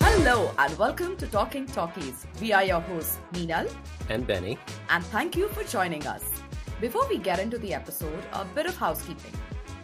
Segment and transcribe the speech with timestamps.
[0.00, 2.26] Hello and welcome to Talking Talkies.
[2.40, 3.68] We are your hosts, Minal
[4.08, 4.58] and Benny.
[4.90, 6.24] And thank you for joining us.
[6.80, 9.32] Before we get into the episode, a bit of housekeeping.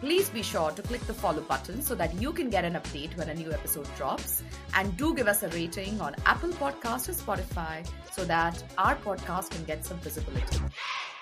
[0.03, 3.15] Please be sure to click the follow button so that you can get an update
[3.15, 4.43] when a new episode drops.
[4.73, 9.51] And do give us a rating on Apple Podcast or Spotify so that our podcast
[9.51, 10.59] can get some visibility.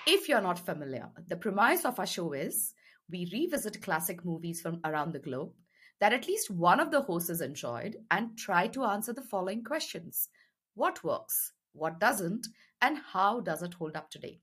[0.08, 2.74] If you're not familiar, the premise of our show is
[3.08, 5.52] we revisit classic movies from around the globe
[6.00, 9.62] that at least one of the hosts has enjoyed and try to answer the following
[9.62, 10.28] questions
[10.74, 11.52] What works?
[11.72, 12.48] What doesn't?
[12.80, 14.40] And how does it hold up today?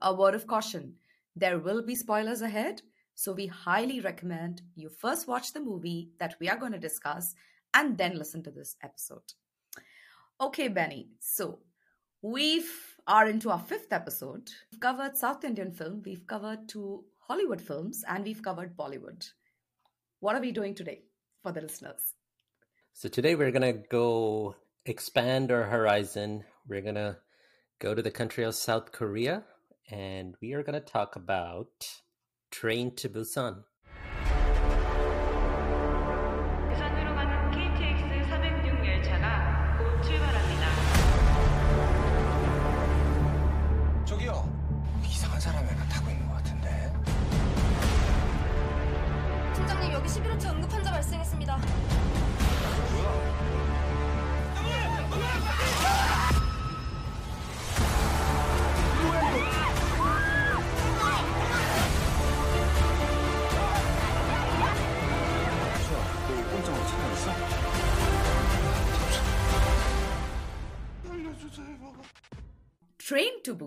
[0.00, 0.96] A word of caution
[1.34, 2.82] there will be spoilers ahead,
[3.22, 7.36] so we highly recommend you first watch the movie that we are going to discuss
[7.72, 9.34] and then listen to this episode.
[10.40, 11.60] Okay, Benny, so
[12.20, 12.64] we
[13.06, 14.50] are into our fifth episode.
[14.72, 19.24] We've covered South Indian film, we've covered two Hollywood films, and we've covered Bollywood.
[20.18, 21.02] What are we doing today
[21.44, 22.14] for the listeners?
[22.92, 26.42] So today we're going to go expand our horizon.
[26.66, 27.18] We're going to
[27.78, 29.44] go to the country of South Korea
[29.88, 32.01] and we are going to talk about
[32.52, 33.64] Train to Busan.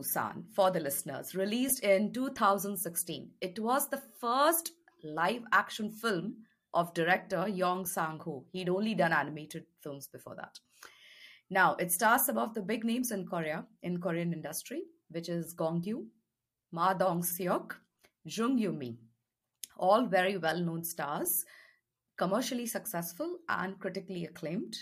[0.05, 3.29] Busan, for the listeners, released in 2016.
[3.41, 4.71] It was the first
[5.03, 6.35] live action film
[6.73, 8.45] of director Yeon Sang Ho.
[8.51, 10.59] He'd only done animated films before that.
[11.49, 15.53] Now, it stars some of the big names in Korea, in Korean industry, which is
[15.53, 16.07] Gong Yoo,
[16.71, 17.73] Ma Dong Seok,
[18.23, 18.97] Jung Yu Mi.
[19.77, 21.45] All very well known stars,
[22.17, 24.75] commercially successful and critically acclaimed.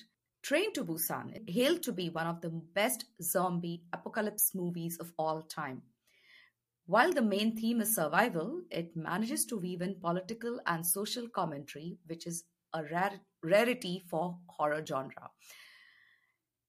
[0.44, 5.42] Train to Busan, hailed to be one of the best zombie apocalypse movies of all
[5.42, 5.82] time.
[6.86, 11.98] While the main theme is survival, it manages to weave in political and social commentary,
[12.08, 12.44] which is
[12.74, 12.84] a
[13.42, 15.30] rarity for horror genre.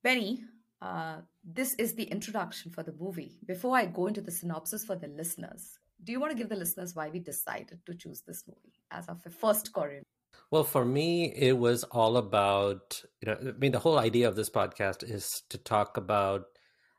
[0.05, 0.45] Benny,
[0.81, 3.39] uh, this is the introduction for the movie.
[3.45, 6.57] Before I go into the synopsis for the listeners, do you want to give the
[6.57, 10.05] listeners why we decided to choose this movie as our first Korean?
[10.51, 14.37] Well, for me, it was all about, you know, I mean, the whole idea of
[14.37, 16.45] this podcast is to talk about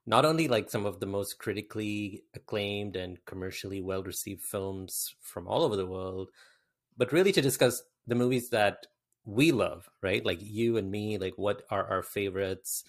[0.06, 5.48] not only like some of the most critically acclaimed and commercially well received films from
[5.48, 6.30] all over the world,
[6.98, 8.88] but really to discuss the movies that
[9.26, 10.26] we love, right?
[10.26, 12.84] Like you and me, like what are our favorites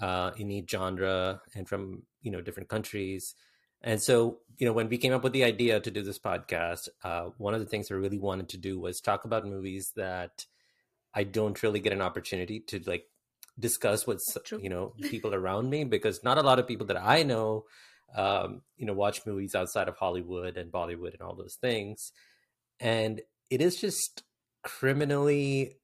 [0.00, 3.34] uh, in each genre and from, you know, different countries.
[3.82, 6.88] And so, you know, when we came up with the idea to do this podcast,
[7.02, 10.46] uh, one of the things I really wanted to do was talk about movies that
[11.14, 13.06] I don't really get an opportunity to like
[13.58, 14.60] discuss with True.
[14.62, 17.64] you know people around me because not a lot of people that I know,
[18.16, 22.12] um, you know, watch movies outside of Hollywood and Bollywood and all those things,
[22.80, 24.22] and it is just
[24.62, 25.76] criminally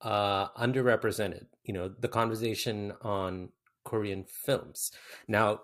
[0.00, 1.46] uh, underrepresented.
[1.62, 3.50] You know, the conversation on
[3.84, 4.90] Korean films.
[5.26, 5.60] Now,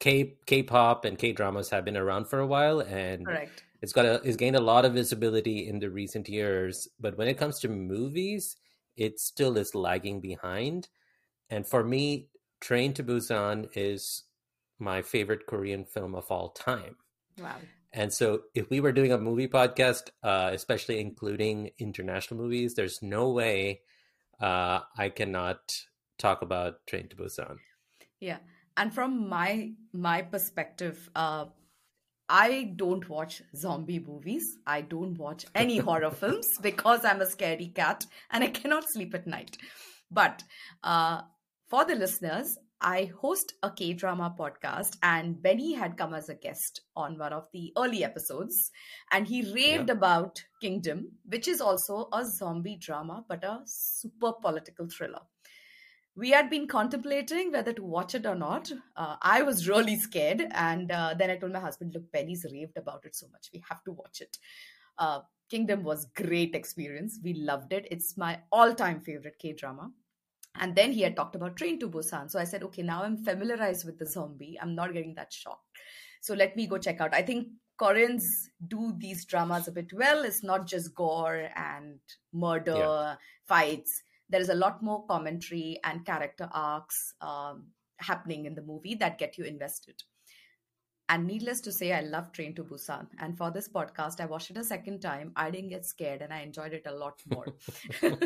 [0.00, 3.64] K K-pop and K dramas have been around for a while, and Correct.
[3.82, 6.88] it's got a, it's gained a lot of visibility in the recent years.
[6.98, 8.56] But when it comes to movies,
[8.96, 10.88] it still is lagging behind.
[11.50, 12.28] And for me,
[12.60, 14.24] Train to Busan is
[14.78, 16.96] my favorite Korean film of all time.
[17.38, 17.56] Wow.
[17.92, 23.02] And so, if we were doing a movie podcast, uh, especially including international movies, there's
[23.02, 23.80] no way
[24.40, 25.76] uh, I cannot
[26.18, 27.56] talk about Train to Busan.
[28.20, 28.38] Yeah
[28.80, 31.44] and from my my perspective uh,
[32.32, 34.56] I don't watch zombie movies.
[34.64, 39.14] I don't watch any horror films because I'm a scaredy cat and I cannot sleep
[39.14, 39.56] at night.
[40.12, 40.44] But
[40.84, 41.22] uh,
[41.68, 46.34] for the listeners, I host a K drama podcast, and Benny had come as a
[46.34, 48.70] guest on one of the early episodes,
[49.12, 49.96] and he raved yeah.
[49.96, 55.20] about Kingdom, which is also a zombie drama but a super political thriller
[56.20, 58.70] we had been contemplating whether to watch it or not.
[58.94, 60.42] Uh, I was really scared.
[60.50, 63.48] And uh, then I told my husband, look, Benny's raved about it so much.
[63.54, 64.38] We have to watch it.
[64.98, 67.18] Uh, Kingdom was great experience.
[67.24, 67.88] We loved it.
[67.90, 69.90] It's my all-time favorite K-drama.
[70.56, 72.30] And then he had talked about Train to Busan.
[72.30, 74.58] So I said, okay, now I'm familiarized with the zombie.
[74.60, 75.60] I'm not getting that shock.
[76.20, 77.14] So let me go check out.
[77.14, 80.24] I think Koreans do these dramas a bit well.
[80.24, 81.98] It's not just gore and
[82.32, 83.14] murder, yeah.
[83.46, 84.02] fights.
[84.30, 87.66] There is a lot more commentary and character arcs um,
[87.98, 90.02] happening in the movie that get you invested.
[91.10, 93.08] And needless to say, I love Train to Busan.
[93.18, 95.32] And for this podcast, I watched it a second time.
[95.34, 97.46] I didn't get scared and I enjoyed it a lot more.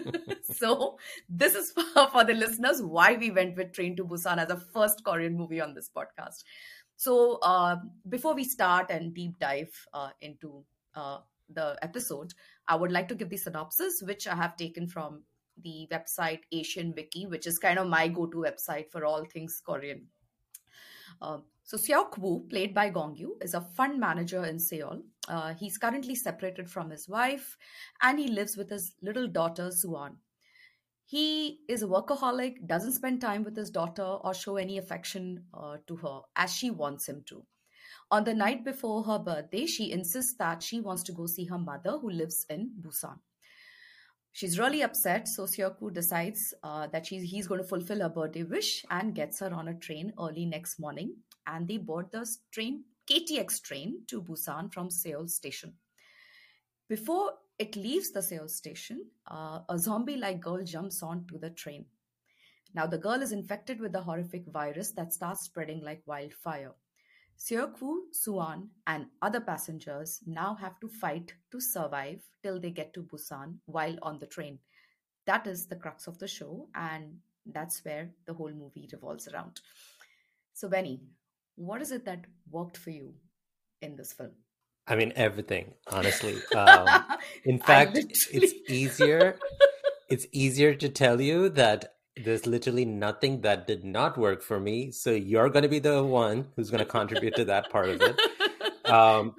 [0.43, 4.51] so, this is for, for the listeners why we went with Train to Busan as
[4.51, 6.45] a first Korean movie on this podcast.
[6.97, 7.77] So, uh,
[8.07, 10.63] before we start and deep dive uh, into
[10.95, 12.35] uh, the episode,
[12.69, 15.23] I would like to give the synopsis, which I have taken from
[15.63, 19.61] the website Asian Wiki, which is kind of my go to website for all things
[19.65, 20.07] Korean.
[21.21, 25.03] Uh, so Seok Woo, played by Gong Yoo, is a fund manager in Seoul.
[25.29, 27.57] Uh, he's currently separated from his wife,
[28.03, 30.17] and he lives with his little daughter Soo-An.
[31.07, 35.77] He is a workaholic, doesn't spend time with his daughter or show any affection uh,
[35.87, 37.45] to her as she wants him to.
[38.11, 41.59] On the night before her birthday, she insists that she wants to go see her
[41.59, 43.19] mother, who lives in Busan.
[44.35, 48.43] She's really upset, so Seok-woo decides uh, that she's, he's going to fulfill her birthday
[48.43, 51.15] wish and gets her on a train early next morning.
[51.47, 55.75] And they board the train, KTX train to Busan from Seoul station.
[56.89, 61.85] Before it leaves the Seoul station, uh, a zombie like girl jumps onto the train.
[62.75, 66.73] Now, the girl is infected with the horrific virus that starts spreading like wildfire.
[67.39, 73.03] Seok-woo, Soo-An, and other passengers now have to fight to survive till they get to
[73.03, 74.59] Busan while on the train.
[75.27, 79.61] That is the crux of the show, and that's where the whole movie revolves around.
[80.53, 81.01] So, Benny,
[81.57, 83.15] what is it that worked for you
[83.83, 84.33] in this film?
[84.87, 86.37] I mean, everything, honestly.
[86.55, 86.87] Um,
[87.45, 89.39] in fact, it's easier.
[90.09, 94.91] It's easier to tell you that there's literally nothing that did not work for me.
[94.93, 98.03] So you're going to be the one who's going to contribute to that part of
[98.03, 98.21] it.
[98.85, 99.35] Um,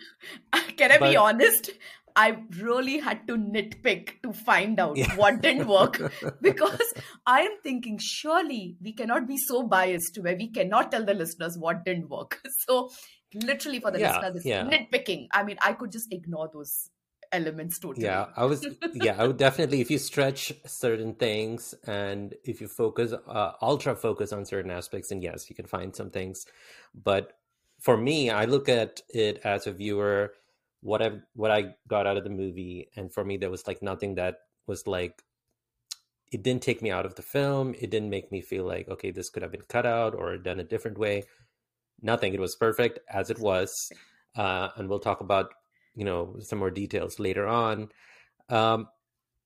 [0.78, 1.72] Can I but, be honest?
[2.18, 5.14] I really had to nitpick to find out yeah.
[5.16, 6.02] what didn't work
[6.42, 6.94] because
[7.26, 11.58] I am thinking surely we cannot be so biased where we cannot tell the listeners
[11.58, 12.42] what didn't work.
[12.68, 12.90] So
[13.34, 14.64] literally for the yeah, listeners, yeah.
[14.64, 15.28] nitpicking.
[15.32, 16.90] I mean, I could just ignore those
[17.36, 18.06] elements totally.
[18.06, 18.66] Yeah, I was.
[18.94, 19.82] yeah, I would definitely.
[19.82, 25.12] If you stretch certain things and if you focus, uh, ultra focus on certain aspects,
[25.12, 26.46] and yes, you can find some things.
[26.94, 27.34] But
[27.80, 30.34] for me, I look at it as a viewer,
[30.82, 33.82] what I what I got out of the movie, and for me, there was like
[33.82, 35.22] nothing that was like.
[36.32, 37.76] It didn't take me out of the film.
[37.80, 40.60] It didn't make me feel like okay, this could have been cut out or done
[40.60, 41.24] a different way.
[42.02, 42.34] Nothing.
[42.34, 43.92] It was perfect as it was.
[44.36, 45.54] Uh, and we'll talk about
[45.96, 47.90] you know some more details later on.
[48.50, 48.88] Um,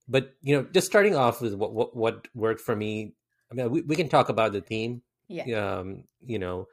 [0.07, 3.13] but you know, just starting off with what what, what worked for me.
[3.51, 5.01] I mean, we, we can talk about the theme.
[5.27, 5.77] Yeah.
[5.77, 6.67] Um, you know,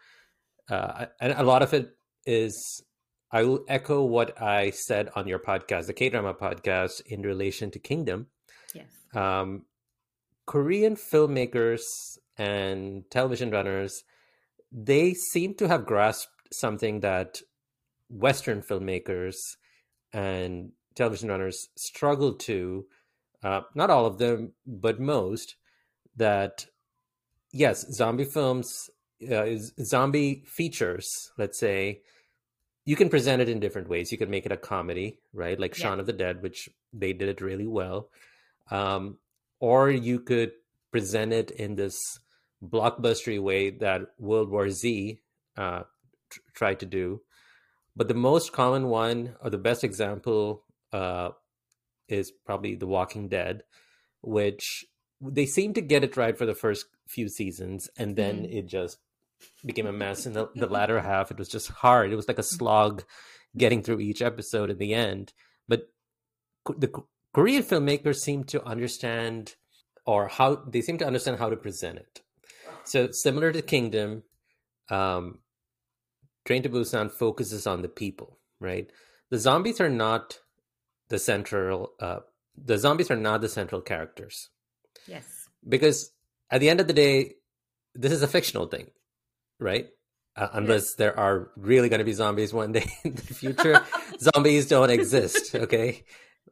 [0.71, 1.91] uh, and a lot of it
[2.25, 2.83] is.
[3.33, 7.73] I will echo what I said on your podcast, the K drama podcast, in relation
[7.73, 8.29] to Kingdom.
[8.73, 8.87] Yes.
[9.15, 9.67] Um,
[10.47, 11.83] Korean filmmakers
[12.39, 14.05] and television runners,
[14.71, 17.41] they seem to have grasped something that
[18.09, 19.35] Western filmmakers
[20.13, 22.87] and television runners struggle to,
[23.43, 25.57] uh, not all of them, but most,
[26.17, 26.67] that
[27.53, 28.91] yes, zombie films,
[29.31, 29.47] uh,
[29.83, 32.01] zombie features, let's say,
[32.85, 34.13] you can present it in different ways.
[34.13, 35.59] You can make it a comedy, right?
[35.59, 35.83] Like yeah.
[35.83, 38.09] Shaun of the Dead, which they did it really well.
[38.71, 39.19] Um,
[39.59, 40.53] or you could
[40.93, 41.99] present it in this
[42.65, 45.21] blockbustery way that World War Z
[45.57, 45.83] uh,
[46.31, 47.21] tr- tried to do.
[47.97, 51.31] But the most common one, or the best example, uh,
[52.09, 53.63] is probably The Walking Dead,
[54.21, 54.85] which
[55.21, 58.53] they seem to get it right for the first few seasons, and then mm.
[58.53, 58.99] it just
[59.65, 61.31] became a mess in the, the latter half.
[61.31, 62.13] It was just hard.
[62.13, 63.05] It was like a slog
[63.57, 65.33] getting through each episode in the end.
[65.67, 65.89] But
[66.77, 66.93] the
[67.33, 69.55] Korean filmmakers seem to understand,
[70.05, 72.21] or how they seem to understand how to present it.
[72.85, 74.23] So similar to Kingdom,
[74.91, 75.39] um,
[76.47, 78.89] Train to Busan focuses on the people, right?
[79.31, 80.39] The zombies are not
[81.09, 81.93] the central.
[82.01, 82.21] Uh,
[82.57, 84.49] the zombies are not the central characters.
[85.07, 85.49] Yes.
[85.69, 86.13] Because
[86.51, 87.35] at the end of the day,
[87.95, 88.91] this is a fictional thing,
[89.59, 89.89] right?
[90.37, 90.95] Uh, unless yes.
[90.95, 93.85] there are really going to be zombies one day in the future.
[94.21, 96.05] zombies don't exist, okay?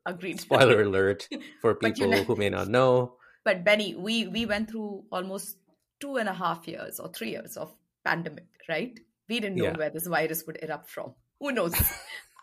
[0.07, 0.41] Agreed.
[0.41, 1.29] Spoiler alert
[1.61, 3.17] for people you know, who may not know.
[3.45, 5.59] But Benny, we we went through almost
[6.01, 7.73] two and a half years or three years of
[8.05, 8.99] pandemic, right?
[9.29, 9.77] We didn't know yeah.
[9.77, 11.15] where this virus would erupt from.
[11.41, 11.75] Who knows?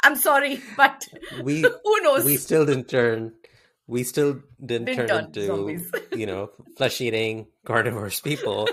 [0.04, 1.06] I'm sorry, but
[1.44, 2.26] we who knows?
[2.26, 3.34] We still didn't turn
[3.92, 5.92] we still didn't, Didn't turn, turn into zombies.
[6.16, 8.70] you know flesh eating carnivorous people.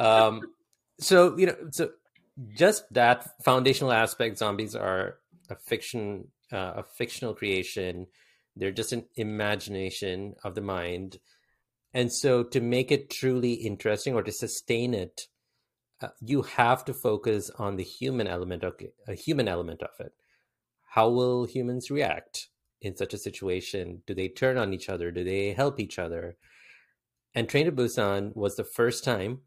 [0.00, 0.42] um,
[1.00, 1.90] so you know, so
[2.56, 5.18] just that foundational aspect, zombies are
[5.50, 8.06] a fiction, uh, a fictional creation.
[8.54, 11.18] They're just an imagination of the mind,
[11.92, 15.22] and so to make it truly interesting or to sustain it,
[16.20, 18.74] you have to focus on the human element of
[19.06, 20.12] a human element of it.
[20.90, 22.48] How will humans react
[22.80, 24.02] in such a situation?
[24.06, 25.10] Do they turn on each other?
[25.10, 26.36] Do they help each other?
[27.34, 29.40] And Train to Busan was the first time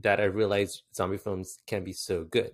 [0.00, 2.52] that I realized zombie films can be so good.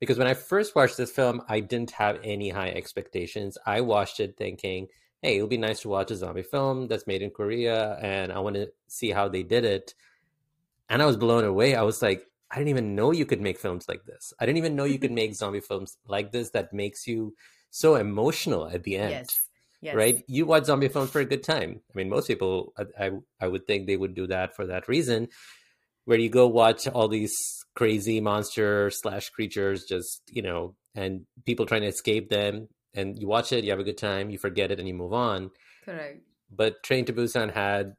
[0.00, 3.58] Because when I first watched this film, I didn't have any high expectations.
[3.66, 4.88] I watched it thinking,
[5.22, 8.38] hey, it'll be nice to watch a zombie film that's made in Korea, and I
[8.38, 9.94] want to see how they did it.
[10.88, 11.74] And I was blown away.
[11.74, 14.32] I was like, I didn't even know you could make films like this.
[14.40, 17.34] I didn't even know you could make zombie films like this that makes you
[17.70, 19.10] so emotional at the end.
[19.10, 19.36] Yes.
[19.80, 19.94] Yes.
[19.94, 20.24] Right?
[20.26, 21.80] You watch zombie films for a good time.
[21.94, 24.88] I mean, most people, I, I, I would think they would do that for that
[24.88, 25.28] reason
[26.08, 27.36] where you go watch all these
[27.76, 33.28] crazy monster slash creatures just you know and people trying to escape them and you
[33.28, 35.50] watch it you have a good time you forget it and you move on
[35.84, 36.22] Correct.
[36.50, 37.94] but train to busan had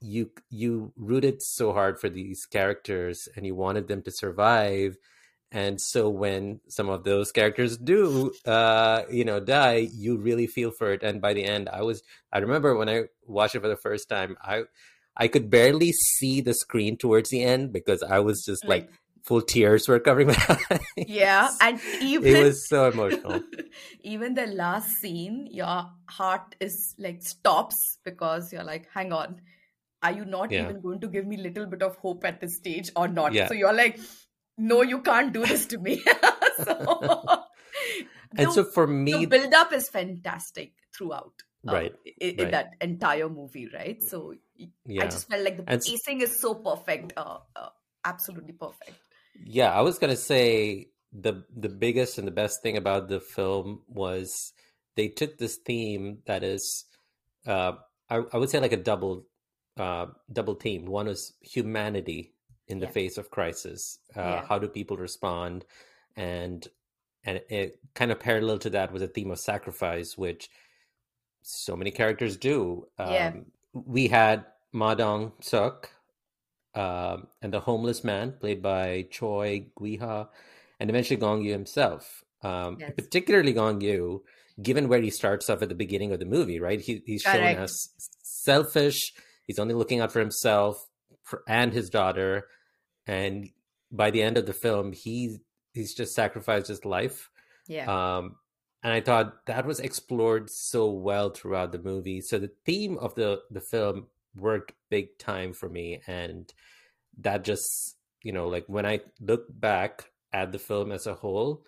[0.00, 4.96] you you rooted so hard for these characters and you wanted them to survive
[5.52, 10.70] and so when some of those characters do uh you know die you really feel
[10.70, 13.68] for it and by the end i was i remember when i watched it for
[13.68, 14.62] the first time i
[15.16, 18.92] I could barely see the screen towards the end because I was just like, like
[19.24, 20.80] full tears were covering my eyes.
[20.96, 23.40] Yeah, and even it was so emotional.
[24.02, 29.40] even the last scene, your heart is like stops because you're like, hang on,
[30.02, 30.64] are you not Yeah.
[30.64, 33.32] even going to give me little bit of hope at this stage or not?
[33.32, 33.48] Yeah.
[33.48, 33.98] So you're like,
[34.58, 36.02] no, you can't do this to me.
[36.64, 37.44] so,
[38.36, 41.32] and the- so for me the build up is fantastic throughout.
[41.68, 42.50] uh, Right, i- in, right.
[42.52, 44.00] that entire movie, right?
[44.02, 45.06] So y- I yeah.
[45.06, 47.68] just felt like the pacing is so perfect, uh, uh,
[48.04, 48.94] absolutely perfect.
[49.44, 53.82] Yeah, I was gonna say the the biggest and the best thing about the film
[53.88, 54.52] was
[54.94, 56.84] they took this theme that is,
[57.46, 57.72] uh,
[58.08, 59.26] I, I would say like a double,
[59.76, 60.86] uh, double theme.
[60.86, 62.32] One is humanity
[62.68, 62.92] in the Yeah.
[62.92, 63.98] face of crisis.
[64.16, 64.46] Uh, Yeah.
[64.46, 65.64] How do people respond?
[66.16, 66.66] And
[67.24, 70.48] and it kind of parallel to that was a theme of sacrifice, which
[71.42, 72.86] so many characters do.
[72.98, 73.32] Um, Yeah.
[73.72, 75.86] We had Ma Dong Seok,
[76.74, 80.28] um, and the homeless man played by Choi Gwi-hwa,
[80.78, 82.24] and eventually Gong Yoo himself.
[82.42, 82.92] Um, Yes.
[82.96, 84.22] Particularly Gong Yoo,
[84.62, 86.80] given where he starts off at the beginning of the movie, right?
[86.80, 87.60] He, he's shown Correct.
[87.60, 87.90] as
[88.22, 89.12] selfish.
[89.46, 90.84] He's only looking out for himself
[91.48, 92.46] and his daughter,
[93.06, 93.48] and
[93.90, 95.38] by the end of the film, he
[95.72, 97.30] he's just sacrificed his life.
[97.68, 97.86] Yeah.
[98.16, 98.36] Um,
[98.82, 102.20] and I thought that was explored so well throughout the movie.
[102.20, 106.52] So the theme of the the film worked big time for me, and
[107.18, 111.64] that just you know like when I look back at the film as a whole,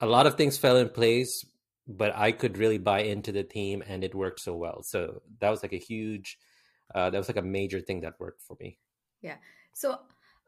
[0.00, 1.44] a lot of things fell in place,
[1.86, 4.82] but I could really buy into the theme, and it worked so well.
[4.82, 6.38] So that was like a huge,
[6.94, 8.78] uh, that was like a major thing that worked for me.
[9.22, 9.36] Yeah.
[9.72, 9.98] So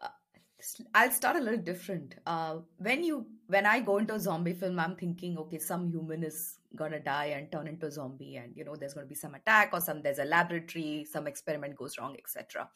[0.01, 0.09] uh,
[0.95, 2.15] I'll start a little different.
[2.27, 6.23] Uh, when you when I go into a zombie film, I'm thinking, okay, some human
[6.25, 9.35] is gonna die and turn into a zombie, and you know there's gonna be some
[9.35, 12.69] attack or some there's a laboratory, some experiment goes wrong, etc.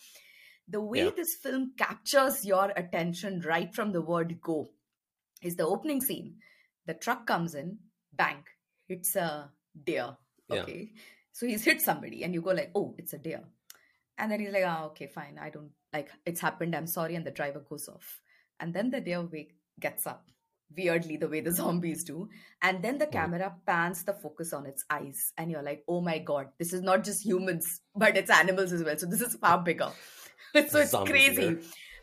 [0.69, 1.11] The way Yeah.
[1.17, 4.71] this film captures your attention right from the word go
[5.43, 6.37] is the opening scene.
[6.87, 7.79] The truck comes in,
[8.13, 8.45] bang,
[8.89, 9.51] it's a
[9.85, 10.17] deer.
[10.49, 10.63] Yeah.
[10.63, 10.93] Okay,
[11.33, 13.43] so he's hit somebody, and you go like, oh, it's a deer.
[14.21, 15.39] And then he's like, ah, okay, fine.
[15.41, 16.77] I don't like it's happened.
[16.77, 17.15] I'm sorry.
[17.15, 18.21] And the driver goes off.
[18.61, 20.27] And then the deer wake gets up,
[20.77, 22.29] weirdly, the way the zombies do.
[22.61, 25.33] And then the camera pans the focus on its eyes.
[25.39, 28.85] And you're like, oh my God, this is not just humans, but it's animals as
[28.85, 28.99] well.
[28.99, 29.91] So this is far bigger.
[30.69, 31.43] so it's crazy.
[31.43, 31.61] here.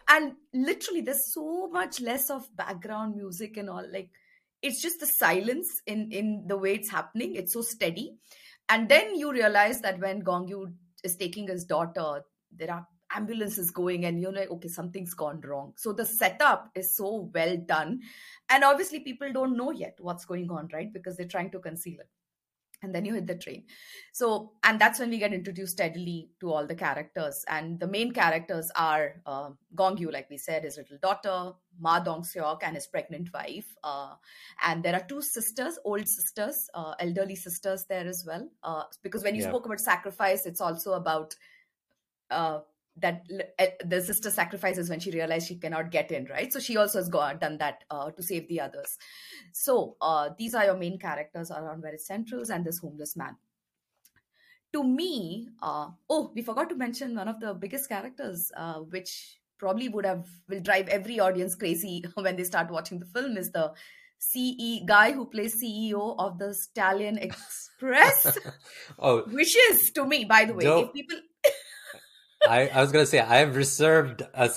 [0.10, 3.86] And literally, there's so much less of background music and all.
[3.92, 4.10] Like,
[4.62, 7.36] it's just the silence in in the way it's happening.
[7.36, 8.16] It's so steady.
[8.70, 10.74] And then you realize that when Gong Yoo
[11.08, 12.22] is taking his daughter,
[12.52, 12.86] there are
[13.16, 15.74] ambulances going, and you're like, okay, something's gone wrong.
[15.78, 18.02] So the setup is so well done.
[18.50, 20.92] And obviously, people don't know yet what's going on, right?
[20.92, 22.10] Because they're trying to conceal it.
[22.84, 23.66] And then you hit the train.
[24.14, 27.44] So, and that's when we get introduced steadily to all the characters.
[27.48, 32.00] And the main characters are uh, Gong Yoo, like we said, his little daughter, Ma
[32.00, 33.66] Dong Seok, and his pregnant wife.
[33.84, 34.14] Uh,
[34.64, 38.48] and there are two sisters, old sisters, uh, elderly sisters there as well.
[38.62, 39.50] Uh, because when you Yeah.
[39.50, 41.36] spoke about sacrifice, it's also about
[42.30, 42.60] uh,
[43.02, 43.24] that
[43.60, 46.52] eh, the sister sacrifices when she realized she cannot get in, right?
[46.52, 48.98] So she also has gone, done that uh, to save the others.
[49.54, 53.36] So uh, these are your main characters around various centrals and this homeless man.
[54.74, 59.40] to me, uh, oh, we forgot to mention one of the biggest characters, uh, which
[59.58, 63.52] probably would have will drive every audience crazy when they start watching the film is
[63.52, 63.72] the
[64.20, 68.38] CE guy who plays CEO of the Stallion Express.
[69.00, 70.66] oh, wishes to me, by the way.
[70.66, 71.20] If people
[72.48, 74.50] I, I was going to say I've reserved a,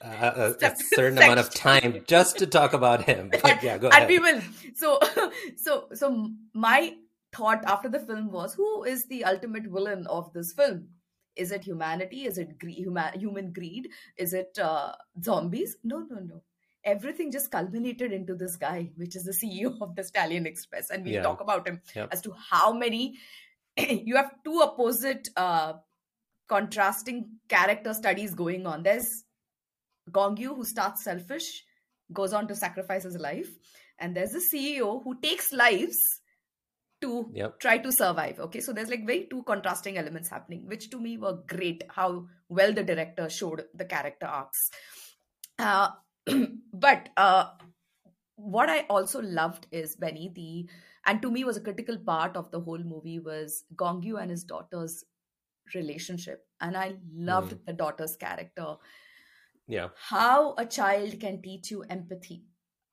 [0.00, 3.30] a, a certain amount of time just to talk about him.
[3.42, 4.02] But yeah, go ahead.
[4.02, 4.40] And we will.
[4.74, 4.98] So,
[5.56, 6.94] so, so my
[7.32, 10.88] thought after the film was, who is the ultimate villain of this film?
[11.36, 12.26] Is it humanity?
[12.26, 13.88] Is it gre- human, human greed?
[14.16, 15.76] Is it uh, zombies?
[15.84, 16.42] No, no, no.
[16.84, 21.04] Everything just culminated into this guy, which is the CEO of the Stallion Express, and
[21.04, 21.22] we'll yeah.
[21.22, 22.08] talk about him yep.
[22.12, 23.14] as to how many.
[23.76, 25.74] you have two opposite uh,
[26.48, 28.82] contrasting character studies going on.
[28.82, 29.24] There's
[30.10, 31.64] Gong Yoo who starts selfish,
[32.12, 33.48] goes on to sacrifice his life,
[33.98, 35.96] and there's a CEO who takes lives
[37.00, 37.60] to yep.
[37.60, 38.40] try to survive.
[38.40, 41.84] Okay, so there's like very two contrasting elements happening, which to me were great.
[41.88, 44.70] How well the director showed the character arcs.
[45.58, 45.90] Uh,
[46.72, 47.50] but uh,
[48.36, 50.68] what I also loved is Benny the
[51.06, 54.30] and to me was a critical part of the whole movie was Gong Yoo and
[54.30, 55.04] his daughter's
[55.74, 56.44] relationship.
[56.60, 57.64] And i loved mm.
[57.66, 58.76] the daughter's character.
[59.66, 59.88] Yeah.
[59.96, 62.44] How a child can teach you empathy.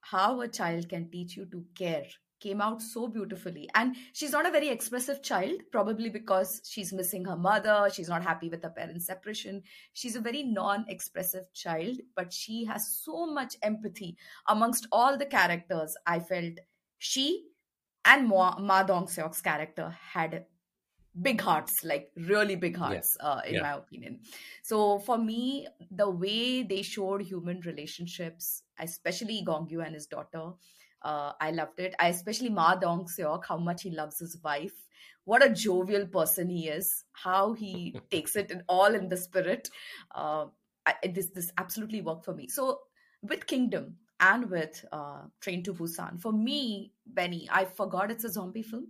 [0.02, 2.06] How a child can teach you to care
[2.42, 3.68] came out so beautifully.
[3.74, 7.90] And she's not a very expressive child probably because she's missing her mother.
[7.92, 9.64] She's not happy with her parents separation.
[9.94, 14.18] She's a very non-expressive child but she has so much empathy
[14.48, 16.60] amongst all the characters i felt
[16.98, 17.46] she
[18.06, 20.46] and Ma, Ma Dong Seok's character had
[21.22, 23.28] big hearts like really big hearts yeah.
[23.28, 23.62] uh, in yeah.
[23.62, 24.20] my opinion.
[24.64, 30.52] So for me the way they showed human relationships especially Gong gongyu and his daughter
[31.02, 31.96] uh, i loved it.
[32.00, 34.74] I especially ma dong seok how much he loves his wife.
[35.24, 39.70] What a jovial person he is how he takes it in, all in the spirit.
[40.14, 40.46] Uh,
[40.86, 42.48] I, this this absolutely worked for me.
[42.48, 42.80] So
[43.22, 48.32] with kingdom and with uh, train to busan for me benny i forgot it's a
[48.32, 48.88] zombie film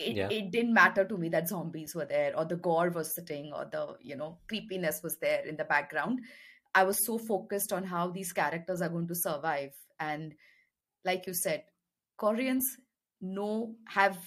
[0.00, 0.28] it, yeah.
[0.30, 3.66] it didn't matter to me that zombies were there or the gore was sitting or
[3.70, 6.20] the you know creepiness was there in the background.
[6.74, 9.72] I was so focused on how these characters are going to survive.
[9.98, 10.34] And
[11.04, 11.64] like you said
[12.16, 12.76] koreans
[13.20, 14.18] know have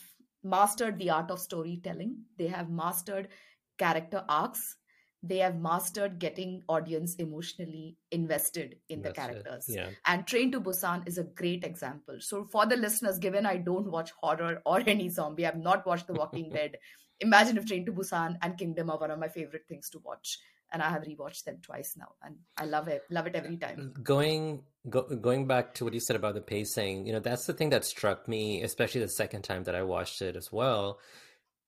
[0.44, 2.18] mastered the art of storytelling.
[2.38, 3.30] They have mastered
[3.78, 4.78] character arcs
[5.26, 9.66] they have mastered getting audience emotionally invested in That's the characters.
[9.68, 9.90] Yeah.
[10.06, 12.18] and train to busan is a great example.
[12.20, 16.08] So for the listeners given i don't watch horror or any zombie i've not watched
[16.08, 16.78] the walking dead
[17.20, 20.40] imagine if train to busan and kingdom are one of my favorite things to watch.
[20.74, 23.94] And i have rewatched them twice now and i love it love it every time.
[24.02, 27.54] Going go, going back to what you said about the pacing you know that's the
[27.54, 30.98] thing that struck me especially the second time that i watched it as well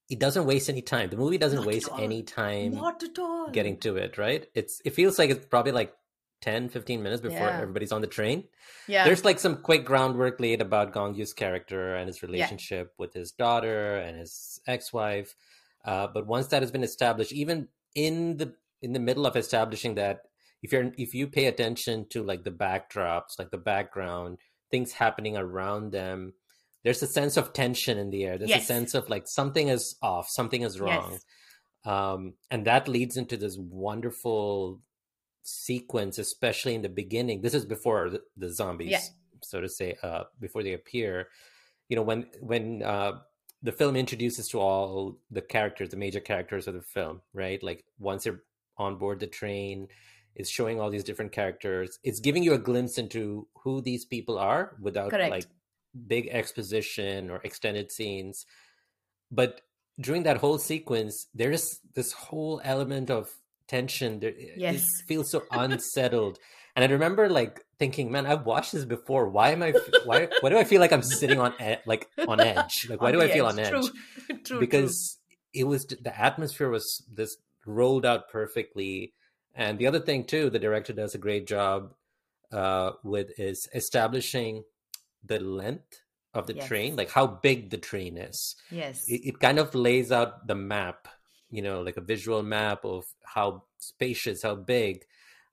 [0.08, 1.10] it doesn't waste any time.
[1.10, 3.50] The movie doesn't Not waste any time Not at all.
[3.50, 4.46] getting to it, right?
[4.54, 5.92] It's it feels like it's probably like
[6.42, 7.60] 10 15 minutes before yeah.
[7.60, 8.44] everybody's on the train.
[8.86, 9.04] Yeah.
[9.04, 12.94] There's like some quick groundwork laid about Gong Yoo's character and his relationship yeah.
[12.98, 15.34] with his daughter and his ex-wife.
[15.84, 19.94] Uh, but once that has been established, even in the in the middle of establishing
[19.96, 20.20] that,
[20.62, 24.38] if you're if you pay attention to like the backdrops, like the background,
[24.70, 26.34] things happening around them,
[26.86, 28.62] there's a sense of tension in the air there's yes.
[28.62, 31.24] a sense of like something is off something is wrong yes.
[31.84, 34.80] um, and that leads into this wonderful
[35.42, 39.00] sequence especially in the beginning this is before the, the zombies yeah.
[39.42, 41.26] so to say uh, before they appear
[41.88, 43.18] you know when when uh,
[43.64, 47.84] the film introduces to all the characters the major characters of the film right like
[47.98, 48.42] once they're
[48.78, 49.88] on board the train
[50.36, 54.38] it's showing all these different characters it's giving you a glimpse into who these people
[54.38, 55.32] are without Correct.
[55.32, 55.46] like
[56.06, 58.46] big exposition or extended scenes.
[59.30, 59.60] But
[60.00, 63.30] during that whole sequence, there is this whole element of
[63.68, 64.20] tension.
[64.20, 64.82] There, yes.
[64.82, 66.38] It feels so unsettled.
[66.74, 69.28] and I remember like thinking, man, I've watched this before.
[69.28, 69.72] Why am I?
[70.04, 70.28] Why?
[70.40, 71.54] Why do I feel like I'm sitting on
[71.86, 72.86] like on edge?
[72.88, 73.70] Like why do I feel on edge?
[73.70, 74.38] True.
[74.44, 75.60] true because true.
[75.60, 79.12] it was the atmosphere was this rolled out perfectly.
[79.54, 81.94] And the other thing too, the director does a great job
[82.52, 84.64] uh, with is establishing
[85.26, 86.02] the length
[86.34, 86.68] of the yes.
[86.68, 88.56] train, like how big the train is.
[88.70, 89.04] Yes.
[89.08, 91.08] It, it, kind of lays out the map,
[91.50, 95.04] you know, like a visual map of how spacious, how big.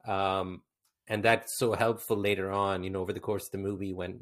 [0.05, 0.61] Um,
[1.07, 4.21] and that's so helpful later on, you know, over the course of the movie when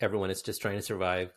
[0.00, 1.32] everyone is just trying to survive.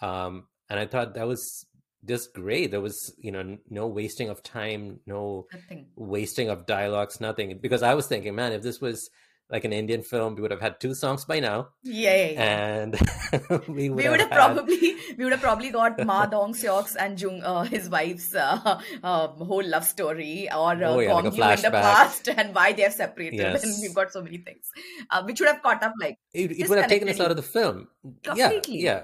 [0.00, 1.66] Um, and I thought that was
[2.04, 2.70] just great.
[2.70, 5.86] There was, you know, no wasting of time, no nothing.
[5.96, 7.58] wasting of dialogues, nothing.
[7.60, 9.10] Because I was thinking, man, if this was
[9.50, 11.68] like an Indian film, we would have had two songs by now.
[11.82, 12.74] Yeah, yeah, yeah.
[12.82, 13.00] and
[13.68, 16.94] we would, we would have, had- probably we would have probably got Ma Dong Seok's
[16.96, 21.24] and Jung uh, his wife's uh, uh, whole love story or uh, Oh, yeah, like
[21.58, 23.64] in the past and why they have separated Yes.
[23.64, 24.70] and we've got so many things
[25.10, 27.36] uh, which would have caught up like it, it would have taken us out of
[27.36, 27.88] the film.
[28.22, 28.78] Completely.
[28.82, 29.02] Yeah,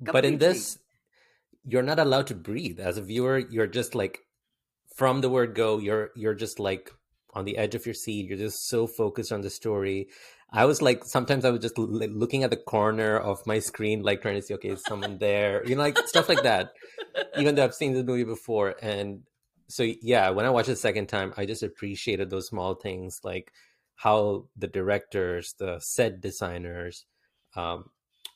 [0.00, 0.12] yeah.
[0.12, 0.78] But in this,
[1.64, 3.38] you're not allowed to breathe as a viewer.
[3.38, 4.20] You're just like
[4.94, 5.78] from the word go.
[5.78, 6.92] You're you're just like
[7.36, 8.26] on the edge of your seat.
[8.26, 10.08] You're just so focused on the story.
[10.50, 14.02] I was like, sometimes I was just l- looking at the corner of my screen,
[14.02, 15.64] like trying to see, okay, is someone there?
[15.66, 16.72] You know, like stuff like that.
[17.36, 19.22] Even though I've seen this movie before, and
[19.68, 23.20] so yeah, when I watched it the second time, I just appreciated those small things,
[23.22, 23.52] like
[23.96, 27.04] how the directors, the set designers,
[27.54, 27.90] um,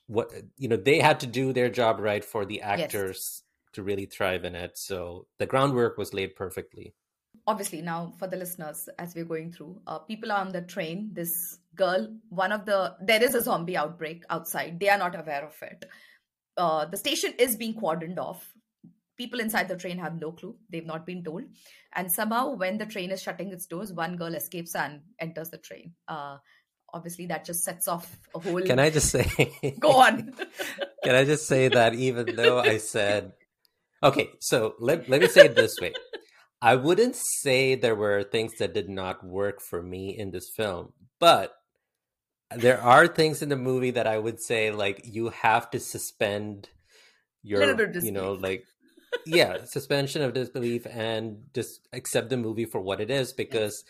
[0.06, 4.06] what you know, they had to do their job right for the actors to really
[4.06, 4.76] thrive in it.
[4.76, 6.94] So the groundwork was laid perfectly.
[7.46, 11.10] Obviously now for the listeners as we're going through uh, people are on the train.
[11.12, 14.78] This girl one of the there is a zombie outbreak outside.
[14.80, 15.84] They are not aware of it.
[16.56, 18.52] Uh, the station is being cordoned off.
[19.16, 20.56] People inside the train have no clue.
[20.70, 21.44] They've not been told.
[21.94, 25.58] And somehow when the train is shutting its doors one girl escapes and enters the
[25.58, 25.92] train.
[26.08, 26.38] Uh,
[26.92, 29.76] obviously that just sets off a whole Can I just say?
[29.80, 30.34] go on.
[31.04, 33.32] Can I just say that even though I said,
[34.02, 35.92] okay, so let, let me say it this way.
[36.62, 40.92] I wouldn't say there were things that did not work for me in this film,
[41.18, 41.54] but
[42.54, 46.68] there are things in the movie that I would say, like, you have to suspend
[47.42, 48.64] your, Little bit of you know, like,
[49.26, 53.84] yeah, suspension of disbelief and just accept the movie for what it is because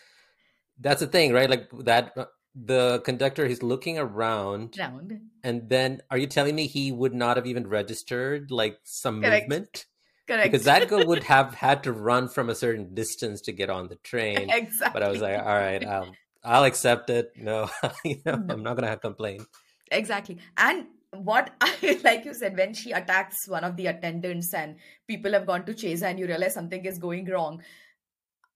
[0.79, 1.49] that's the thing, right?
[1.49, 6.67] Like, that uh, the conductor, he's looking around round and then are you telling me
[6.67, 9.49] he would not have even registered like some Correct.
[9.49, 9.85] movement?
[10.27, 13.69] Correct Because that girl would have had to run from a certain distance to get
[13.69, 14.49] on the train.
[14.49, 16.11] exactly But I was like, all right, I'll, um,
[16.43, 17.31] I'll accept it.
[17.35, 17.69] No,
[18.05, 19.45] you know, I'm not going to complain.
[19.91, 20.37] Exactly.
[20.57, 25.33] And what I like you said, when she attacks one of the attendants and people
[25.33, 27.61] have gone to chase her and you realize something is going wrong.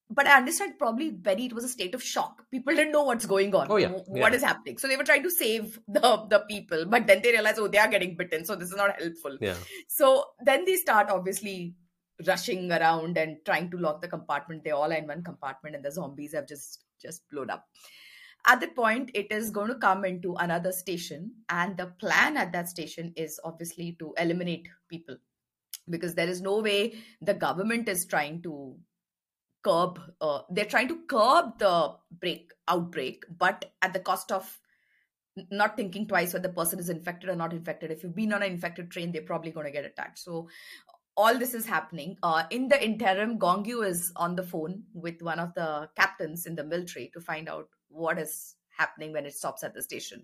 [0.09, 2.43] But I understand probably very it was a state of shock.
[2.51, 3.67] People didn't know what's going on.
[3.69, 3.87] Oh, yeah.
[3.89, 4.37] wh- What Yeah.
[4.37, 4.77] is happening.
[4.77, 7.79] So they were trying to save the, the people, but then they realize, oh, they
[7.79, 8.45] are getting bitten.
[8.45, 9.37] So this is not helpful.
[9.41, 9.55] Yeah.
[9.87, 11.73] So then they start obviously
[12.27, 14.63] rushing around and trying to lock the compartment.
[14.63, 17.65] They all are in one compartment and the zombies have just just blown up.
[18.47, 22.51] At that point, it is going to come into another station, and the plan at
[22.53, 25.17] that station is obviously to eliminate people
[25.89, 28.75] because there is no way the government is trying to
[29.67, 31.75] curb uh, they're trying to curb the
[32.23, 34.59] break outbreak but at the cost of
[35.51, 37.91] not thinking twice whether the person is infected or not infected.
[37.91, 40.19] If you've been on an infected train they're probably going to get attacked.
[40.19, 40.47] So
[41.17, 42.17] all this is happening.
[42.23, 46.45] Uh, in the interim gong yoo is on the phone with one of the captains
[46.45, 50.23] in the military to find out what is happening when it stops at the station.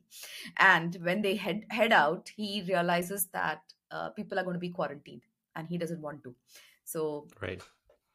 [0.57, 4.69] And when they head head out he realizes that uh, people are going to be
[4.69, 5.23] quarantined
[5.55, 6.35] and he doesn't want to.
[6.85, 7.61] So Right.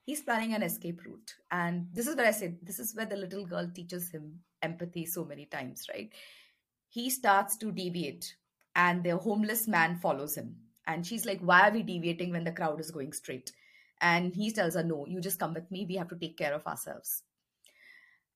[0.07, 1.35] He's planning an escape route.
[1.51, 5.05] And this is where i said this is where the little girl teaches him empathy
[5.05, 6.11] so many times right?
[6.89, 8.37] He starts to deviate
[8.75, 10.57] and the homeless man follows him.
[10.87, 13.53] And she's like why are we deviating when the crowd is going straight?
[14.01, 15.85] And he tells her no you just come with me.
[15.87, 17.23] We have to take care of ourselves.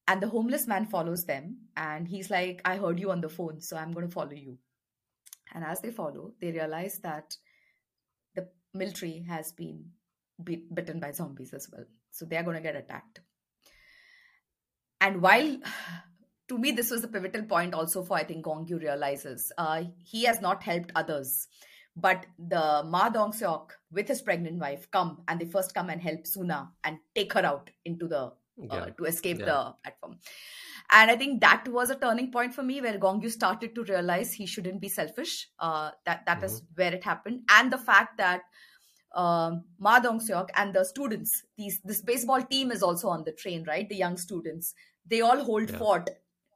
[0.09, 3.61] And the homeless man follows them and he's like i heard you on the phone
[3.61, 4.59] so i'm going to follow you.
[5.55, 7.37] And as they follow they realize that
[8.35, 9.85] the military has been
[10.45, 11.85] bit, bitten by zombies as well.
[12.11, 13.21] So they are going to get attacked.
[15.01, 15.57] And while
[16.49, 19.85] to me this was the pivotal point also for i think gong yoo realizes uh,
[19.99, 21.49] he has not helped others.
[21.97, 26.01] But the ma dong seok with his pregnant wife come and they first come and
[26.01, 28.33] help soo-an and take her out into the uh,
[28.73, 28.87] Yeah.
[28.99, 29.47] to escape Yeah.
[29.47, 30.19] the platform.
[30.93, 33.85] And i think that was a turning point for me where gong yoo started to
[33.85, 35.49] realize he shouldn't be selfish.
[35.59, 37.43] Uh, that that is where it happened.
[37.59, 38.43] And the fact that
[39.15, 43.33] um, Ma Dong Seok and the students, these this baseball team is also on the
[43.33, 43.89] train, right?
[43.89, 44.75] The young students,
[45.07, 45.79] they all hold Yeah.
[45.79, 46.11] fort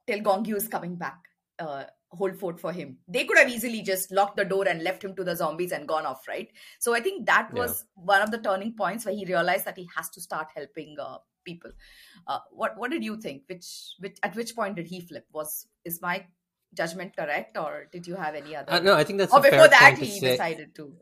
[0.07, 1.19] till Gong Yoo is coming back.
[1.59, 2.97] Uh, hold fort for him.
[3.09, 5.85] They could have easily just locked the door and left him to the zombies and
[5.87, 6.49] gone off, right?
[6.79, 7.59] So I think that Yeah.
[7.61, 10.97] was one of the turning points where he realized that he has to start helping
[10.99, 11.71] uh, people.
[12.27, 13.43] Uh, what what did you think?
[13.47, 15.27] Which which at which point did he flip?
[15.33, 16.25] Was is my
[16.73, 18.71] judgment correct, or did you have any other?
[18.71, 20.31] Uh, no, I think that's or before that he say.
[20.31, 20.95] decided to.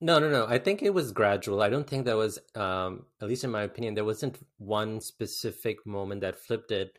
[0.00, 0.46] No, no, no.
[0.46, 1.62] I think it was gradual.
[1.62, 5.86] I don't think there was, um, at least in my opinion, there wasn't one specific
[5.86, 6.98] moment that flipped it.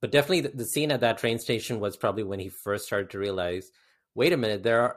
[0.00, 3.10] But definitely the, the scene at that train station was probably when he first started
[3.10, 3.70] to realize,
[4.14, 4.96] wait a minute, there are,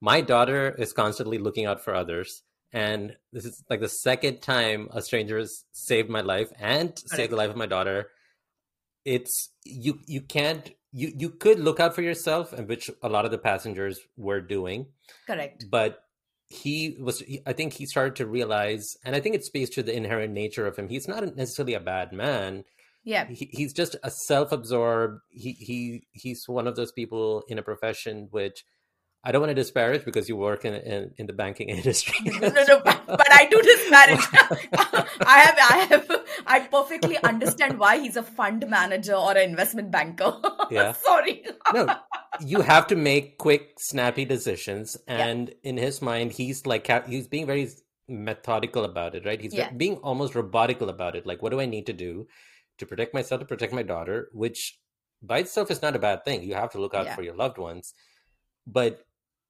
[0.00, 2.42] my daughter is constantly looking out for others.
[2.72, 7.32] And this is like the second time a stranger has saved my life and saved
[7.32, 8.08] the life of my daughter.
[9.04, 13.24] It's you you can't you you could look out for yourself, and which a lot
[13.24, 14.88] of the passengers were doing.
[15.26, 15.64] Correct.
[15.70, 16.04] But
[16.48, 19.94] he was i think he started to realize and i think it speaks to the
[19.94, 20.88] inherent nature of him.
[20.88, 22.64] He's not necessarily a bad man.
[23.04, 23.26] Yeah.
[23.26, 28.28] He, he's just a self-absorbed he he he's one of those people in a profession
[28.30, 28.64] which
[29.24, 32.14] I don't want to disparage because you work in in, in the banking industry.
[32.24, 34.26] no, no, but, I do disparage.
[35.26, 39.90] I have, I have, I perfectly understand why he's a fund manager or an investment
[39.90, 40.40] banker.
[40.70, 41.44] Yeah, sorry.
[41.74, 41.94] no,
[42.40, 45.70] you have to make quick, snappy decisions, and yeah.
[45.70, 47.68] in his mind, he's like he's being very
[48.08, 49.26] methodical about it.
[49.26, 49.40] Right?
[49.40, 49.72] He's yeah.
[49.72, 51.26] being almost robotical about it.
[51.26, 52.28] Like, what do I need to do
[52.78, 54.28] to protect myself, to protect my daughter?
[54.32, 54.78] Which
[55.20, 56.44] by itself is not a bad thing.
[56.44, 57.16] You have to look out yeah.
[57.16, 57.94] for your loved ones,
[58.66, 59.04] but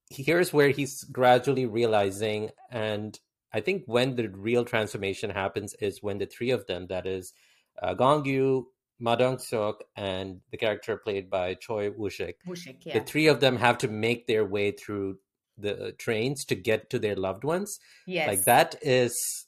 [0.09, 3.19] here's where he's gradually realizing and
[3.53, 7.33] i think when the real transformation happens is when the three of them that is
[7.81, 8.67] uh, gong yoo
[8.99, 12.35] ma dong-seok and the character played by choi woo-shik,
[12.83, 12.99] yeah.
[12.99, 15.17] the three of them have to make their way through
[15.57, 17.79] the trains to get to their loved ones.
[18.05, 18.27] Yes.
[18.27, 19.45] like that is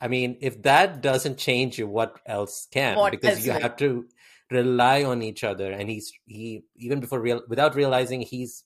[0.00, 2.96] i mean if that doesn't change you what else can?
[2.96, 4.06] What because you have to
[4.50, 8.64] rely on each other and he's he even before real without realizing he's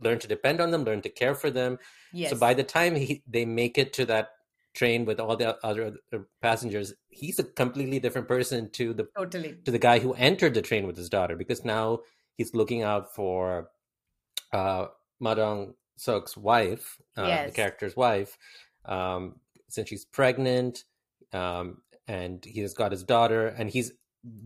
[0.00, 1.78] learn to depend on them, learn to care for them.
[2.12, 2.30] Yes.
[2.30, 4.30] So by the time he, they make it to that
[4.74, 5.98] train with all the other
[6.42, 10.62] passengers, he's a completely different person to the totally to the guy who entered the
[10.62, 12.00] train with his daughter because now
[12.36, 13.70] he's looking out for
[14.52, 14.86] uh,
[15.22, 17.50] Madong Sok's wife, uh, yes.
[17.50, 18.36] the character's wife,
[18.84, 19.36] um,
[19.68, 20.84] since she's pregnant,
[21.32, 23.92] um, and he's got his daughter, and he's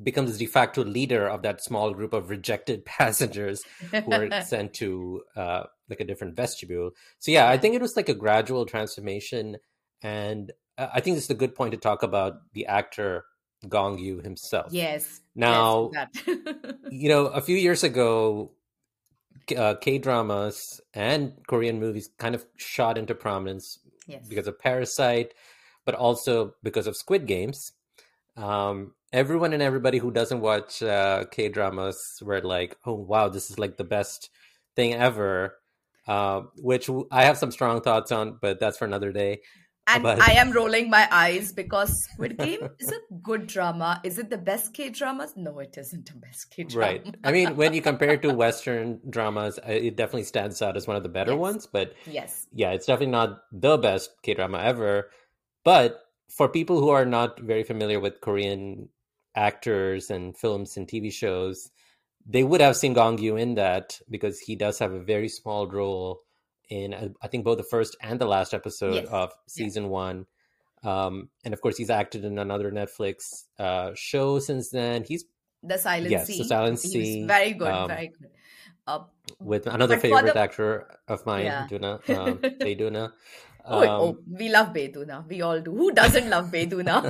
[0.02, 4.74] becomes the de facto leader of that small group of rejected passengers who are sent
[4.74, 6.90] to uh, like a different vestibule.
[7.18, 9.56] So yeah, I think it was like a gradual transformation,
[10.02, 13.24] and I think it's a good point to talk about the actor
[13.66, 14.72] Gong Yoo himself.
[14.72, 15.20] Yes.
[15.34, 16.08] Now, yes,
[16.90, 18.52] you know, a few years ago,
[19.56, 24.26] uh, K dramas and Korean movies kind of shot into prominence yes.
[24.28, 25.32] because of Parasite,
[25.84, 27.72] but also because of Squid Games.
[28.38, 33.50] Um, everyone and everybody who doesn't watch uh, K dramas were like, "Oh wow, this
[33.50, 34.30] is like the best
[34.76, 35.56] thing ever,"
[36.06, 39.40] uh, which I have some strong thoughts on, but that's for another day.
[39.88, 40.20] And but...
[40.20, 44.00] I am rolling my eyes because Squid Game is a good drama.
[44.04, 45.32] Is it the best K dramas?
[45.34, 46.86] No, it isn't the best K drama.
[46.86, 47.16] Right.
[47.24, 50.96] I mean, when you compare it to Western dramas, it definitely stands out as one
[50.96, 51.40] of the better yes.
[51.40, 51.66] ones.
[51.66, 55.10] But yes, yeah, it's definitely not the best K drama ever.
[55.64, 58.88] But for people who are not very familiar with Korean
[59.34, 61.70] actors and films and TV shows,
[62.26, 65.66] they would have seen Gong Yoo in that because he does have a very small
[65.66, 66.20] role
[66.68, 69.06] in uh, I think both the first and the last episode yes.
[69.06, 69.88] of season yeah.
[69.88, 70.26] one.
[70.84, 75.04] Um, and of course, he's acted in another Netflix uh, show since then.
[75.04, 75.24] He's
[75.62, 76.38] the Silent yes, Sea.
[76.38, 77.26] the Silent Sea.
[77.26, 78.30] very good, um, very good.
[78.86, 79.00] Uh,
[79.40, 80.38] with another favorite the...
[80.38, 81.66] actor of mine, yeah.
[81.68, 83.12] Doona, um, Doona.
[83.68, 85.26] Oh, um, oh, we love Bae Doona.
[85.28, 85.72] We all do.
[85.72, 87.02] Who doesn't love Bae Doona?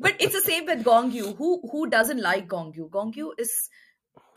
[0.00, 1.34] but it's the same with Gong Yoo.
[1.34, 2.88] Who who doesn't like Gong Yoo?
[2.90, 3.52] Gong Yoo is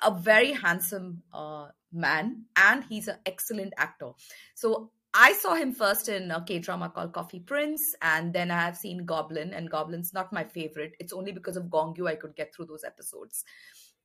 [0.04, 4.12] a very handsome uh, man, and he's an excellent actor.
[4.56, 8.62] So I saw him first in a K drama called Coffee Prince, and then I
[8.62, 10.94] have seen Goblin, and Goblin's not my favorite.
[11.00, 13.44] It's only because of Gong Yoo I could get through those episodes.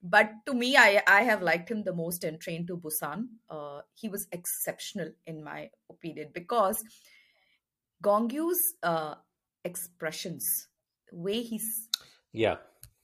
[0.03, 3.27] But to me, I, I have liked him the most in Train to Busan.
[3.49, 6.83] Uh, he was exceptional in my opinion because
[8.03, 9.15] Gong Yoo's uh,
[9.65, 10.45] expressions,
[11.13, 11.89] way he's
[12.33, 12.57] yeah,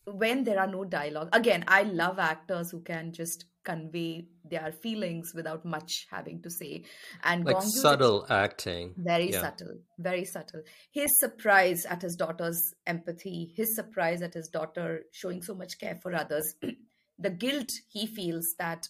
[0.05, 1.29] when there are no dialogue.
[1.33, 6.85] Again, I love actors who can just convey their feelings without much having to say.
[7.23, 9.43] And like subtle acting, very yeah.
[9.43, 10.63] subtle, very subtle.
[10.91, 15.99] His surprise at his daughter's empathy, his surprise at his daughter showing so much care
[16.03, 16.55] for others,
[17.19, 18.89] the guilt he feels that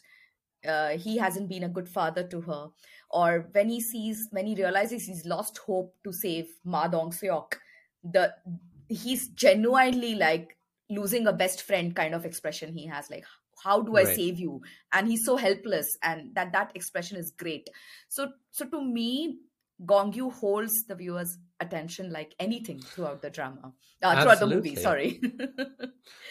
[0.68, 2.68] uh, he hasn't been a good father to her
[3.10, 7.54] or when he sees when he realizes he's lost hope to save ma dong seok
[8.04, 8.34] the
[8.88, 10.56] he's genuinely like
[10.90, 13.24] losing a best friend kind of expression he has like
[13.64, 14.14] how do i Right.
[14.16, 14.60] save you
[14.92, 17.68] and he's so helpless and that that expression is great
[18.08, 19.38] so so to me
[19.84, 24.76] gong yoo holds the viewer's attention like anything throughout the drama uh, throughout the movie
[24.76, 25.20] sorry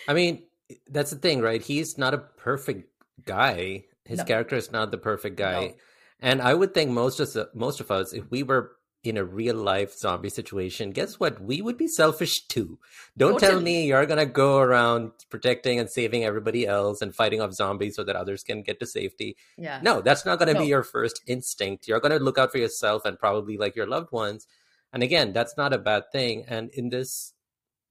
[0.08, 0.44] I mean,
[0.90, 1.62] that's the thing, right?
[1.62, 2.90] He's not a perfect
[3.26, 3.86] guy.
[4.08, 4.26] His No.
[4.26, 5.68] character is not the perfect guy.
[5.68, 5.74] No.
[6.20, 8.72] And I would think most of most of us, if we were
[9.04, 11.40] in a real life zombie situation, guess what?
[11.40, 12.80] We would be selfish too.
[13.16, 17.40] Don't oh, tell me you're gonna go around protecting and saving everybody else and fighting
[17.40, 19.38] off zombies so that others can get to safety.
[19.58, 20.62] yeah No, that's not gonna No.
[20.62, 21.88] be your first instinct.
[21.88, 24.48] You're gonna look out for yourself and probably like your loved ones.
[24.92, 26.46] And again, that's not a bad thing.
[26.48, 27.34] And in this,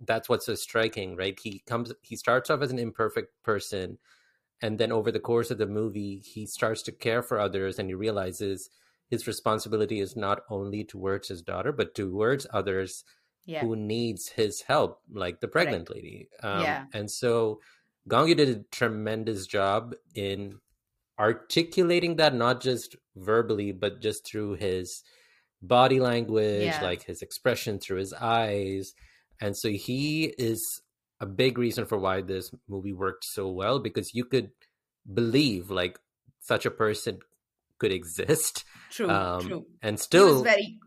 [0.00, 1.38] that's what's so striking, right?
[1.40, 3.98] He comes, he starts off as an imperfect person,
[4.62, 7.88] and then over the course of the movie he starts to care for others and
[7.88, 8.70] he realizes
[9.08, 13.04] his responsibility is not only towards his daughter but towards others
[13.44, 13.60] Yeah.
[13.60, 16.84] who needs his help like the pregnant lady um, Yeah.
[16.92, 17.60] and so
[18.08, 20.58] gong yoo did a tremendous job in
[21.18, 25.02] articulating that not just verbally but just through his
[25.62, 26.82] body language Yeah.
[26.82, 28.94] like his expression through his eyes
[29.40, 30.82] and so he is
[31.20, 34.50] a big reason for why this movie worked so well because you could
[35.12, 35.98] believe like
[36.40, 37.18] such a person
[37.78, 39.10] could exist True.
[39.10, 39.66] um, true.
[39.82, 40.78] and still, he was very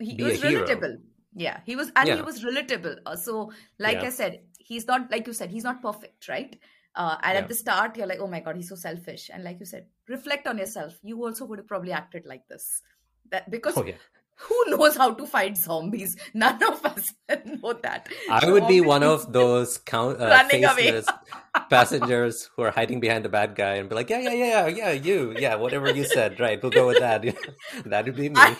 [0.00, 0.66] he was a hero.
[0.66, 0.96] relatable
[1.34, 4.06] yeah he was and he was relatable uh, so like Yeah.
[4.06, 6.58] i said he's not like you said he's not perfect right
[6.94, 7.40] uh, and Yeah.
[7.42, 9.86] at the start you're like oh my god he's so selfish and like you said
[10.08, 12.82] reflect on yourself you also would have probably acted like this
[13.30, 13.94] that because oh yeah
[14.36, 17.12] who knows how to fight zombies none of us
[17.46, 20.90] know that I would be one of those count uh, Running away.
[20.92, 21.06] faceless
[21.70, 24.90] passengers who are hiding behind the bad guy and be like, yeah, yeah, yeah, yeah,
[24.90, 26.60] you, yeah, whatever you said, right?
[26.62, 27.22] We'll go with that.
[27.86, 28.34] that would be me.
[28.36, 28.56] I-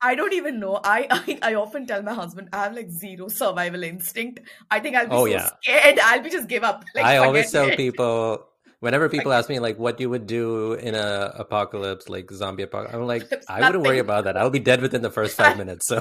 [0.00, 0.80] I don't even know.
[0.84, 4.40] I, I I often tell my husband I have like zero survival instinct.
[4.70, 5.50] I think I'll be Oh, so yeah.
[5.62, 5.98] scared.
[5.98, 6.84] I'll be just give up.
[6.94, 7.76] Like, I always tell it.
[7.76, 8.46] people
[8.84, 12.94] whenever people ask me like what you would do in a apocalypse, like zombie apocalypse,
[12.94, 14.36] I'm like, I wouldn't worry about that.
[14.36, 15.86] I'll be dead within the first five minutes.
[15.88, 15.98] So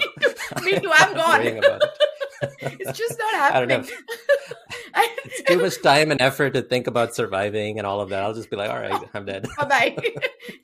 [0.63, 0.91] Me too.
[0.93, 1.41] I'm gone.
[1.41, 1.63] it.
[2.61, 3.89] it's just not I don't happening.
[3.89, 4.57] know.
[5.25, 8.21] It's too much time and effort to think about surviving and all of that.
[8.23, 9.47] I'll just be like, all right, I'm dead.
[9.57, 9.95] bye.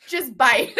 [0.08, 0.74] just bye.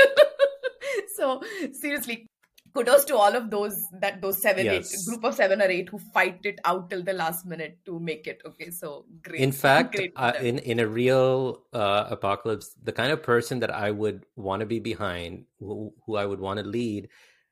[1.16, 2.28] so seriously,
[2.74, 4.94] kudos to all of those that those seven, Yes.
[4.94, 8.00] eight group of seven or eight who fight it out till the last minute to
[8.00, 8.42] make it.
[8.46, 9.42] Okay, so great.
[9.42, 13.72] In fact, Great uh, in in a real uh, apocalypse, the kind of person that
[13.72, 17.10] I would want to be behind, who, who I would want to lead,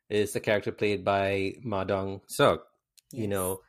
[0.10, 2.60] is the character played by Ma Dong Seok.
[3.12, 3.62] You know,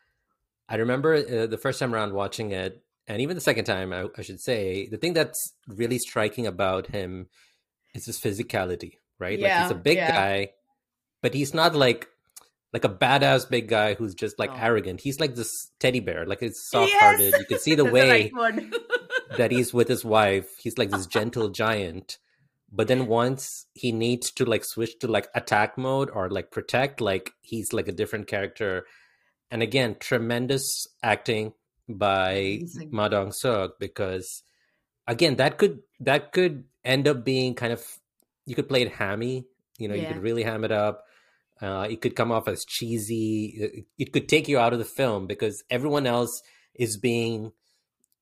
[0.68, 4.06] I remember uh, the first time around watching it, and even the second time, I,
[4.16, 7.28] I should say, the thing that's really striking about him
[7.94, 9.40] is his physicality, right?
[9.40, 10.10] like he's a big yeah.
[10.10, 10.50] guy,
[11.22, 12.08] but he's not like
[12.72, 14.60] like a badass big guy who's just like No.
[14.60, 15.00] arrogant.
[15.00, 17.32] He's like this teddy bear, like it's soft hearted.
[17.38, 18.30] You can see the way
[19.38, 22.18] that he's with his wife he's like this gentle giant
[22.72, 27.00] but then once he needs to like switch to like attack mode or like protect
[27.00, 28.86] like he's like a different character
[29.50, 31.52] and again tremendous acting
[31.88, 32.88] by Amazing.
[32.90, 34.42] Ma Dong Seok because
[35.06, 37.84] again that could that could end up being kind of
[38.46, 39.44] you could play it hammy
[39.78, 41.04] you know you could really ham it up
[41.60, 43.54] uh, it could come off as cheesy.
[43.56, 46.42] It, it could take you out of the film because everyone else
[46.74, 47.52] is being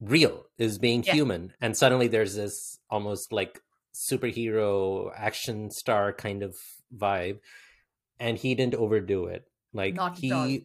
[0.01, 1.15] real is being Yeah.
[1.15, 1.53] human.
[1.61, 3.61] And suddenly there's this almost like
[3.95, 6.57] superhero action star kind of
[6.97, 7.39] vibe.
[8.19, 9.47] And he didn't overdo it.
[9.73, 10.65] Like Not he,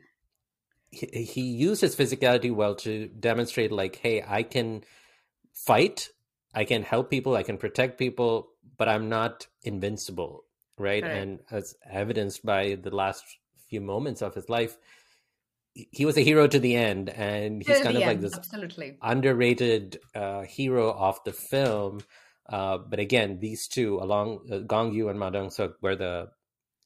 [0.92, 4.84] he he used his physicality well to demonstrate like hey i can
[5.54, 6.10] fight.
[6.54, 7.36] I can help people.
[7.36, 8.50] I can protect people.
[8.78, 10.46] But i'm not invincible
[10.82, 11.18] right Correct.
[11.18, 13.24] and as evidenced by the last
[13.70, 14.78] few moments of his life
[15.74, 18.98] he- was a hero to the end and he's kind of like this absolutely.
[19.02, 22.02] underrated uh, hero of the film.
[22.50, 26.28] Uh, but again, these two, along uh, Gong Yoo and Ma Dong Seok, were the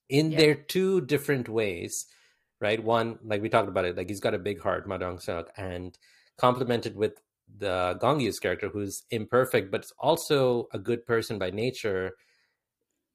[0.10, 0.38] in Yeah.
[0.38, 2.05] their two different ways,
[2.62, 2.84] right?
[2.84, 5.47] One, like we talked about it, like he's got a big heart, Ma Dong Seok,
[5.58, 5.97] and
[6.38, 7.13] complemented with
[7.58, 12.12] the Gong Yoo's character, who's imperfect, but also a good person by nature.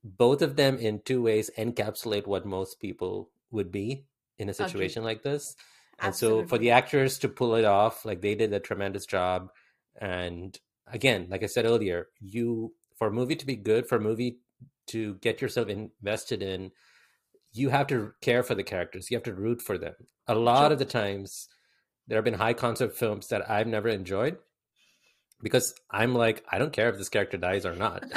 [0.03, 4.05] Both of them, in two ways, encapsulate what most people would be
[4.39, 5.55] in a situation like this.
[5.99, 9.51] And so for the actors to pull it off, like they did a tremendous job.
[10.01, 14.01] And again, like I said earlier, you for a movie to be good, for a
[14.01, 14.39] movie
[14.89, 16.71] to get yourself invested in,
[17.53, 19.11] you have to care for the characters.
[19.11, 19.95] You have to root for them.
[20.27, 20.73] A lot True.
[20.75, 21.49] of the times
[22.07, 24.39] there have been high concept films that I've never enjoyed
[25.43, 28.05] because I'm like, I don't care if this character dies or not.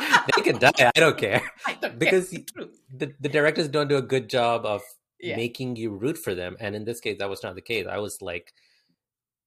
[0.36, 0.72] they can die.
[0.96, 1.42] I don't care.
[1.66, 1.98] I don't.
[1.98, 2.70] Because True.
[2.94, 4.82] the, the directors don't do a good job of
[5.22, 5.36] Yeah.
[5.36, 7.98] making you root for them and in this case that was not the case i
[7.98, 8.54] was like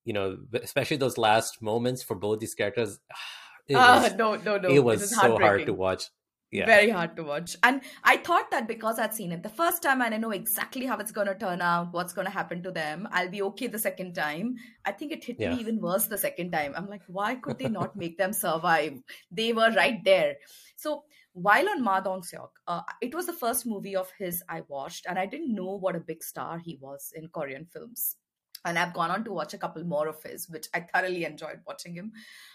[0.06, 3.00] you know especially those last moments for both these characters
[3.68, 4.70] it uh, was, no, no, no.
[4.70, 6.12] it was so hard to watch
[6.54, 7.56] yeah Very hard to watch.
[7.64, 10.86] And I thought that because I'd seen it the first time and I know exactly
[10.86, 13.68] how it's going to turn out, what's going to happen to them, I'll be okay
[13.68, 14.56] the second time.
[14.86, 15.54] I think it hit Yeah.
[15.56, 16.74] me even worse the second time.
[16.76, 19.02] I'm like, why could they not make them survive?
[19.32, 20.36] They were right there.
[20.76, 21.04] So
[21.34, 25.08] while on Ma Dong Seok, uh, it was the first movie of his I watched,
[25.08, 28.18] and I didn't know what a big star he was in Korean films.
[28.66, 31.62] And I've gone on to watch a couple more of his, which I thoroughly enjoyed
[31.66, 32.12] watching him.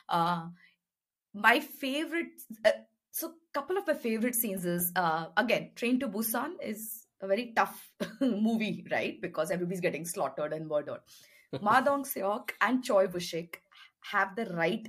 [0.09, 0.47] Uh,
[1.35, 2.71] my favorite, uh,
[3.11, 7.53] so couple of my favorite scenes is uh, again, Train to Busan is a very
[7.57, 7.91] tough
[8.21, 9.21] movie, right?
[9.21, 11.01] Because everybody's getting slaughtered and murdered.
[11.63, 13.57] Ma Dong Seok and Choi Woo-shik
[14.01, 14.87] have the right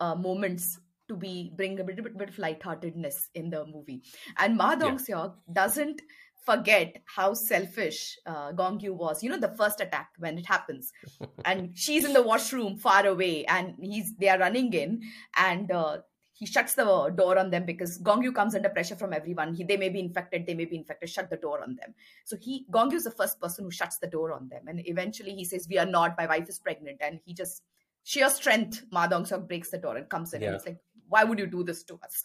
[0.00, 0.78] uh, moments
[1.08, 4.02] to be bring a bit, bit, bit of lightheartedness in the movie.
[4.38, 6.02] And Ma Dong Seok doesn't
[6.44, 9.22] forget how selfish uh, Gong Yoo was.
[9.22, 10.92] You know, the first attack when it happens,
[11.44, 15.02] and she's in the washroom far away, and he's they are running in,
[15.36, 15.98] and uh,
[16.38, 16.84] he shuts the
[17.16, 19.54] door on them because Gong Yoo comes under pressure from everyone.
[19.54, 21.08] He, they may be infected, they may be infected.
[21.08, 21.94] Shut the door on them.
[22.24, 24.80] So he Gong Yoo is the first person who shuts the door on them, and
[24.86, 26.14] eventually he says, "We are not.
[26.18, 27.62] My wife is pregnant," and he just
[28.04, 28.84] sheer strength.
[28.92, 30.48] Ma Dong Seok breaks the door and comes in, yeah.
[30.48, 30.78] and it's like
[31.08, 32.24] why would you do this to us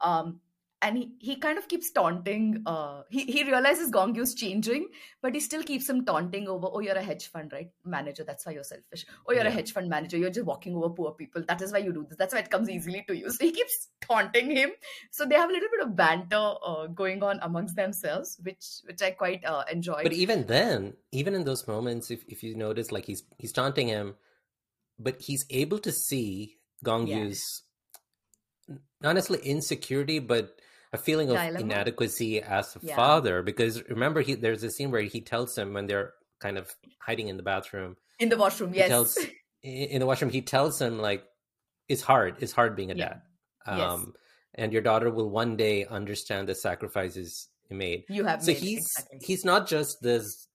[0.00, 0.40] um,
[0.82, 4.88] and he, he kind of keeps taunting uh, he, he realizes Gong Yoo's changing
[5.22, 8.24] but he still keeps him taunting over oh you're a hedge fund right manager.
[8.24, 9.06] That's why you're selfish.
[9.26, 9.48] Oh you're yeah.
[9.48, 10.16] a hedge fund manager.
[10.16, 11.42] You're just walking over poor people.
[11.46, 12.18] That is why you do this.
[12.18, 13.30] That's why it comes easily to you.
[13.30, 14.70] So he keeps taunting him.
[15.10, 19.02] So they have a little bit of banter uh, going on amongst themselves which which
[19.02, 22.90] i quite uh, enjoy but even then even in those moments if, if you notice
[22.92, 24.14] like he's he's taunting him
[24.98, 27.62] but he's able to see Gong Yoo's
[29.00, 30.60] not necessarily insecurity, but
[30.92, 31.60] a feeling of Dilemma.
[31.60, 32.96] inadequacy as a yeah.
[32.96, 33.42] father.
[33.42, 37.28] Because remember, he there's a scene where he tells him when they're kind of hiding
[37.28, 38.74] in the bathroom, in the washroom.
[38.74, 39.18] Yes, tells,
[39.62, 41.24] in the washroom, he tells him like,
[41.88, 42.36] "It's hard.
[42.40, 43.08] It's hard being a yeah.
[43.08, 43.22] dad."
[43.66, 44.06] Um, yes.
[44.54, 48.04] and your daughter will one day understand the sacrifices you made.
[48.08, 49.18] You have so made, he's exactly.
[49.22, 50.48] he's not just this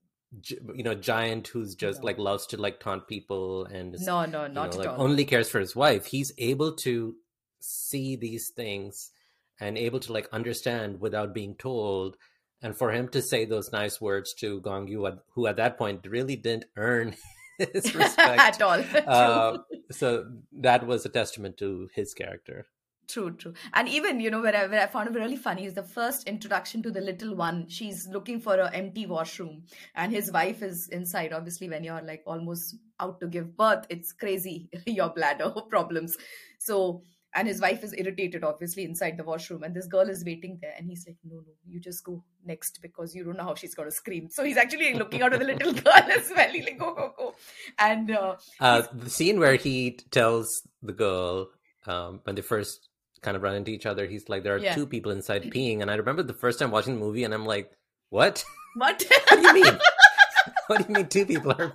[0.51, 2.07] you know giant who's just no.
[2.07, 5.05] like loves to like taunt people and no no not you know, like all.
[5.05, 7.15] only cares for his wife he's able to
[7.61, 9.11] see these things
[9.60, 12.18] and able to like understand without being told
[12.62, 16.08] and for him to say those nice words to Gong Yoo, who at that point
[16.08, 17.16] really didn't earn
[17.60, 18.84] his respect at all.
[19.08, 19.58] uh,
[19.91, 22.68] so that was a testament to his character.
[23.08, 23.53] True, true.
[23.74, 26.28] And even, you know, where I, where I found it really funny is the first
[26.28, 27.68] introduction to the little one.
[27.68, 31.34] She's looking for an empty washroom and his wife is inside.
[31.34, 36.18] Obviously, when you're like almost out to give birth, it's crazy, your bladder problems.
[36.58, 37.03] So
[37.36, 39.63] and his wife is irritated obviously inside the washroom.
[39.63, 40.73] And this girl is waiting there.
[40.77, 43.75] And he's like no no you just go next because you don't know how she's
[43.75, 44.29] going to scream.
[44.29, 46.49] So he's actually looking out at the little girl as well.
[46.49, 47.36] He's like go go go.
[47.77, 51.49] And uh, uh, the scene where he tells the girl
[51.86, 52.89] um, when they first
[53.21, 54.75] kind of run into each other he's like there are yeah.
[54.75, 55.81] two people inside peeing.
[55.81, 57.71] And i remember the first time watching the movie and i'm like
[58.09, 58.45] what?
[58.75, 59.03] What?
[59.29, 59.79] What do you mean?
[60.67, 61.73] What do you mean two people are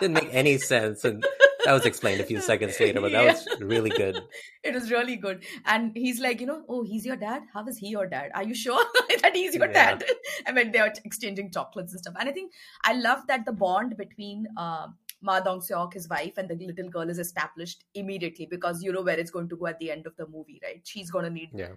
[0.00, 1.04] didn't make any sense?
[1.04, 1.24] And
[1.66, 3.32] that was explained a few seconds later, but that yeah.
[3.32, 4.22] was really good.
[4.62, 5.44] It was really good.
[5.64, 7.42] And he's like, you know, oh, he's your dad?
[7.52, 8.30] How is he your dad?
[8.36, 8.84] Are you sure
[9.22, 9.96] that he's your yeah.
[9.96, 10.04] dad?
[10.46, 12.14] I mean, they are exchanging chocolates and stuff.
[12.20, 12.52] And I think
[12.84, 14.86] I love that the bond between uh,
[15.22, 19.02] Ma Dong Seok, his wife, and the little girl is established immediately because you know
[19.02, 20.82] where it's going to go at the end of the movie, right?
[20.84, 21.70] She's going to need yeah.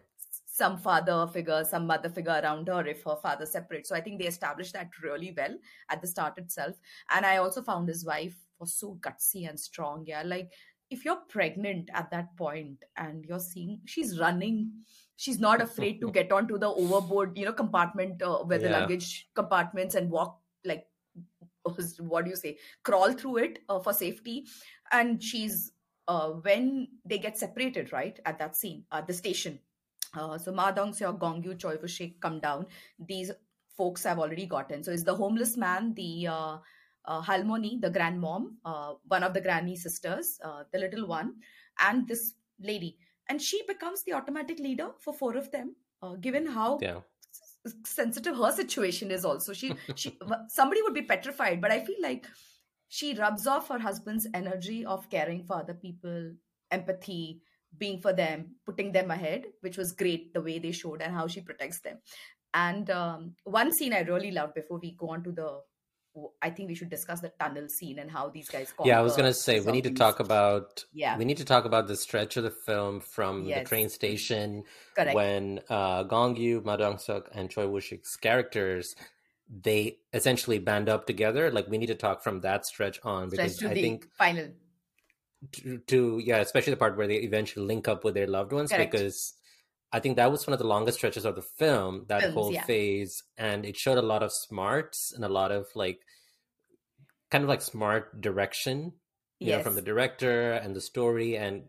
[0.46, 3.90] some father figure, some mother figure around her if her father separates.
[3.90, 5.58] So I think they established that really well
[5.90, 6.76] at the start itself.
[7.10, 10.06] And I also found his wife was so gutsy and strong.
[10.06, 10.52] Yeah, like
[10.90, 14.72] if you're pregnant at that point and you're seeing she's running
[15.16, 18.68] she's not afraid to get onto the overboard you know compartment uh, where yeah.
[18.68, 20.88] the luggage compartments and walk like
[22.00, 24.46] what do you say crawl through it uh, for safety
[24.92, 25.72] and she's
[26.08, 29.60] uh, when they get separated right at that scene at the station
[30.18, 31.78] uh, so Ma Dong Seok, Gong Yoo, Choi
[32.20, 32.66] come down.
[32.98, 33.32] These
[33.78, 34.84] folks have already gotten.
[34.84, 36.28] So is the homeless man, the
[37.06, 41.36] uh, Halmoni, the grandmom, uh, one of the granny sisters, uh, the little one,
[41.80, 42.98] and this lady.
[43.28, 47.00] And she becomes the automatic leader for four of them, uh, given how yeah.
[47.66, 49.24] s- sensitive her situation is.
[49.26, 52.28] Also, she she somebody would be petrified, but I feel like
[52.88, 56.34] she rubs off her husband's energy of caring for other people,
[56.72, 57.42] empathy,
[57.78, 61.28] being for them, putting them ahead, which was great the way they showed and how
[61.28, 62.00] she protects them.
[62.54, 65.62] And um, one scene I really loved before we go on to the
[66.42, 68.74] I think we should discuss the tunnel scene and how these guys.
[68.84, 70.86] Yeah, I was gonna say we need to talk about.
[70.94, 73.60] Yeah, we need to talk about the stretch of the film from yes.
[73.60, 74.64] the train station
[74.96, 75.16] Correct.
[75.16, 78.96] when uh, Gong Yoo, Ma Dong Seok, and Choi Woo-shik's characters
[79.50, 81.52] they essentially band up together.
[81.52, 84.50] Like we need to talk from that stretch on because stretch I think final.
[85.54, 88.72] To, to, yeah, especially the part where they eventually link up with their loved ones
[88.72, 88.92] Correct.
[88.92, 89.36] because
[89.92, 92.54] I think that was one of the longest stretches of the film, that Films, whole
[92.54, 92.64] yeah.
[92.64, 93.24] phase.
[93.38, 96.00] And it showed a lot of smarts and a lot of like,
[97.32, 98.94] kind of like smart direction,
[99.40, 99.58] you yes.
[99.58, 101.64] know, from the director and the story and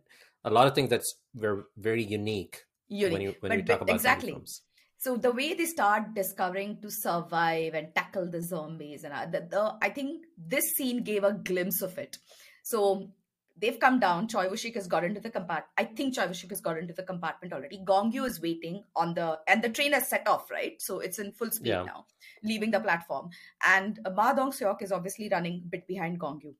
[0.44, 3.12] a lot of things that's were very unique, unique.
[3.12, 4.32] when you, when but, you talk about exactly.
[4.32, 4.62] films.
[4.98, 9.74] So the way they start discovering to survive and tackle the zombies and the, the,
[9.80, 12.18] I think this scene gave a glimpse of it.
[12.64, 13.08] So
[13.60, 14.26] they've come down.
[14.28, 15.66] Choi Woo-shik has got into the compartment.
[15.76, 17.80] I think Choi Woo-shik has got into the compartment already.
[17.84, 20.80] Gong Yoo is waiting on the, and the train has set off, right?
[20.80, 21.82] So it's in full speed Yeah.
[21.84, 22.06] now,
[22.42, 23.30] leaving the platform.
[23.66, 26.54] And Ma Dong Seok is obviously running a bit behind Gong Yoo.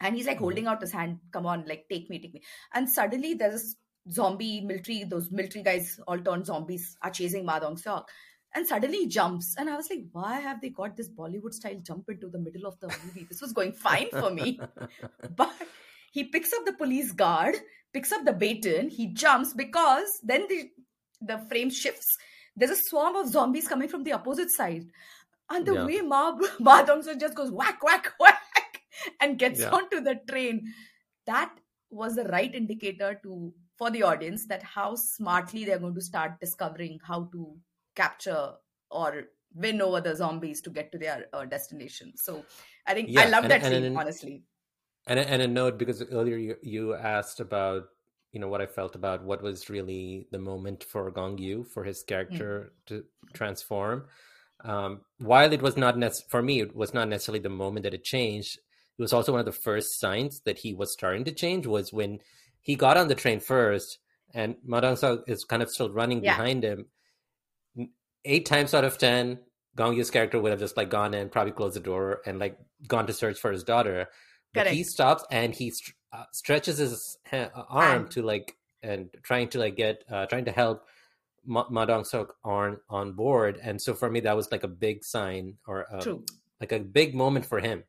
[0.00, 0.40] and he's like Mhm.
[0.46, 2.40] holding out his hand come on like take me take me
[2.78, 3.76] and suddenly there's this
[4.16, 8.10] zombie military those military guys all turned zombies are chasing ma dong seok
[8.58, 11.78] and suddenly he jumps and i was like why have they got this bollywood style
[11.90, 14.50] jump into the middle of the movie this was going fine for me
[15.42, 15.54] but
[16.16, 17.56] he picks up the police guard
[17.96, 20.58] picks up the baton he jumps because then the
[21.32, 22.08] the frame shifts.
[22.56, 24.82] There's a swarm of zombies coming from the opposite side.
[25.54, 25.84] And the Yeah.
[25.90, 26.22] way ma,
[26.68, 28.80] ma Dong just goes whack whack whack
[29.20, 29.70] and gets Yeah.
[29.78, 30.60] onto the train.
[31.30, 31.54] That
[32.02, 36.38] was the right indicator to for the audience that how smartly they're going to start
[36.40, 37.56] discovering how to
[38.02, 38.42] capture
[38.90, 39.08] or
[39.66, 42.12] win over the zombies to get to their uh, destination.
[42.26, 42.44] So
[42.86, 44.34] i think i love and- that and scene in- honestly
[45.06, 47.84] and and a note because earlier you, you asked about
[48.32, 51.84] you know what I felt about what was really the moment for Gong Yoo for
[51.84, 54.06] his character to transform.
[54.64, 57.94] Um, while it was not nec- for me, it was not necessarily the moment that
[57.94, 58.58] it changed.
[58.98, 61.66] It was also one of the first signs that he was starting to change.
[61.66, 62.20] Was when
[62.60, 63.98] he got on the train first,
[64.32, 64.96] and Ma Dong
[65.26, 66.36] is kind of still running Yeah.
[66.36, 66.86] behind him.
[68.24, 69.38] Eight times out of ten,
[69.76, 72.56] Gong Yoo's character would have just like gone in, probably closed the door, and like
[72.88, 74.08] gone to search for his daughter.
[74.54, 78.10] But he stops and he st- uh, stretches his ha- uh, arm Hand.
[78.12, 80.84] to like and trying to like get uh, trying to help
[81.44, 82.04] Ma, Ma Dong
[82.44, 83.58] on on board.
[83.62, 86.24] And so for me, that was like a big sign or um, true
[86.60, 87.84] like a big moment for him,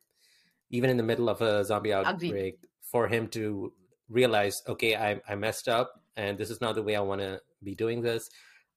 [0.70, 2.30] even in the middle of a zombie Agreed.
[2.30, 3.72] outbreak, for him to
[4.08, 7.40] realize, okay, I I messed up, and this is not the way I want to
[7.62, 8.28] be doing this.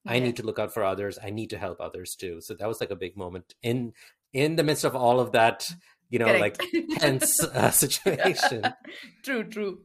[0.06, 1.18] I need to look out for others.
[1.22, 2.40] I need to help others too.
[2.40, 3.92] So that was like a big moment in
[4.32, 5.70] in the midst of all of that,
[6.10, 6.60] you know, Correct.
[6.72, 8.64] like tense uh, situation.
[9.22, 9.78] true true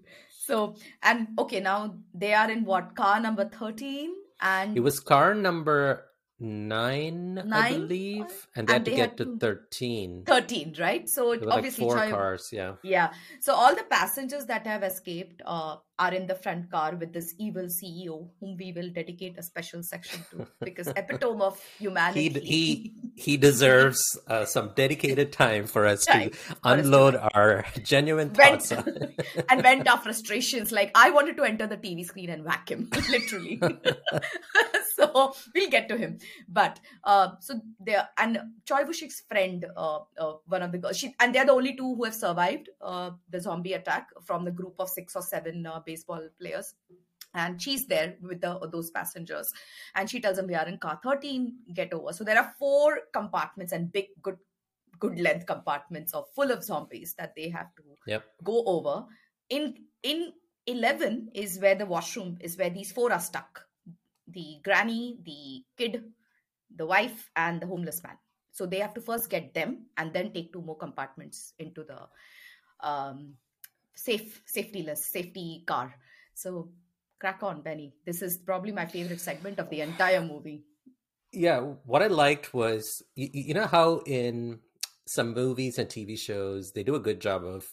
[0.45, 5.33] so and okay now they are in what car number 13 and It was car
[5.33, 6.05] number
[6.39, 10.23] nine, I believe, and they And had to they get had to to- thirteen.
[10.25, 12.73] 13 right so were like obviously four Choi- cars, yeah.
[12.83, 13.11] yeah
[13.41, 17.33] so all the passengers that have escaped uh, are in the front car with this
[17.39, 22.39] evil ceo whom we will dedicate a special section to because epitome of humanity He
[22.39, 28.29] he he deserves uh, some dedicated time for us to us to unload our genuine
[28.29, 28.61] Vent.
[28.63, 28.71] thoughts.
[28.73, 29.13] On.
[29.49, 30.71] and vent our frustrations.
[30.73, 33.59] Like I wanted to enter the TV screen and whack him, literally.
[35.15, 36.17] So we'll get to him.
[36.47, 41.15] But uh, so there and Choi Woo-shik's friend, uh, uh, one of the girls, she,
[41.19, 44.75] and they're the only two who have survived uh, the zombie attack from the group
[44.79, 46.75] of six or seven uh, baseball players.
[47.33, 49.51] And she's there with the, those passengers,
[49.93, 51.53] and she tells them we are in car 13.
[51.73, 52.13] Get over.
[52.13, 54.37] So there are four compartments and big, good,
[54.99, 58.23] good length compartments of full of zombies that they have to Yep.
[58.41, 59.05] go over.
[59.49, 60.31] In in
[60.65, 63.67] eleven is where the washroom is where these four are stuck:
[64.35, 66.03] the granny, the kid,
[66.75, 68.17] the wife, and the homeless man.
[68.51, 72.07] So they have to first get them and then take two more compartments into the
[72.87, 73.33] um,
[73.95, 75.95] safe, safetyless, safety car.
[76.35, 76.69] So
[77.19, 77.93] crack on, Benny.
[78.05, 80.63] This is probably my favorite segment of the entire movie.
[81.33, 84.59] Yeah, what I liked was you, you know how in
[85.07, 87.67] some movies and TV shows they do a good job of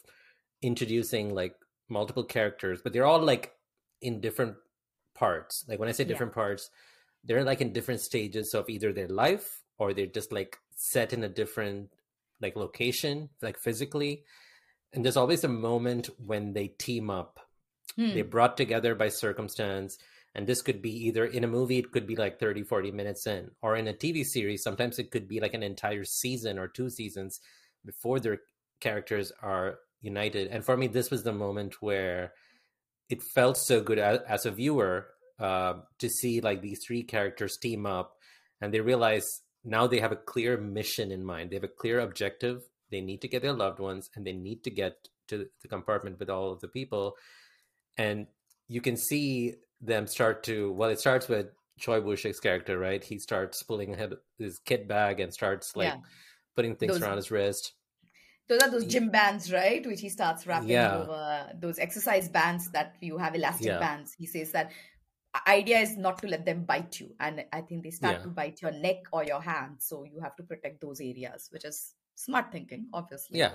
[0.61, 1.55] introducing like
[1.89, 3.53] multiple characters, but they're all like
[4.01, 4.55] in different
[5.13, 5.65] parts.
[5.67, 6.05] Like when I say Yeah.
[6.05, 6.69] different parts,
[7.23, 11.23] they're like in different stages of either their life or they're just like set in
[11.23, 11.89] a different
[12.41, 14.23] like location, like physically.
[14.93, 17.39] And there's always a moment when they team up
[17.95, 18.13] Hmm.
[18.13, 19.99] they're brought together by circumstance
[20.33, 23.27] and this could be either in a movie it could be like 30 40 minutes
[23.27, 26.67] in or in a tv series sometimes it could be like an entire season or
[26.67, 27.39] two seasons
[27.85, 28.39] before their
[28.79, 32.33] characters are united and for me this was the moment where
[33.09, 35.07] it felt so good as, as a viewer
[35.39, 38.15] uh, to see like these three characters team up
[38.61, 39.25] and they realize
[39.63, 41.49] now they have a clear mission in mind.
[41.49, 42.61] They have a clear objective.
[42.91, 44.95] They need to get their loved ones and they need to get
[45.29, 47.15] to the compartment with all of the people.
[47.97, 48.27] And
[48.67, 51.47] you can see them start to well it starts with
[51.79, 53.03] choi woo-shik's character right?
[53.03, 55.97] He starts pulling his- his kit bag and starts like Yeah.
[56.55, 57.73] putting things Those- around his wrist
[58.49, 59.85] Those are those gym bands, right?
[59.85, 60.97] Which he starts wrapping Yeah.
[60.97, 63.79] over those exercise bands that you have elastic Yeah.
[63.79, 64.13] bands.
[64.13, 64.71] He says that
[65.47, 68.23] idea is not to let them bite you, and I think they start Yeah.
[68.23, 71.65] to bite your neck or your hand, so you have to protect those areas, which
[71.65, 73.37] is smart thinking, obviously.
[73.37, 73.51] yeah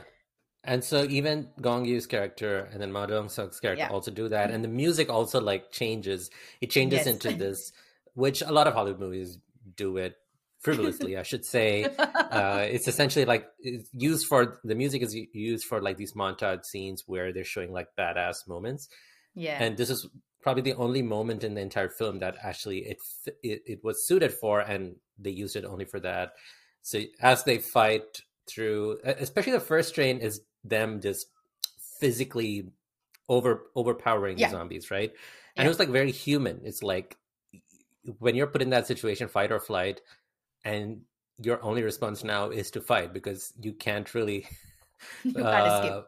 [0.65, 4.51] and so even gong yoo's character and then ma dong seok's character also do that
[4.51, 6.31] and the music also like changes
[6.61, 7.07] it changes Yes.
[7.07, 7.73] into this
[8.15, 9.39] which a lot of hollywood movies
[9.77, 10.17] do it
[10.61, 15.65] frivolously i should say uh, it's essentially like it's used for the music is used
[15.65, 18.89] for like these montage scenes where they're showing like badass moments
[19.35, 20.09] yeah, and this is
[20.43, 22.99] probably the only moment in the entire film that actually it,
[23.43, 26.33] it it was suited for and they used it only for that
[26.83, 31.27] so as they fight through especially the first train is them just
[32.01, 32.69] physically
[33.29, 34.47] over overpowering Yeah.
[34.47, 35.11] the zombies, right?
[35.11, 35.65] And Yeah.
[35.67, 36.61] it was like very human.
[36.65, 37.17] It's like
[38.19, 40.01] when you're put in that situation, fight or flight,
[40.65, 41.01] and
[41.39, 44.47] your only response now is to fight because you can't really
[45.25, 46.03] You can't uh,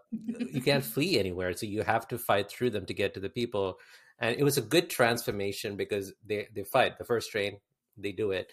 [0.50, 3.30] you can't flee anywhere so you have to fight through them to get to the
[3.30, 3.78] people
[4.18, 7.58] and it was a good transformation because they they fight the first train
[7.96, 8.50] they do it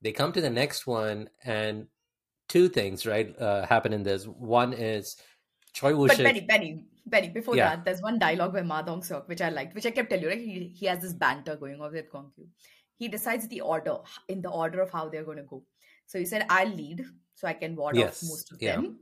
[0.00, 1.86] they come to the next one and
[2.48, 5.16] two things right uh, happen in this one is
[5.72, 7.76] choi woo But Benny, Benny, Benny, before Yeah.
[7.76, 10.24] that, there's one dialogue by Ma Dong Seok, which I liked, which I kept telling
[10.24, 10.38] you, right?
[10.40, 12.48] He, he has this banter going on with Gong Yoo.
[12.96, 13.96] He decides the order,
[14.28, 15.62] in the order of how they're going to go.
[16.06, 18.76] So he said, I'll lead, so I can ward Yes, off most of yeah.
[18.76, 18.98] them.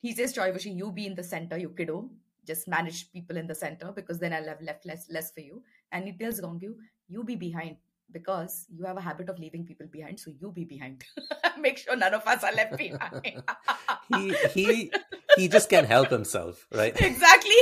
[0.00, 2.10] He says, Choi Woo-shik, you be in the center, you kiddo.
[2.46, 5.62] Just manage people in the center because then I'll have left less, less for you.
[5.90, 6.76] And he tells Gong Yoo,
[7.08, 7.76] you be behind
[8.12, 11.02] because you have a habit of leaving people behind, so you be behind.
[11.58, 13.42] Make sure none of us are left behind.
[14.14, 14.92] he he
[15.36, 17.56] he just can't help himself right exactly.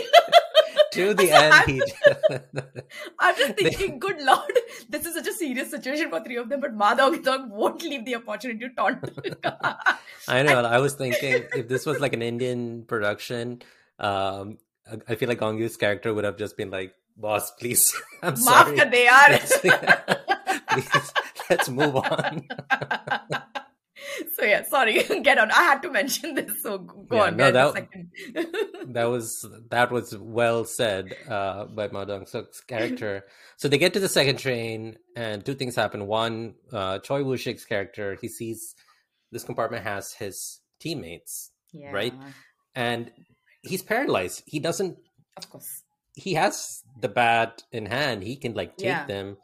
[0.95, 1.83] To the So end I'm- he
[3.19, 6.61] I'm just thinking, good lord, this is such a serious situation for three of them,
[6.61, 8.99] but Madhav Dog won't leave the opportunity to taunt.
[10.29, 10.61] I know.
[10.65, 13.63] I was thinking if this was like an Indian production,
[13.99, 14.59] um,
[15.09, 17.85] I- feel like Gong Yoo's character would have just been like, "Boss, please,
[18.23, 18.77] I'm Maaf sorry.
[18.77, 19.31] kar de yaar.
[20.69, 21.13] please,
[21.51, 22.47] let's move on."
[24.37, 25.51] So yeah, sorry, get on.
[25.51, 27.37] I had to mention this, so go Yeah, on.
[27.37, 28.11] no, that- second.
[28.95, 33.25] That was that was well said uh, by Ma Dong Seok's character.
[33.57, 36.07] So they get to the second train, and two things happen.
[36.07, 38.75] One, uh, Choi Woo Shik's character he sees
[39.33, 42.15] this compartment has his teammates, yeah, Right?
[42.75, 43.11] and
[43.63, 44.43] he's paralyzed.
[44.47, 44.99] He doesn't
[45.39, 45.83] Of course.
[46.15, 49.07] he has the bat in hand he can like take Yeah.
[49.07, 49.37] them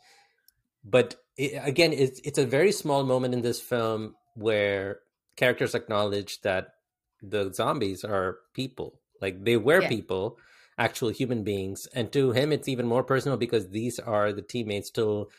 [0.85, 5.01] but it, again it's it's a very small moment in this film where
[5.37, 6.75] characters acknowledge that
[7.23, 9.89] the zombies are people like they were Yeah.
[9.89, 10.39] people
[10.79, 14.91] actual human beings and to him it's even more personal because these are the teammates
[14.91, 15.31] till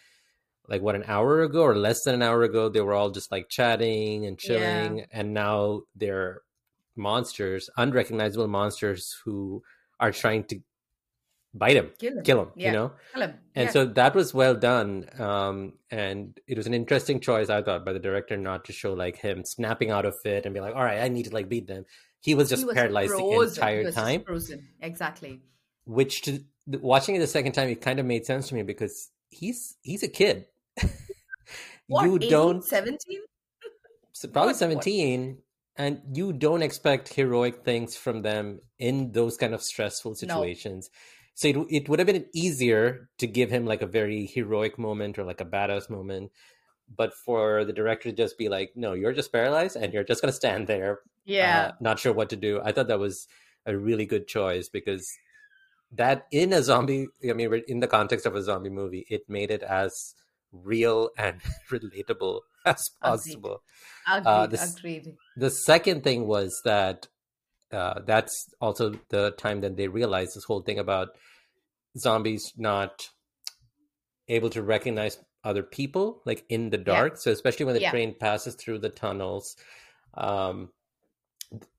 [0.67, 3.31] like what an hour ago or less than an hour ago they were all just
[3.31, 6.41] like chatting and chilling and now they're
[6.95, 9.63] monsters unrecognizable monsters who
[9.99, 10.59] are trying to
[11.53, 12.23] bite him Kill him.
[12.23, 12.67] kill him Yeah.
[12.67, 13.33] you know Kill him.
[13.55, 13.71] and yeah.
[13.71, 17.91] so that was well done um and it was an interesting choice i thought by
[17.91, 20.83] the director not to show like him snapping out of it and be like all
[20.83, 21.83] right i need to like beat them
[22.21, 23.33] he was just He was paralyzed the frozen.
[23.33, 24.67] He entire was time Frozen.
[24.81, 25.41] Exactly.
[25.85, 29.09] which to watching it the second time it kind of made sense to me because
[29.29, 30.45] he's he's a kid
[31.87, 32.05] What?
[32.05, 32.97] you 18, don't 17?
[34.13, 34.83] so probably What- what?
[34.83, 35.37] 17
[35.77, 40.89] and you don't expect heroic things from them in those kind of stressful situations
[41.41, 45.17] so it, it would have been easier to give him like a very heroic moment
[45.17, 46.31] or like a badass moment
[47.01, 50.21] but for the director to just be like no you're just paralyzed and you're just
[50.21, 51.59] going to stand there Yeah.
[51.59, 53.27] uh, not sure what to do i thought that was
[53.65, 55.05] a really good choice because
[56.01, 59.51] that in a zombie i mean in the context of a zombie movie it made
[59.51, 59.91] it as
[60.51, 63.61] real and relatable as possible
[64.07, 64.27] agreed.
[64.31, 65.15] uh, this- agreed.
[65.35, 67.07] the second thing was that
[67.71, 71.09] uh, that's also the time that they realized this whole thing about
[71.97, 73.09] zombies not
[74.27, 77.91] able to recognize other people like in the dark so especially when the Yeah.
[77.91, 79.55] train passes through the tunnels
[80.13, 80.69] um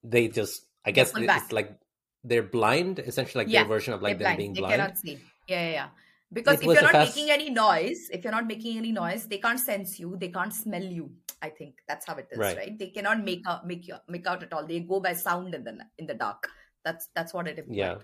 [0.03, 1.79] they just i guess it's like
[2.25, 4.39] they're blind essentially like Yeah, their version of like They're them blind.
[4.39, 5.19] being they blind cannot see.
[5.49, 5.89] Yeah, yeah, yeah.
[6.33, 9.27] Because It if you're not fast- making any noise, if you're not making any noise,
[9.27, 10.17] they can't sense you.
[10.17, 11.11] They can't smell you.
[11.43, 12.57] I think that's how it is, Right.
[12.57, 12.79] right?
[12.79, 14.65] They cannot make out make you make out at all.
[14.65, 16.49] They go by sound in the in the dark.
[16.85, 17.67] That's that's what it is.
[17.69, 17.97] Yeah.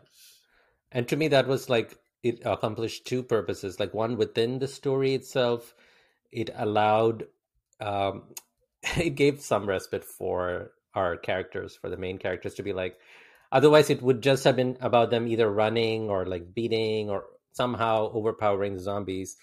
[0.93, 3.78] And to me, that was like it accomplished two purposes.
[3.80, 5.74] Like one within the story itself,
[6.32, 7.26] it allowed,
[7.80, 8.34] um,
[8.97, 12.99] it gave some respite for our characters, for the main characters to be like,
[13.53, 18.11] otherwise, it would just have been about them either running or like beating or somehow
[18.12, 19.36] overpowering the zombies.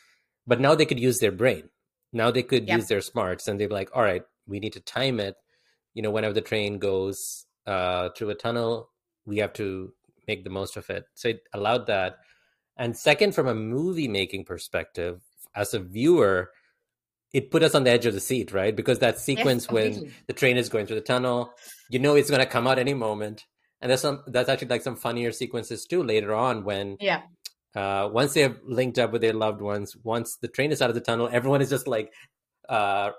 [0.47, 1.69] But now they could use their brain.
[2.13, 2.77] Now they could Yeah.
[2.77, 5.35] use their smarts and they'd be like, all right, we need to time it.
[5.93, 8.91] You know, whenever the train goes uh, through a tunnel,
[9.25, 9.94] we have to
[10.27, 11.05] make the most of it.
[11.13, 12.17] So it allowed that.
[12.77, 15.21] And second, from a movie making perspective,
[15.55, 16.51] as a viewer,
[17.33, 18.75] it put us on the edge of the seat, right?
[18.75, 21.53] Because that sequence when the train is going through the tunnel,
[21.89, 23.45] you know it's going to come out any moment.
[23.81, 27.21] And there's some that's actually like some funnier sequences too later on when Yeah.
[27.75, 30.89] uh, once they have linked up with their loved ones, once the train is out
[30.89, 32.11] of the tunnel, everyone is just like
[32.69, 33.11] uh,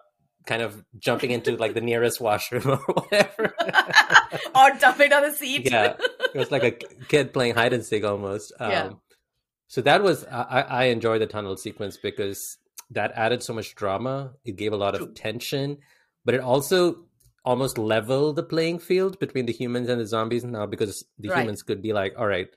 [0.46, 3.54] kind of jumping into like the nearest washroom or whatever.
[4.54, 5.70] or dumping on the seat.
[5.70, 5.96] Yeah.
[6.36, 6.72] It was like a
[7.08, 8.52] kid playing hide and seek almost.
[8.60, 8.90] Um, Yeah.
[9.68, 12.58] So that was I, I enjoyed the tunnel sequence because
[12.90, 14.34] that added so much drama.
[14.44, 15.78] It gave a lot of tension,
[16.24, 17.06] but it also
[17.44, 21.40] almost level the playing field between the humans and the zombies now because the Right.
[21.40, 22.48] humans could be like, all right,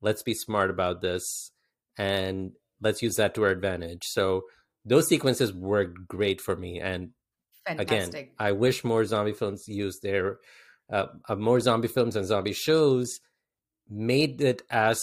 [0.00, 1.50] let's be smart about this
[1.96, 4.04] and let's use that to our advantage.
[4.04, 4.42] So
[4.84, 6.80] those sequences worked great for me.
[6.80, 7.10] And
[7.66, 10.38] again, I wish more zombie films used their
[10.90, 13.20] uh, uh, more zombie films and zombie shows
[13.88, 15.02] made it as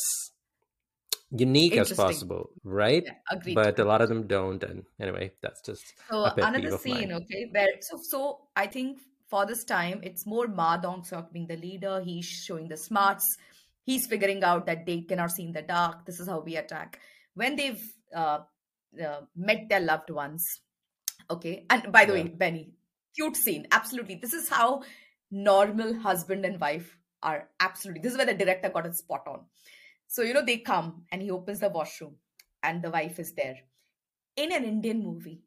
[1.32, 3.04] unique as possible, right?
[3.06, 3.54] Yeah.
[3.54, 4.62] But a lot of them don't.
[4.64, 9.64] And anyway, that's just So another scene, okay, where so so I think for this
[9.64, 12.02] time it's more Ma Dong Seok being the leader.
[12.02, 13.38] He's showing the smarts.
[13.86, 16.06] He's figuring out that they cannot see in the dark.
[16.06, 17.00] This is how we attack.
[17.34, 17.84] When they've
[18.16, 18.40] uh,
[19.04, 20.62] uh, met their loved ones,
[21.30, 21.66] okay.
[21.70, 22.24] And by the Yeah.
[22.24, 22.74] way, Benny,
[23.16, 23.68] cute scene.
[23.72, 24.84] Absolutely, this is how
[25.34, 27.50] normal husband and wife are.
[27.60, 29.46] Absolutely, this is where the director got it spot on.
[30.08, 32.18] So you know they come and he opens the washroom
[32.64, 33.60] and the wife is there.
[34.36, 35.44] In an Indian movie,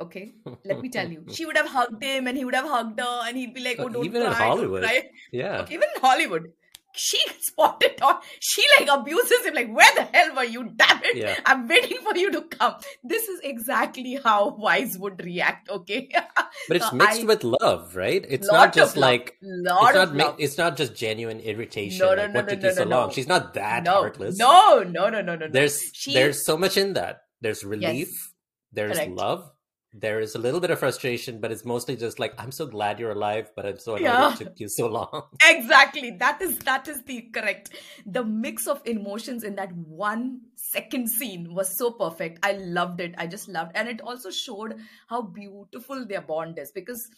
[0.00, 3.00] okay, let me tell you, she would have hugged him and he would have hugged
[3.00, 4.82] her and he'd be like, Uh, "Oh, don't even in cry, don't Hollywood.
[4.82, 5.60] cry." Yeah.
[5.62, 6.52] Okay, even in Hollywood,
[6.94, 8.16] she spotted on.
[8.40, 9.54] She like abuses him.
[9.54, 10.64] Like, where the hell were you?
[10.76, 11.16] Damn it!
[11.16, 11.36] Yeah.
[11.46, 12.74] I'm waiting for you to come.
[13.04, 15.68] This is exactly how Wise would react.
[15.70, 16.08] Okay,
[16.68, 18.24] But it's So mixed I- with love, right?
[18.28, 21.98] It's not just like lot it's not mi- it's not just genuine irritation.
[22.06, 23.06] No, no, like, no, what no, took no, you so no, long?
[23.08, 23.12] no.
[23.12, 24.36] She's not that no, heartless.
[24.38, 25.48] no, no, no, no, no, no.
[25.48, 27.22] There's She- there's so much in that.
[27.40, 28.32] There's relief.
[28.72, 29.12] There's Correct.
[29.12, 29.50] love.
[29.92, 33.00] There is a little bit of frustration, but it's mostly just like I'm so glad
[33.00, 34.32] you're alive, but I'm so annoyed Yeah.
[34.32, 35.22] it took you so long.
[35.44, 37.70] exactly that is that is the correct
[38.06, 43.14] the mix of emotions in that one second scene was so perfect i loved it
[43.18, 44.74] i just loved and it also showed
[45.08, 47.08] how beautiful their bond is because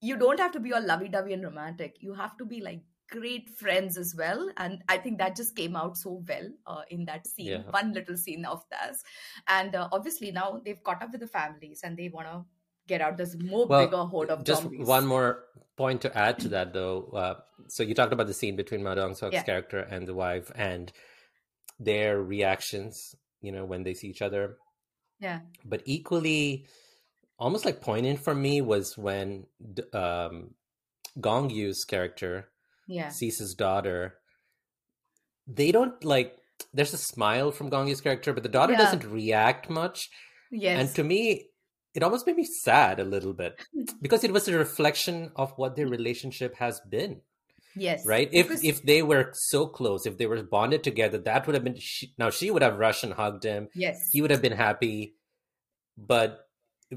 [0.00, 2.80] you don't have to be all lovey-dovey and romantic you have to be like
[3.14, 7.04] great friends as well and i think that just came out so well uh, in
[7.10, 7.70] that scene Yeah.
[7.78, 9.02] one little scene of theirs
[9.58, 12.38] and uh, obviously now they've caught up with the families and they want to
[12.88, 15.44] get out this more Well, bigger horde of Just zombies one more
[15.76, 17.04] point to add to that, though.
[17.14, 17.34] Uh,
[17.68, 19.42] so you talked about the scene between Ma Dong Seok's Yeah.
[19.44, 20.92] character and the wife, and
[21.78, 23.14] their reactions.
[23.40, 24.58] You know, when they see each other.
[25.20, 26.66] yeah But equally,
[27.38, 29.46] almost like poignant for me was when
[29.92, 30.54] um,
[31.20, 32.50] Gong Yoo's character
[32.98, 34.00] yeah sees his daughter.
[35.46, 36.36] They don't like.
[36.72, 38.78] There's a smile from Gong Yoo's character, but the daughter Yeah.
[38.84, 40.08] doesn't react much.
[40.50, 41.48] yes And to me,
[41.94, 43.52] it almost made me sad a little bit
[44.00, 47.22] because it was a reflection of what their relationship has been,
[47.74, 48.04] Yes.
[48.06, 48.28] right?
[48.32, 51.78] If if they were so close, if they were bonded together, that would have been
[51.78, 53.68] she, now she would have rushed and hugged him.
[53.74, 53.96] yes.
[54.12, 55.16] He would have been happy,
[55.96, 56.48] but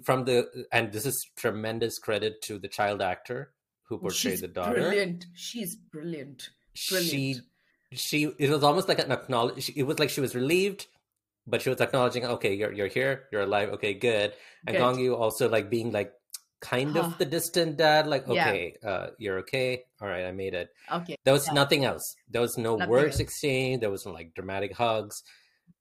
[0.03, 0.37] from the
[0.71, 3.53] and this is tremendous credit to the child actor
[3.87, 4.73] who portrayed She's the daughter.
[4.81, 5.25] Brilliant.
[5.33, 6.49] She's brilliant.
[6.73, 7.43] She Brilliant.
[7.93, 9.71] she it was almost like an acknowledge.
[9.75, 10.87] It was like she was relieved.
[11.47, 14.33] But she was acknowledging, okay, you're you're here, you're alive, okay, good.
[14.65, 14.79] And Good.
[14.81, 16.11] Gong Yoo also like being like
[16.59, 18.49] kind of the distant dad, like, Yeah.
[18.49, 20.69] okay, uh, you're okay, all right, I made it.
[20.91, 21.15] Okay.
[21.23, 21.53] There was Yeah.
[21.53, 22.15] nothing else.
[22.27, 23.19] There was no Nothing words else.
[23.19, 23.83] exchanged.
[23.83, 25.21] There was no like dramatic hugs,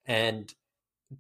[0.05, 0.53] and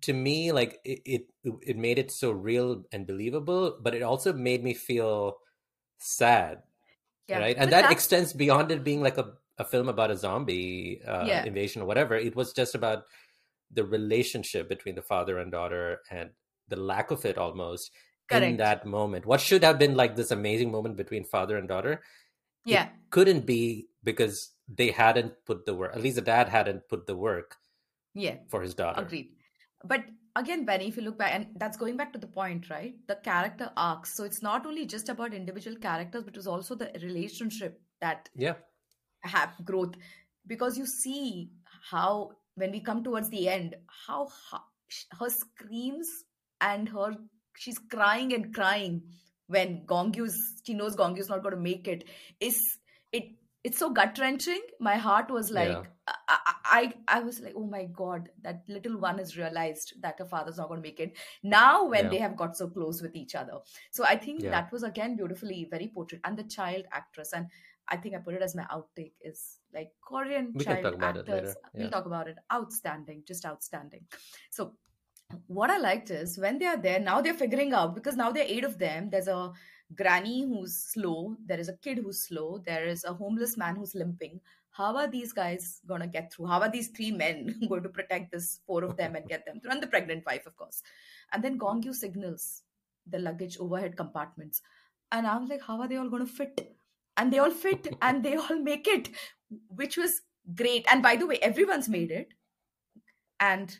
[0.03, 1.22] to me, like it, it
[1.62, 3.78] it made it so real and believable.
[3.80, 5.39] But it also made me feel
[5.97, 6.59] sad,
[7.29, 7.39] Yeah.
[7.39, 7.57] right?
[7.57, 11.01] And But that that's- extends beyond it being like a a film about a zombie
[11.07, 11.45] uh, Yeah.
[11.45, 12.16] invasion or whatever.
[12.16, 13.05] It was just about
[13.70, 16.31] the relationship between the father and daughter and
[16.66, 17.93] the lack of it almost
[18.33, 19.27] in that moment.
[19.27, 22.03] What should have been like this amazing moment between father and daughter
[22.64, 22.89] Yeah.
[23.11, 25.95] couldn't be because they hadn't put the work.
[25.95, 27.57] At least the dad hadn't put the work
[28.12, 28.39] Yeah.
[28.49, 29.03] for his daughter.
[29.03, 29.37] Agreed.
[29.85, 30.03] But
[30.37, 32.95] again, Benny, if you look back, and that's going back to the point, right?
[33.07, 34.14] The character arcs.
[34.14, 38.55] So it's not only just about individual characters, but it's also the relationship that Yeah,
[39.22, 39.95] have growth
[40.47, 41.51] because you see
[41.91, 43.76] how when we come towards the end
[44.07, 44.28] how
[45.18, 46.09] her screams
[46.61, 47.16] and her
[47.57, 49.03] she's crying and crying
[49.47, 52.05] when Gong Yoo's she knows Gong Yoo's not going to make it
[52.41, 52.78] is
[53.12, 53.24] it
[53.62, 55.82] it's so gut wrenching my heart was like Yeah.
[56.67, 60.59] I, I was like oh my god that little one has realized that her father's
[60.59, 62.11] not going to make it now when Yeah.
[62.11, 63.59] they have got so close with each other
[63.91, 64.51] so I think Yeah.
[64.51, 67.47] that was again beautifully very portrayed and the child actress and
[67.89, 71.17] I think I put it as my outtake is like Korean We child talk about
[71.17, 71.49] it actors.
[71.49, 72.37] later, We'll talk about it.
[72.53, 74.07] Outstanding, just outstanding.
[74.51, 74.73] So
[75.49, 78.45] what I liked is when they are there, now they're figuring out because now there
[78.45, 79.11] are eight of them.
[79.11, 79.53] There's a
[79.95, 83.95] granny who's slow, there is a kid who's slow, there is a homeless man who's
[83.95, 84.41] limping.
[84.75, 86.47] How are these guys gonna get through?
[86.47, 89.61] How are these three men going to protect this four of them and get them
[89.61, 89.70] through?
[89.70, 90.83] And the pregnant wife, of course.
[91.33, 92.62] And then Gong Yoo signals
[93.07, 94.62] the luggage overhead compartments.
[95.12, 96.77] And I'm like, how are they all gonna fit?
[97.16, 99.11] and they all fit and they all make it
[99.68, 100.22] which was
[100.55, 102.29] great and by the way everyone's made it
[103.41, 103.79] and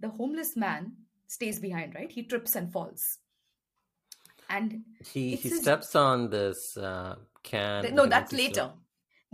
[0.00, 0.92] the homeless man
[1.26, 3.18] stays behind right he trips and falls
[4.50, 7.94] and he he his- steps on this uh, can.
[7.94, 8.72] No that's later.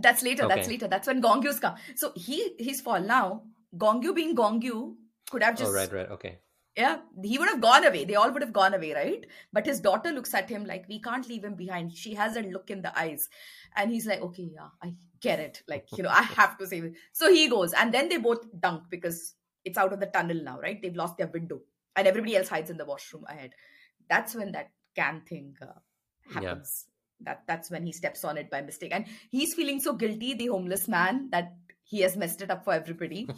[0.01, 0.87] That's later that's later.
[0.87, 1.75] That's when gong yoo's come.
[1.95, 3.43] So he his fall now
[3.77, 4.97] gong yoo being gong yoo
[5.29, 6.39] could have just Oh right, right, okay.
[6.75, 8.05] yeah he would have gone away.
[8.05, 9.25] They all would have gone away right?
[9.53, 11.93] But his daughter looks at him like we can't leave him behind.
[11.93, 13.29] She has a look in the eyes.
[13.75, 15.63] And he's like okay yeah i get it.
[15.67, 17.73] Like you know i have to save it so he goes.
[17.73, 20.81] And then they both dunk because it's out of the tunnel now right?
[20.81, 21.61] They've lost their window
[21.95, 23.51] and everybody else hides in the washroom ahead.
[24.09, 25.79] That's when that can thing uh,
[26.33, 26.87] happens
[27.25, 30.47] that that's when he steps on it by mistake and he's feeling so guilty the
[30.47, 31.53] homeless man that
[31.83, 33.27] he has messed it up for everybody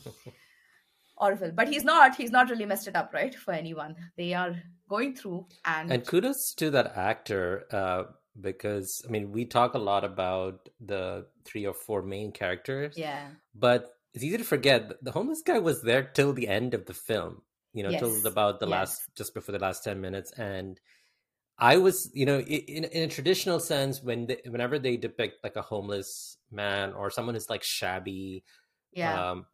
[1.17, 1.51] Orville.
[1.53, 2.15] But he's not.
[2.15, 3.33] He's not really messed it up, right?
[3.33, 3.95] For anyone.
[4.17, 4.55] They are
[4.89, 8.03] going through and, And kudos to that actor uh,
[8.39, 13.27] because I mean we talk a lot about the three or four main characters, yeah.
[13.53, 16.85] but it's easy to forget that the homeless guy was there till the end of
[16.85, 17.41] the film.
[17.73, 18.01] You know, Yes.
[18.01, 18.71] till about the Yes.
[18.71, 20.79] last just before the last ten minutes, and
[21.59, 25.55] I was, you know, in in a traditional sense, when they, whenever they depict like
[25.55, 28.43] a homeless man or someone who's like shabby,
[28.91, 29.31] Yeah.
[29.31, 29.45] um,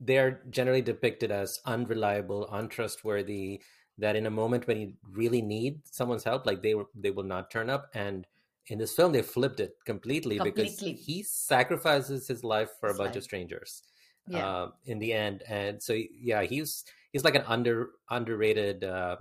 [0.00, 3.62] they're generally depicted as unreliable, untrustworthy.
[3.98, 7.24] That in a moment when you really need someone's help, like they will- they will
[7.24, 7.90] not turn up.
[7.94, 8.26] And
[8.68, 12.98] in this film, they flipped it completely, because he sacrifices his life for His a
[12.98, 13.16] bunch life.
[13.16, 13.82] of strangers.
[14.28, 14.62] yeah.
[14.62, 19.16] Um, in the end, and so yeah, he's he's like an under underrated uh,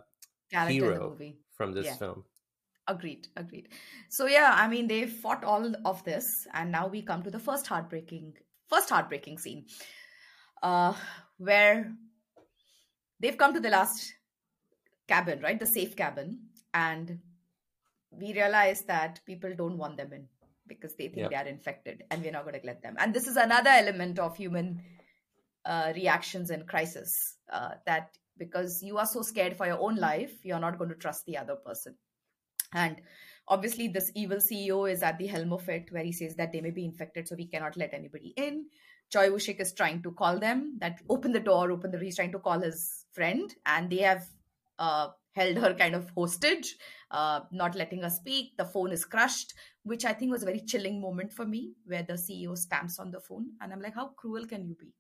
[0.52, 1.40] Character in the hero movie.
[1.58, 1.96] From this Yeah.
[1.96, 2.24] film.
[2.88, 3.28] Agreed.
[3.36, 3.68] Agreed.
[4.10, 7.40] So yeah, I mean they fought all of this, and now we come to the
[7.40, 8.38] first heartbreaking
[8.68, 9.66] first heartbreaking scene.
[10.64, 10.94] Uh
[11.38, 11.94] where
[13.20, 14.14] they've come to the last
[15.08, 15.60] cabin, right?
[15.60, 16.40] The safe cabin,
[16.74, 17.20] and
[18.12, 20.28] we realize that people don't want them in
[20.68, 22.96] because they think they are infected and we're not going to let them.
[23.00, 24.82] And this is another element of human
[25.66, 30.34] uh, reactions in crisis uh, that because you are so scared for your own life,
[30.44, 31.96] you're not going to trust the other person.
[32.74, 33.02] And
[33.48, 36.62] obviously, this evil CEO is at the helm of it, where he says that they
[36.62, 38.66] may be infected, so we cannot let anybody in.
[39.10, 42.00] Choi Woo-shik is trying to call them that open the door, open the.
[42.00, 44.26] He's trying to call his friend, and they have
[44.78, 46.76] uh, held her kind of hostage,
[47.12, 48.58] uh, not letting her speak.
[48.58, 52.04] The phone is crushed, which I think was a very chilling moment for me, where
[52.04, 54.94] the CEO stamps on the phone, and I'm like, how cruel can you be?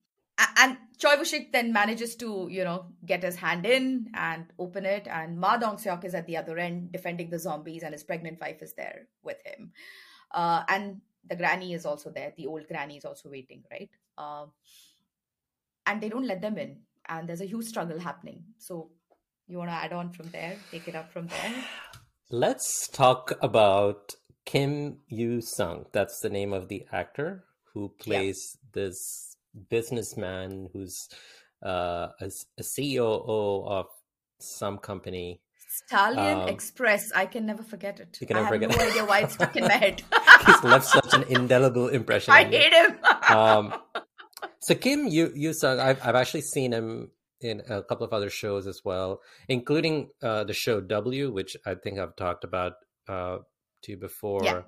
[0.57, 5.07] And Choi Woo-shik then manages to, you know, get his hand in and open it,
[5.07, 8.61] and Ma Dong-seok is at the other end defending the zombies, and his pregnant wife
[8.61, 9.71] is there with him,
[10.33, 12.33] uh, and the granny is also there.
[12.37, 13.89] The old granny is also waiting, right?
[14.17, 14.45] Uh,
[15.85, 18.43] and they don't let them in, and there's a huge struggle happening.
[18.57, 18.91] So,
[19.47, 20.55] you want to add on from there?
[20.71, 21.53] Take it up from there.
[22.29, 24.15] Let's talk about
[24.45, 25.85] Kim Eui-sung.
[25.93, 29.36] That's the name of the actor who plays this
[29.69, 31.07] businessman who's
[31.65, 33.85] uh, a, a COO of
[34.39, 35.41] some company.
[35.85, 37.11] Stallion Um, Express.
[37.15, 38.17] I can never forget it.
[38.19, 38.89] You can I never have forget no it.
[38.91, 40.01] idea why it's stuck in my head.
[40.45, 42.33] He's left such an indelible impression.
[42.39, 42.97] I hate him.
[43.29, 43.73] um,
[44.61, 45.09] so Kim
[45.53, 50.09] Sung, I've I've actually seen him in a couple of other shows as well, including
[50.23, 52.73] uh, the show W, which I think I've talked about
[53.07, 53.37] uh,
[53.83, 54.41] to you before.
[54.43, 54.61] Yeah.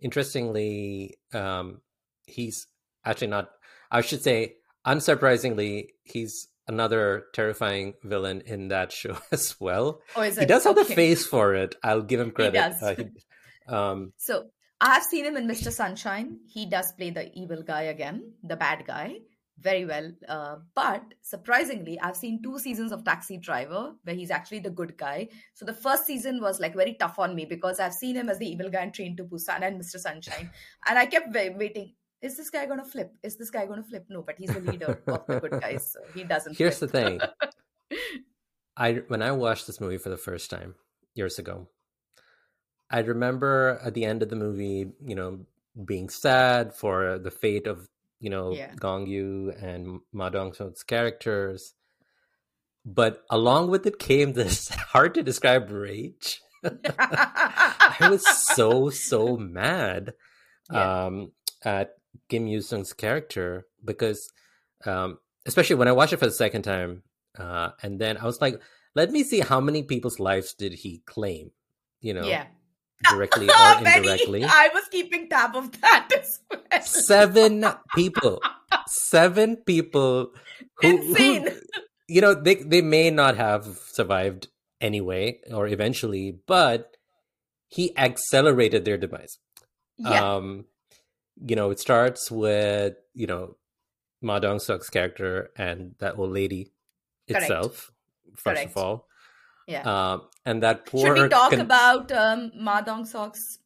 [0.00, 1.80] Interestingly, um,
[2.26, 2.66] he's
[3.04, 3.50] actually not.
[3.90, 4.54] I should say,
[4.86, 10.00] unsurprisingly, he's another terrifying villain in that show as well.
[10.16, 10.88] oh, is He does have Okay.
[10.88, 11.74] the face for it.
[11.82, 12.52] I'll give him credit.
[12.54, 12.82] does.
[12.82, 15.72] Uh, he- um, So I have seen him in Mr.
[15.72, 16.38] Sunshine.
[16.46, 19.16] He does play the evil guy again, the bad guy,
[19.58, 20.12] very well.
[20.28, 24.96] Uh, but surprisingly, I've seen two seasons of Taxi Driver where he's actually the good
[24.96, 25.28] guy.
[25.54, 28.38] So the first season was like very tough on me because I've seen him as
[28.38, 29.98] the evil guy in Train to Busan and Mr.
[29.98, 30.50] Sunshine,
[30.86, 31.94] and I kept waiting.
[32.20, 33.14] Is this guy gonna flip?
[33.22, 34.06] Is this guy gonna flip?
[34.08, 36.56] No, but he's the leader of the good guys, so he doesn't.
[36.56, 36.90] Here's flip.
[36.90, 37.20] the thing.
[38.76, 40.74] I when I watched this movie for the first time
[41.14, 41.68] years ago,
[42.90, 45.46] I remember at the end of the movie, you know,
[45.84, 47.88] being sad for the fate of
[48.20, 48.74] you know Yeah.
[48.74, 51.74] Gong Yoo and Ma Dong Seok's characters,
[52.84, 56.40] but along with it came this hard to describe rage.
[56.98, 60.14] I was so so mad
[60.72, 61.04] Yeah.
[61.06, 61.32] um,
[61.64, 61.97] at
[62.28, 64.30] Kim Eui-sung's character because,
[64.84, 67.02] um, especially when I watched it for the second time,
[67.38, 68.60] uh, and then I was like,
[68.94, 71.50] let me see how many people's lives did he claim,
[72.00, 72.46] you know, yeah.
[73.08, 74.44] directly or indirectly.
[74.44, 76.82] I was keeping tab of that as well.
[76.82, 77.64] Seven
[77.94, 78.42] people,
[78.86, 80.32] seven people
[80.80, 81.48] who, who
[82.08, 84.48] you know, they they may not have survived
[84.80, 86.96] anyway or eventually, but
[87.68, 89.38] he accelerated their demise.
[89.98, 90.36] Yeah.
[90.36, 90.64] Um,
[91.46, 93.56] you know, it starts with you know
[94.22, 96.72] Ma Dong Seok's character and that old lady
[97.28, 97.44] Correct.
[97.44, 97.92] itself.
[98.36, 98.70] First Correct.
[98.70, 99.06] of all,
[99.66, 99.82] Yeah.
[99.82, 101.06] Um, and that poor.
[101.16, 103.58] Should we talk con- about um, Ma Dong Seok's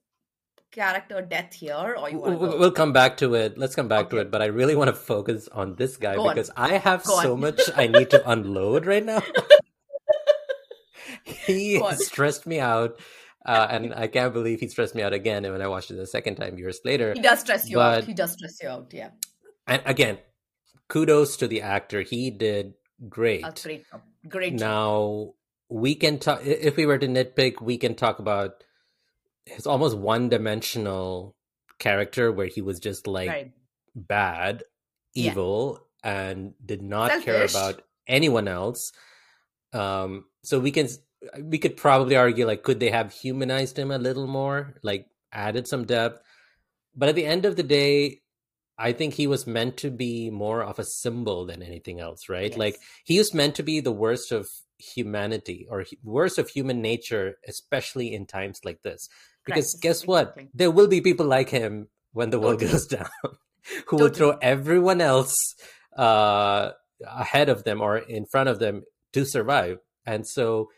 [0.71, 3.59] character death here, or you want We'll we'll come back to it.
[3.59, 4.31] Let's come back to it.
[4.31, 6.35] But I really want to focus on this guy Go on.
[6.35, 7.41] because I have Go so on.
[7.41, 9.23] much I need to unload right now.
[11.25, 12.99] he stressed me out.
[13.45, 15.97] Uh, and I can't believe he stressed me out again And when I watched it
[15.97, 17.13] the second time years later.
[17.13, 18.05] He does stress you out.
[18.05, 18.91] He does stress you out.
[18.93, 19.11] Yeah,
[19.67, 20.19] And again,
[20.89, 22.03] kudos to the actor.
[22.03, 22.75] He did
[23.09, 23.45] great.
[23.45, 24.03] a great job.
[24.29, 24.61] Great job.
[24.61, 25.35] Now
[25.69, 26.45] we can talk.
[26.45, 28.63] If we were to nitpick, we can talk about
[29.47, 31.35] his almost one-dimensional
[31.79, 33.53] character where he was just like Right.
[33.97, 34.63] bad,
[35.15, 35.33] Yeah.
[35.33, 38.93] evil, and did not care about anyone else.
[39.73, 40.89] Um, so we can
[41.41, 45.67] we could probably argue like could they have humanized him a little more, like added
[45.67, 46.21] some depth.
[46.95, 48.21] But at the end of the day,
[48.79, 52.51] I think he was meant to be more of a symbol than anything else, right?
[52.51, 52.59] Yes.
[52.59, 54.49] Like he was meant to be the worst of
[54.79, 59.09] humanity or worst of human nature, especially in times like this.
[59.45, 60.29] Because Crisis, guess what?
[60.29, 60.49] exactly.
[60.55, 62.73] There will be people like him when the world Totally.
[62.73, 63.09] goes down,
[63.87, 65.35] who will throw everyone else
[65.97, 66.71] uh,
[67.07, 69.79] ahead of them or in front of them to survive.
[70.07, 70.71] And so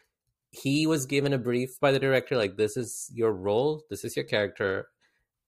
[0.55, 4.17] he was given a brief by the director, like, this is your role, this is
[4.17, 4.89] your character.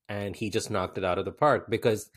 [0.08, 2.10] And he just knocked it out of the park because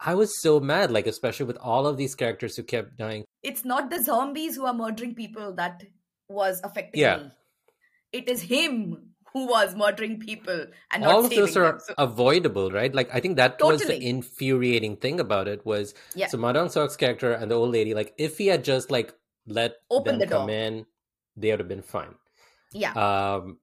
[0.00, 3.24] I was so mad, like, especially with all of these characters who kept dying.
[3.42, 5.82] It's not the zombies who are murdering people that
[6.28, 7.16] was affecting Yeah.
[7.18, 7.30] me.
[8.12, 11.80] It is him who was murdering people and not all of those are them.
[11.80, 12.94] So- avoidable, right?
[12.94, 16.28] Like I think that was the infuriating thing about it was Yeah.
[16.28, 19.12] so Ma Dong Seok's character and the old lady, like if he had just like
[19.46, 20.56] let Open them the come door.
[20.56, 20.86] in,
[21.36, 22.14] they would have been fine.
[22.76, 23.58] Yeah, Um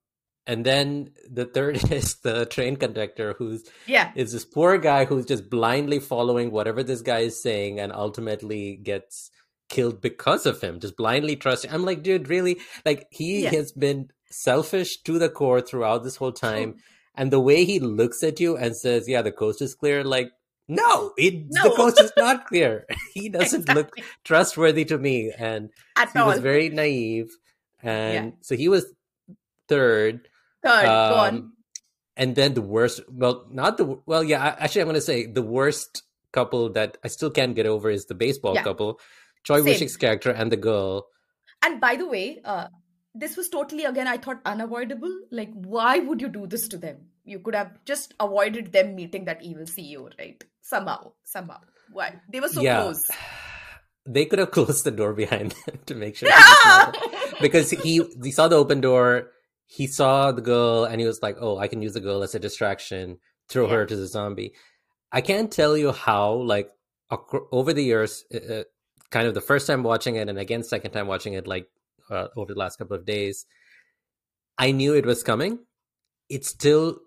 [0.46, 5.26] and then the third is the train conductor who's yeah, is this poor guy who's
[5.26, 9.30] just blindly following whatever this guy is saying and ultimately gets
[9.70, 11.72] killed because of him, just blindly trusting.
[11.72, 12.58] I'm like, dude, really?
[12.86, 13.52] Like he Yeah.
[13.52, 16.76] has been selfish to the core throughout this whole time.
[17.16, 20.30] And the way he looks at you and says, Yeah, the coast is clear, like,
[20.68, 22.86] no, it, the coast is not clear.
[23.14, 23.92] he doesn't look
[24.24, 25.32] trustworthy to me.
[25.38, 26.28] And at he all.
[26.28, 27.30] was very naive.
[27.84, 28.86] And so he was
[29.74, 30.28] third.
[30.64, 30.88] Third.
[30.88, 31.54] Um,
[32.16, 35.42] and then the worst, well, not the, well, yeah, actually, I'm going to say the
[35.42, 38.64] worst couple that I still can't get over is the baseball Yeah.
[38.64, 39.00] couple,
[39.44, 39.66] Choi Same.
[39.66, 41.08] Woo-shik's character and the girl.
[41.66, 42.68] And by the way, uh,
[43.16, 45.14] this was totally again I thought unavoidable.
[45.32, 46.98] Like, why would you do this to them?
[47.26, 50.44] You could have just avoided them meeting that evil CEO, right?
[50.62, 51.60] Somehow, somehow.
[51.92, 52.20] Why?
[52.32, 52.82] They were so Yeah.
[52.84, 53.04] close.
[54.06, 56.30] They could have closed the door behind them to make sure.
[56.34, 56.98] he was not-
[57.42, 59.32] because he he saw the open door,
[59.66, 62.36] he saw the girl, and he was like, "Oh, I can use the girl as
[62.36, 63.74] a distraction, throw Yeah.
[63.76, 64.54] her to the zombie."
[65.12, 66.70] I can't tell you how, like,
[67.52, 68.64] over the years, uh, uh,
[69.12, 71.68] kind of the first time watching it, and again second time watching it, like
[72.10, 73.46] uh, over the last couple of days,
[74.58, 75.60] I knew it was coming.
[76.30, 77.00] It still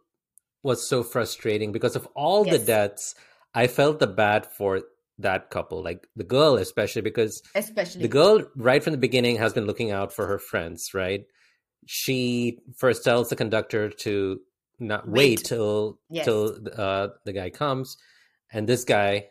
[0.63, 3.15] was so frustrating because of all the deaths.
[3.55, 4.83] I felt the bad for
[5.19, 9.53] that couple, like the girl especially, because Especially the girl right from the beginning has
[9.53, 11.25] been looking out for her friends right
[11.87, 14.41] she first tells the conductor to
[14.79, 15.45] not wait, Wait.
[15.45, 16.25] till Yes.
[16.27, 17.97] till uh, the guy comes
[18.53, 19.29] and this guy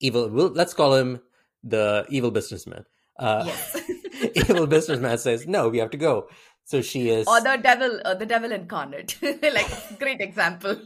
[0.00, 1.20] evil we'll, let's call him
[1.64, 2.84] the evil businessman
[3.18, 3.80] uh, yes.
[4.34, 6.28] evil businessman says no we have to go
[6.66, 9.16] so she is or the devil, uh, the devil incarnate.
[9.22, 10.76] like, great example.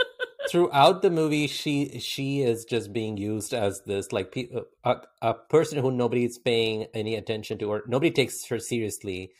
[0.50, 4.48] throughout the movie she she is just being used as this like pe-
[4.84, 9.30] a, a person who nobody is paying any attention to or nobody takes her seriously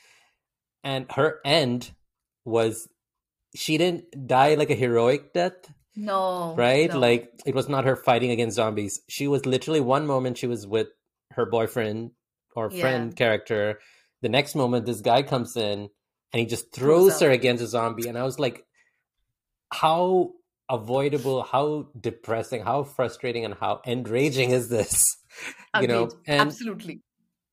[0.85, 1.93] and her end
[2.45, 2.89] was
[3.55, 6.55] she didn't die like a heroic death No.
[6.57, 6.99] right no.
[6.99, 10.67] like it was not her fighting against zombies she was literally one moment she was
[10.67, 10.89] with
[11.33, 12.13] her boyfriend
[12.57, 13.15] or friend Yeah.
[13.17, 13.79] character
[14.23, 15.89] the next moment this guy comes in
[16.33, 17.31] and he just Throws her.
[17.31, 18.65] against a zombie and i was like
[19.73, 20.33] how
[20.69, 25.05] avoidable how depressing how frustrating and how enraging is this
[25.81, 27.03] you know and Absolutely.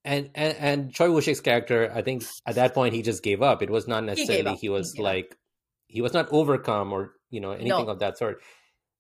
[0.08, 3.62] And and, and Choi Woo-shik's character, I think at that point he just gave up.
[3.62, 5.00] It was not necessarily he, He was up.
[5.04, 5.38] like
[5.88, 7.90] he was not overcome or you know anything No.
[7.90, 8.42] of that sort.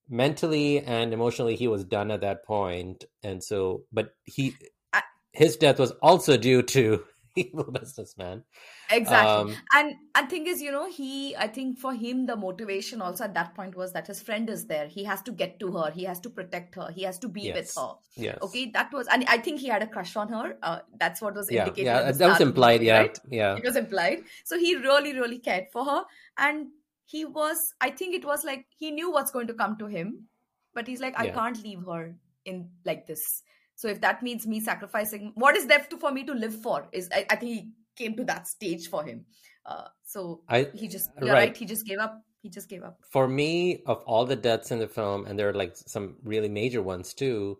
[0.09, 4.55] Mentally and emotionally, he was done at that point, and so but he
[4.93, 5.03] I-
[5.33, 7.03] his death was also due to
[7.37, 8.43] evil businessman.
[8.89, 9.53] Exactly.
[9.53, 13.23] Um, and and thing is, you know, he I think for him the motivation also
[13.25, 14.87] at that point was that his friend is there.
[14.87, 15.91] He has to get to her.
[15.91, 16.89] He has to protect her.
[16.91, 17.55] He has to be Yes.
[17.55, 17.93] with her.
[18.15, 18.37] yes.
[18.41, 20.57] Okay, that was and I think he had a crush on her.
[20.63, 21.63] Uh, that's what was Yeah.
[21.65, 21.85] indicated.
[21.85, 21.97] Yeah.
[21.97, 22.79] at That was start of the implied.
[22.81, 22.97] movie, Yeah.
[22.99, 23.19] right?
[23.29, 23.55] Yeah.
[23.57, 24.23] It was implied.
[24.45, 26.03] So he really, really cared for her,
[26.37, 26.67] and
[27.05, 27.73] he was.
[27.81, 30.27] I think it was like he knew what's going to come to him,
[30.73, 31.33] but he's like, I Yeah.
[31.33, 32.15] can't leave her
[32.45, 33.43] in like this.
[33.77, 37.09] So if that means me sacrificing what is left for me to live for is
[37.13, 39.25] I, I think he came to that stage for him.
[39.65, 41.49] Uh, so I he just you're right.
[41.49, 41.57] right.
[41.57, 42.19] He just gave up.
[42.41, 42.97] He just gave up.
[43.11, 46.49] For me, of all the deaths in the film, and there are like some really
[46.49, 47.59] major ones too,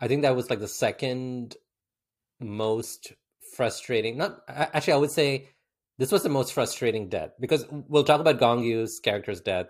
[0.00, 1.56] I think that was like the second
[2.40, 3.12] most
[3.54, 4.18] frustrating.
[4.18, 5.48] Not actually, I would say
[5.98, 9.66] this was the most frustrating death because we'll talk about Gong Yoo's character's death.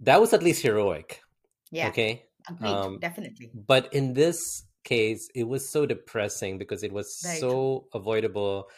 [0.00, 1.22] That was at least heroic.
[1.70, 2.24] Yeah, Okay.
[2.50, 2.68] agreed.
[2.68, 3.50] Um, Definitely.
[3.54, 4.36] But in this
[4.84, 8.68] case, it was so depressing because it was Very so avoidable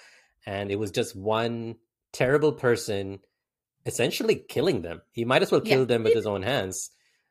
[0.46, 1.76] and it was just one
[2.12, 3.20] terrible person
[3.86, 5.02] essentially killing them.
[5.12, 5.74] He might as well Yeah.
[5.76, 6.90] kill them with his own hands.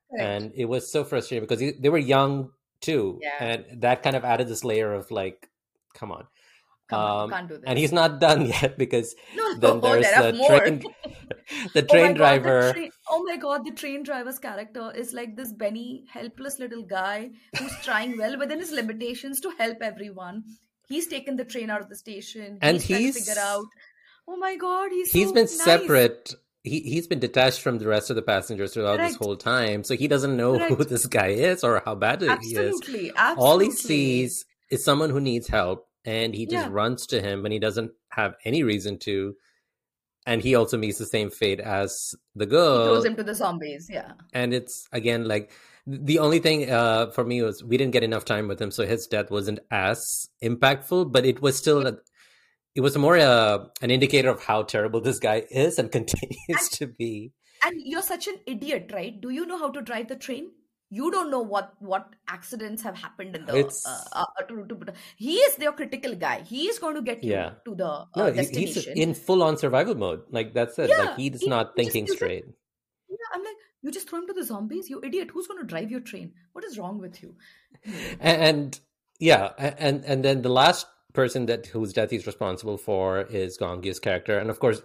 [0.10, 0.24] Correct.
[0.24, 2.52] And it was so frustrating because they were young
[2.82, 3.20] too.
[3.22, 3.36] Yeah.
[3.40, 5.50] And that kind of added this layer of like,
[5.94, 6.28] come on.
[6.92, 7.64] On, Um, can't do this.
[7.66, 10.84] and he's not done yet because no, then no, there's there the train,
[11.74, 12.62] the Oh train God, driver.
[12.68, 16.84] the train, oh my god, the train driver's character is like this Benny, helpless little
[16.84, 20.44] guy who's trying well within his limitations to help everyone.
[20.90, 22.60] He's taken the train out of the station.
[22.62, 23.66] And he's, trying to he's- figure out.
[24.28, 25.64] Oh my god, he's he's so been nice.
[25.64, 26.34] separate.
[26.64, 29.96] He he's been detached from the rest of the passengers throughout this whole time, so
[29.96, 32.32] he doesn't know who this guy is or how bad he is.
[32.32, 33.44] Absolutely, absolutely.
[33.46, 36.70] All he sees is someone who needs help, and he just Yeah.
[36.72, 39.36] runs to him and he doesn't have any reason to.
[40.26, 43.36] And he also meets the same fate as the He girl, throws him to the
[43.36, 43.90] zombies.
[43.92, 45.52] Yeah, and it's again like
[45.86, 48.86] the only thing uh, for me was we didn't get enough time with him, so
[48.86, 51.98] his death wasn't as impactful, but it was still a,
[52.74, 56.88] it was more uh, an indicator of how terrible this guy is and continues to
[56.88, 57.34] be.
[57.66, 59.20] and you're such an idiot, right?
[59.20, 60.52] Do you know how to drive the train?
[60.96, 63.56] You don't know what what accidents have happened in the.
[63.62, 64.94] It's- Uh, uh, to, to,
[65.28, 66.34] he is their critical guy.
[66.50, 67.54] He is going to get you Yeah.
[67.70, 70.26] to the uh, No, he- he's in full on survival mode.
[70.40, 70.90] Like that's it.
[70.96, 72.46] Yeah, like he's he- not just thinking uses- straight.
[73.16, 75.32] Yeah, I'm like, you just throw him to the zombies, you idiot.
[75.34, 76.34] Who's going to drive your train?
[76.54, 77.36] What is wrong with you?
[78.20, 78.80] And, and
[79.20, 79.52] yeah,
[79.88, 84.00] and and then the last person that whose death he's responsible for is Gong Yoo's
[84.00, 84.82] character, and of course,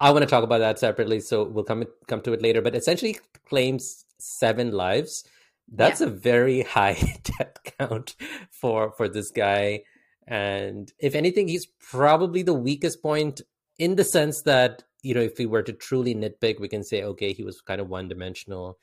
[0.00, 1.20] I want to talk about that separately.
[1.20, 2.62] So we'll come come to it later.
[2.62, 3.18] But essentially,
[3.48, 5.24] claims seven lives.
[5.70, 8.14] That's a very high death count
[8.50, 9.82] for for this guy.
[10.26, 13.40] And if anything, he's probably the weakest point
[13.78, 17.02] in the sense that you know, if we were to truly nitpick, we can say,
[17.02, 18.78] okay, he was kind of one dimensional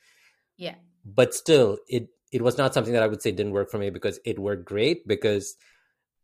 [0.58, 0.74] Yeah.
[1.04, 3.90] but still it it was not something that i would say didn't work for me
[3.90, 5.56] because it worked great because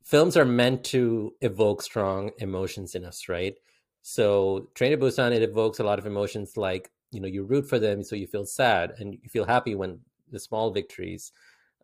[0.04, 3.54] films are meant to evoke strong emotions in us right
[4.02, 7.68] so train to busan it evokes a lot of emotions like you know you root
[7.68, 9.98] for them so you feel sad and you feel happy when
[10.30, 11.32] the small victories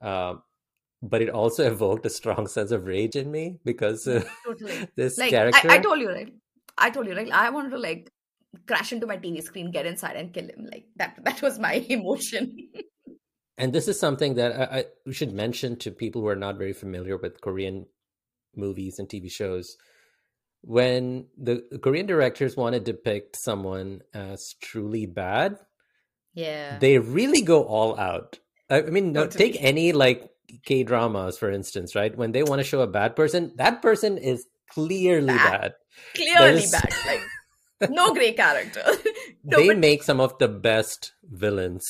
[0.02, 0.42] um,
[1.02, 4.88] but it also evoked a strong sense of rage in me because uh, Totally.
[4.96, 6.32] this Like, character I, I told you, right?
[6.78, 7.30] I told you, right?
[7.30, 8.10] I wanted to, like,
[8.66, 10.68] crash into my TV screen, get inside, and kill him.
[10.70, 12.56] Like, that that was my emotion.
[13.58, 16.58] and this is something that I, I we should mention to people who are not
[16.58, 17.86] very familiar with Korean
[18.56, 19.76] movies and TV shows.
[20.62, 25.56] When the Korean directors want to depict someone as truly bad,
[26.34, 26.78] yeah.
[26.78, 28.38] they really go all out.
[28.70, 30.30] I I mean, no, take any like
[30.64, 32.16] K dramas, for instance, right?
[32.16, 35.60] When they want to show a bad person, that person is clearly Bad.
[35.60, 35.72] bad.
[36.14, 36.92] Clearly there's- bad.
[37.06, 38.82] Like, no great character.
[39.44, 41.84] no, they but- make some of the best villains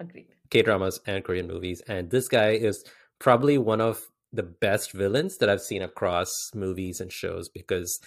[0.00, 0.26] Agreed.
[0.50, 1.80] K dramas and Korean movies.
[1.86, 2.84] And this guy is
[3.20, 4.00] probably one of
[4.34, 8.00] the best villains that I've seen across movies and shows because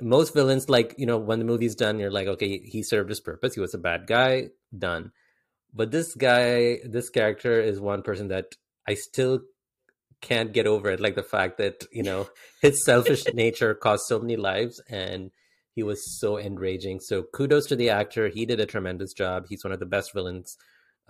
[0.00, 3.20] most villains, like, you know, when the movie's done, you're like, okay, he served his
[3.20, 3.54] purpose.
[3.54, 5.12] He was a bad guy, done.
[5.74, 8.54] But this guy, this character is one person that
[8.88, 9.40] I still
[10.20, 11.00] can't get over it.
[11.00, 12.28] Like the fact that, you know,
[12.62, 15.30] his selfish nature cost so many lives and
[15.74, 17.00] he was so enraging.
[17.00, 18.28] So kudos to the actor.
[18.28, 19.46] He did a tremendous job.
[19.48, 20.56] He's one of the best villains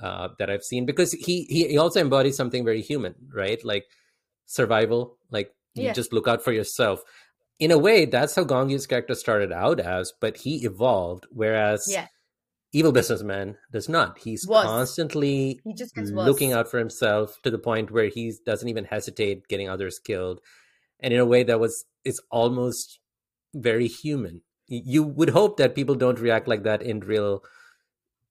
[0.02, 3.62] uh, that I've seen because he, he he also embodies something very human, right?
[3.64, 3.84] Like
[4.50, 5.92] survival, like you Yeah.
[5.92, 7.02] just look out for yourself.
[7.60, 11.26] In a way, that's how Gong Yoo's character started out as, but he evolved.
[11.30, 12.08] Whereas Yeah.
[12.72, 14.18] evil businessman does not.
[14.18, 14.64] He's Was.
[14.64, 19.46] constantly He just looking out for himself to the point where he doesn't even hesitate
[19.48, 20.40] getting others killed,
[20.98, 22.98] and in a way that was is almost
[23.54, 24.42] very human.
[24.66, 27.44] You would hope that people don't react like that in real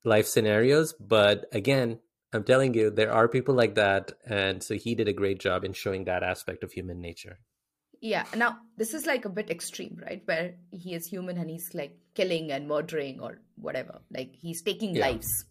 [0.04, 2.00] life scenarios, but again,
[2.32, 5.64] I'm telling you, there are people like that, and so he did a great job
[5.64, 7.40] in showing that aspect of human nature.
[8.02, 8.26] Yeah.
[8.36, 10.22] Now, this is like a bit extreme, right?
[10.26, 14.00] Where he is human and he's like killing and murdering or whatever.
[14.10, 15.08] Like he's taking Yeah.
[15.08, 15.46] lives.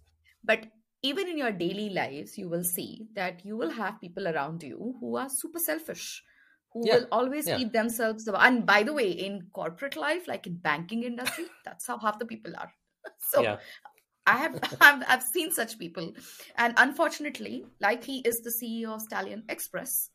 [0.44, 0.66] But
[1.02, 4.96] even in your daily lives, you will see that you will have people around you
[5.00, 6.24] who are super selfish,
[6.72, 6.94] who Yeah.
[6.96, 7.58] will always Yeah.
[7.58, 8.26] keep themselves.
[8.28, 12.26] And by the way, in corporate life, like in banking industry, that's how half the
[12.26, 12.72] people are.
[13.30, 13.58] So yeah,
[14.28, 16.12] I have I've, I've seen such people,
[16.56, 20.10] and unfortunately, like he is the CEO of Stallion Express,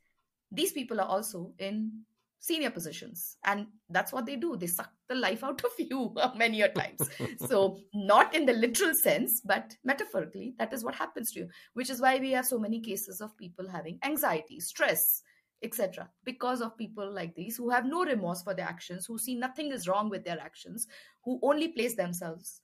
[0.52, 2.04] these people are also in
[2.40, 3.38] senior positions.
[3.46, 4.58] And that's what they do.
[4.58, 7.10] They suck the life out of you many a times.
[7.48, 11.48] So not in the literal sense but metaphorically that is what happens to you.
[11.74, 15.24] Which is why we have so many cases of people having anxiety stress
[15.64, 19.34] etc because of people like these who have no remorse for their actions who see
[19.34, 20.88] nothing is wrong with their actions
[21.24, 22.60] who only place themselves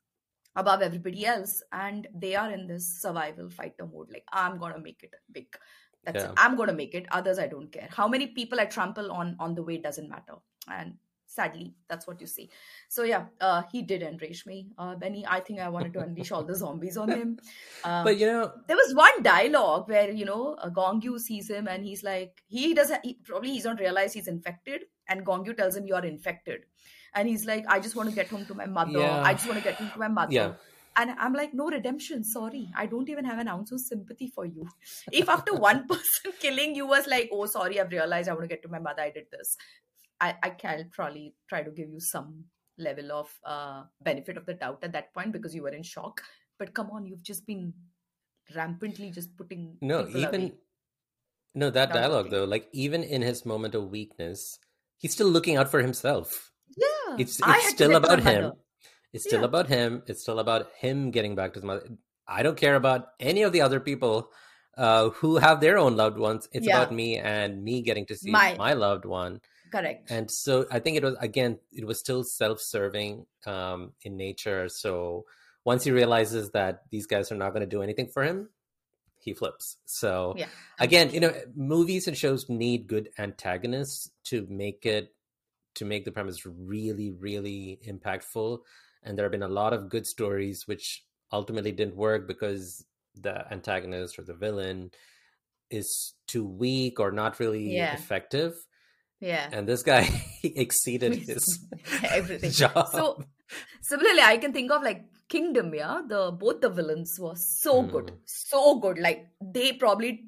[0.56, 4.10] above everybody else and they are in this survival fighter mode.
[4.12, 5.48] Like i'm going to make it big.
[6.04, 6.32] That's yeah.
[6.32, 7.06] it i'm going to make it.
[7.12, 7.90] Others i don't care.
[7.92, 10.36] How many people i trample on on the way doesn't matter.
[10.72, 10.96] And
[11.28, 12.50] sadly that's what you see.
[12.90, 14.70] So yeah uh, he did enrage me.
[14.78, 17.38] Uh, benny i think i wanted to unleash all the zombies on him.
[17.84, 21.50] Um, but you know there was one dialogue where you know uh, gong yoo sees
[21.50, 25.46] him and he's like he doesn't he, probably he doesn't realize he's infected and gong
[25.46, 26.66] yoo tells him you are infected
[27.16, 29.24] and he's like i just want to get home to my mother yeah.
[29.24, 30.54] i just want to get home to my mother yeah.
[30.98, 32.26] And I'm like, no redemption.
[32.26, 32.70] Sorry.
[32.76, 34.68] I don't even have an ounce of sympathy for you.
[35.12, 38.48] If after one person killing you was like, oh, sorry, I've realized I want to
[38.48, 39.56] get to my mother, I did this.
[40.20, 42.46] I, I can probably try to give you some
[42.78, 46.22] level of uh, benefit of the doubt at that point because you were in shock.
[46.58, 47.74] But come on, you've just been
[48.54, 49.78] rampantly just putting.
[49.82, 50.42] No, even.
[50.42, 50.54] Away.
[51.56, 54.60] No, that dialogue, though, like even in his moment of weakness,
[54.98, 56.49] he's still looking out for himself.
[57.18, 58.54] It's, it's still about him.
[59.14, 59.46] It's still yeah.
[59.46, 60.04] about him.
[60.06, 61.90] It's still about him getting back to his mother.
[62.28, 64.32] I don't care about any of the other people
[64.78, 66.48] uh, who have their own loved ones.
[66.52, 66.78] It's yeah.
[66.78, 69.42] about me and me getting to see my, my loved one.
[69.72, 70.12] Correct.
[70.12, 74.70] And so I think it was again, it was still self-serving um, in nature.
[74.70, 75.26] So
[75.66, 78.50] once he realizes that these guys are not going to do anything for him,
[79.18, 79.78] he flips.
[79.86, 80.48] So yeah.
[80.80, 85.14] again, you know, movies and shows need good antagonists to make it
[85.80, 88.60] to make the premise really, really impactful
[89.04, 92.86] and there have been a lot of good stories which ultimately didn't work because
[93.16, 94.92] the antagonist or the villain
[95.70, 97.94] is too weak or not really yeah.
[97.94, 98.54] effective.
[99.20, 99.48] Yeah.
[99.52, 100.10] And this guy
[100.44, 101.66] exceeded his
[102.04, 102.52] everything.
[102.64, 102.88] Job.
[102.92, 103.24] So
[103.82, 106.02] similarly, I can think of like Kingdom, yeah.
[106.08, 107.92] The both the villains were so mm.
[107.92, 108.12] good.
[108.26, 108.98] So good.
[108.98, 110.24] Like they probably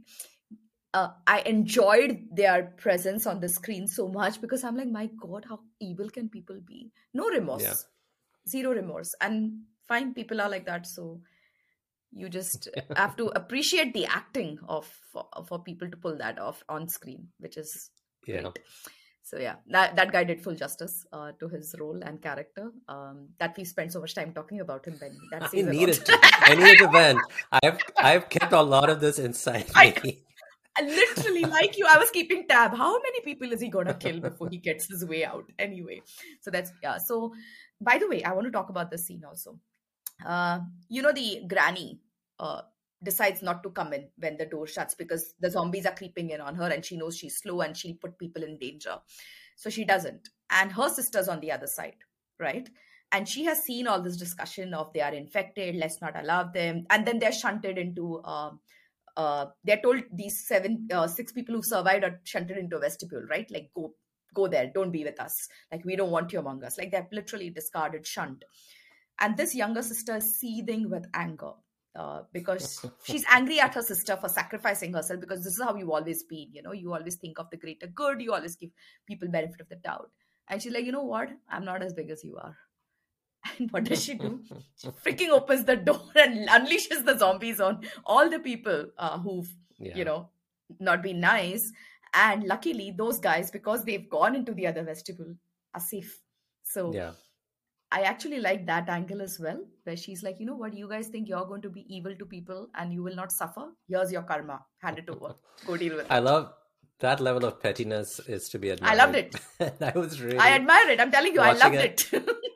[0.93, 5.45] uh, I enjoyed their presence on the screen so much because I'm like, my God,
[5.47, 6.91] how evil can people be?
[7.13, 7.63] No remorse.
[7.63, 7.73] Yeah.
[8.47, 9.15] Zero remorse.
[9.21, 10.85] And fine people are like that.
[10.85, 11.21] So
[12.11, 16.63] you just have to appreciate the acting of for, for, people to pull that off
[16.69, 17.89] on screen which is
[18.27, 18.41] yeah.
[18.41, 18.59] great.
[19.23, 22.71] so yeah that, that guy did full justice uh, to his role and character.
[22.87, 26.19] Um, that we spent so much time talking about him ben that's i needed to
[26.21, 27.19] i needed to vent.
[27.51, 29.73] I've i've kept a lot of this inside me.
[29.75, 30.17] I,
[30.79, 34.47] literally like you i was keeping tab how many people is he gonna kill before
[34.49, 36.01] he gets his way out anyway
[36.39, 37.33] so that's yeah so
[37.81, 39.59] by the way, I want to talk about this scene also.
[40.25, 41.99] Uh, you know, the granny
[42.39, 42.61] uh,
[43.03, 46.39] decides not to come in when the door shuts because the zombies are creeping in
[46.39, 48.97] on her and she knows she's slow and she'll put people in danger.
[49.55, 50.29] So she doesn't.
[50.51, 51.95] And her sister's on the other side,
[52.39, 52.69] right?
[53.11, 56.85] And she has seen all this discussion of they are infected, let's not allow them.
[56.91, 58.51] And then they're shunted into, uh,
[59.17, 63.23] uh, they're told these seven, uh, six people who survived are shunted into a vestibule,
[63.29, 63.49] right?
[63.51, 63.93] Like go
[64.33, 64.71] go there.
[64.73, 65.49] Don't be with us.
[65.71, 66.77] Like we don't want you among us.
[66.77, 68.45] Like they're literally discarded shunned.
[69.19, 71.51] And this younger sister is seething with anger
[71.95, 75.89] uh, because she's angry at her sister for sacrificing herself because this is how you've
[75.89, 76.71] always been you know?
[76.71, 78.21] You always think of the greater good.
[78.21, 78.71] You always give
[79.05, 80.11] people benefit of the doubt.
[80.47, 81.29] And she's like you know what?
[81.49, 82.55] I'm not as big as you are
[83.69, 84.39] what does she do
[84.75, 89.49] she freaking opens the door and unleashes the zombies on all the people uh, who've
[89.77, 89.95] yeah.
[89.95, 90.29] you know
[90.79, 91.71] not been nice
[92.13, 95.35] and luckily, those guys, because they've gone into the other vestibule,
[95.73, 96.19] are safe.
[96.63, 97.11] So yeah.
[97.91, 101.07] I actually like that angle as well, where she's like, you know what, you guys
[101.07, 103.67] think you're going to be evil to people and you will not suffer?
[103.87, 104.65] Here's your karma.
[104.79, 105.35] Hand it over.
[105.65, 106.11] Go deal with it.
[106.11, 106.53] I love
[106.99, 108.93] that level of pettiness is to be admired.
[108.93, 109.35] I loved it.
[109.81, 110.37] I was really.
[110.37, 110.99] I admire it.
[110.99, 112.07] I'm telling you, I loved it.
[112.11, 112.29] it.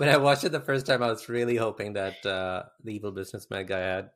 [0.00, 3.12] when I watched it the first time, I was really hoping that uh, the evil
[3.12, 4.10] businessman guy had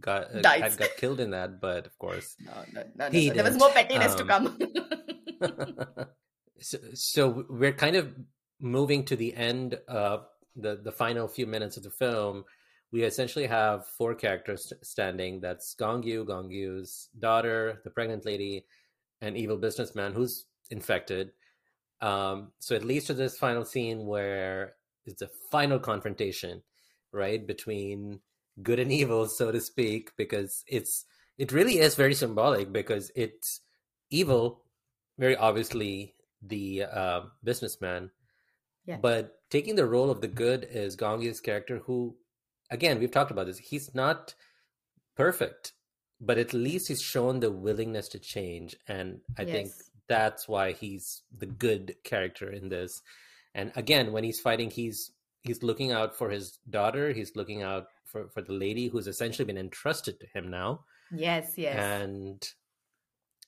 [0.00, 3.44] got uh, had got killed in that, but of course, no, no, no, no there
[3.44, 6.06] was more pettiness um, to come.
[6.58, 8.14] so, so we're kind of
[8.60, 10.24] moving to the end of
[10.56, 12.42] the the final few minutes of the film.
[12.90, 15.38] We essentially have four characters standing.
[15.38, 18.64] That's Gong Yoo, Gongyu's daughter, the pregnant lady,
[19.20, 21.32] and evil businessman who's infected.
[22.00, 24.76] Um, so it leads to this final scene where
[25.06, 26.62] it's a final confrontation,
[27.12, 28.20] right, between
[28.62, 31.04] good and evil, so to speak, because it's
[31.38, 33.60] it really is very symbolic because it's
[34.10, 34.62] evil,
[35.18, 38.10] very obviously the uh, businessman,
[38.86, 38.98] yeah.
[39.00, 42.16] but taking the role of the good is Gong Yoo's character, who,
[42.70, 43.58] again, we've talked about this.
[43.58, 44.34] He's not
[45.16, 45.72] perfect,
[46.20, 49.50] but at least he's shown the willingness to change, and I yes.
[49.52, 49.72] think
[50.08, 53.02] that's why he's the good character in this.
[53.54, 55.12] And again, when he's fighting, he's
[55.42, 57.12] he's looking out for his daughter.
[57.12, 60.84] He's looking out for for the lady who's essentially been entrusted to him now.
[61.12, 61.76] Yes, yes.
[61.76, 62.42] And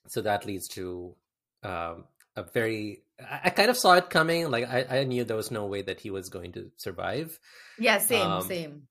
[0.09, 1.16] so that leads to
[1.62, 2.05] um,
[2.37, 3.03] a very.
[3.20, 4.51] I, I kind of saw it coming.
[4.51, 7.39] Like I, I knew there was no way that he was going to survive.
[7.78, 8.83] Yeah, same, Um, same.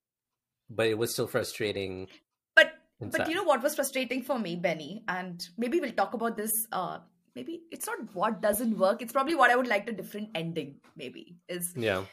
[0.70, 2.08] But it was still frustrating.
[2.56, 3.30] But but sad.
[3.30, 6.52] you know what was frustrating for me, Benny, and maybe we'll talk about this.
[6.72, 7.00] Uh,
[7.36, 9.02] maybe it's not what doesn't work.
[9.02, 10.76] It's probably what I would like a different ending.
[10.95, 12.06] Maybe is Yeah.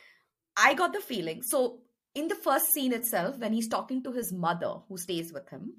[0.56, 1.42] I got the feeling.
[1.42, 1.80] So
[2.14, 5.74] in the first scene itself, when he's talking to his mother who stays with him,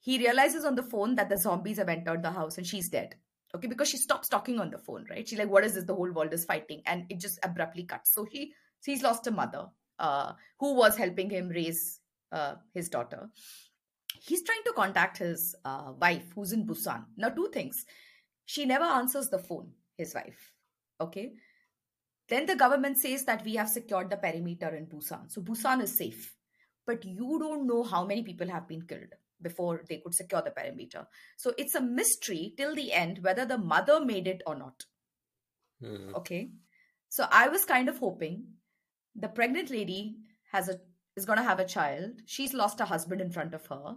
[0.00, 3.14] he realizes on the phone that the zombies have entered the house and she's dead.
[3.54, 5.26] Okay, because she stops talking on the phone, right?
[5.26, 5.84] She's like, "What is this?
[5.84, 8.12] The whole world is fighting," and it just abruptly cuts.
[8.12, 9.66] So he, so he's lost a mother
[9.98, 12.00] uh, who was helping him raise
[12.32, 13.30] uh, his daughter.
[14.20, 17.04] He's trying to contact his uh, wife, who's in Busan.
[17.16, 17.86] Now, two things:
[18.46, 19.72] she never answers the phone.
[19.98, 20.52] His wife,
[21.00, 21.32] okay.
[22.28, 25.30] Then the government says that we have secured the perimeter in Busan.
[25.30, 26.34] So Busan is safe.
[26.86, 30.50] But you don't know how many people have been killed before they could secure the
[30.50, 31.06] perimeter.
[31.36, 34.84] So it's a mystery till the end whether the mother made it or not.
[35.80, 36.14] Hmm.
[36.14, 36.50] Okay.
[37.08, 38.44] So I was kind of hoping
[39.14, 40.16] the pregnant lady
[40.52, 40.78] has a
[41.16, 42.10] is gonna have a child.
[42.26, 43.96] She's lost her husband in front of her.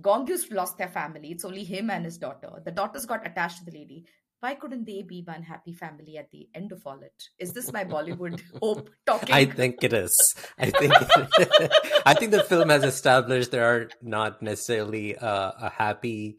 [0.00, 1.30] Gong Yoo's lost their family.
[1.30, 2.50] It's only him and his daughter.
[2.64, 4.04] The daughter's got attached to the lady.
[4.40, 7.22] Why couldn't they be one happy family at the end of all it?
[7.38, 9.34] Is this my Bollywood hope talking?
[9.34, 10.34] I think it is.
[10.58, 10.92] I think
[12.06, 16.36] I think the film has established there are not necessarily uh, a happy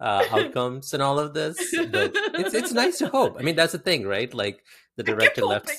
[0.00, 1.56] uh, outcomes in all of this,
[1.90, 3.36] but it's it's nice to hope.
[3.38, 4.32] I mean, that's the thing, right?
[4.32, 4.62] Like
[4.96, 5.72] the director left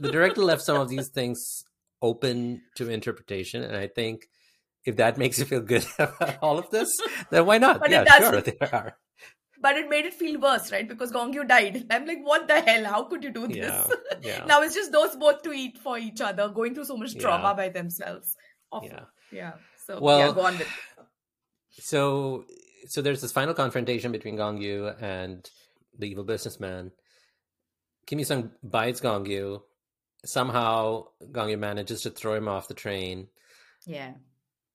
[0.00, 1.64] the director left some of these things
[2.00, 4.28] open to interpretation, and I think
[4.86, 6.88] if that makes you feel good about all of this,
[7.30, 7.80] then why not?
[7.80, 8.96] But it yeah, sure, there are.
[9.60, 10.86] But it made it feel worse, right?
[10.86, 11.86] Because Gong Yoo died.
[11.90, 12.84] I'm like, what the hell?
[12.84, 13.56] How could you do this?
[13.56, 13.86] Yeah,
[14.22, 14.44] yeah.
[14.44, 17.48] now it's just those both to eat for each other, going through so much trauma
[17.48, 17.54] Yeah.
[17.54, 18.36] by themselves.
[18.70, 18.88] Awful.
[18.88, 19.04] Yeah.
[19.32, 19.52] Yeah.
[19.86, 20.68] So Well- yeah, go on with
[21.70, 22.44] So
[22.88, 25.48] so there's this final confrontation between Gong Yoo and
[25.98, 26.92] the evil businessman.
[28.06, 29.62] Kim Eui-sung bites Gong Yoo.
[30.24, 33.28] Somehow Gong Yoo manages to throw him off the train.
[33.86, 34.12] Yeah.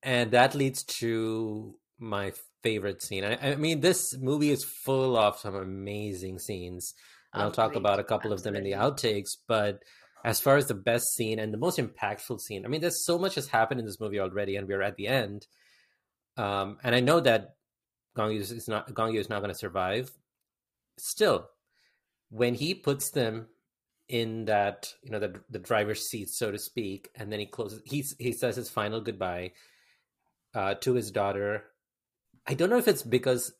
[0.03, 2.33] And that leads to my
[2.63, 3.23] favorite scene.
[3.23, 6.93] I, I mean, this movie is full of some amazing scenes.
[7.33, 9.37] And I'll talk about a couple of them in the outtakes.
[9.47, 9.83] But
[10.25, 13.17] as far as the best scene and the most impactful scene, I mean, there's so
[13.17, 15.47] much has happened in this movie already, and we're at the end.
[16.37, 17.55] Um, and I know that
[18.15, 20.11] Gong Yoo is not Gong Yoo is not going to survive.
[20.97, 21.47] Still,
[22.29, 23.47] when he puts them
[24.09, 27.81] in that you know the the driver's seat, so to speak, and then he closes,
[27.85, 29.51] he he says his final goodbye
[30.53, 31.63] uh, to his daughter.
[32.47, 33.53] I don't know if it's because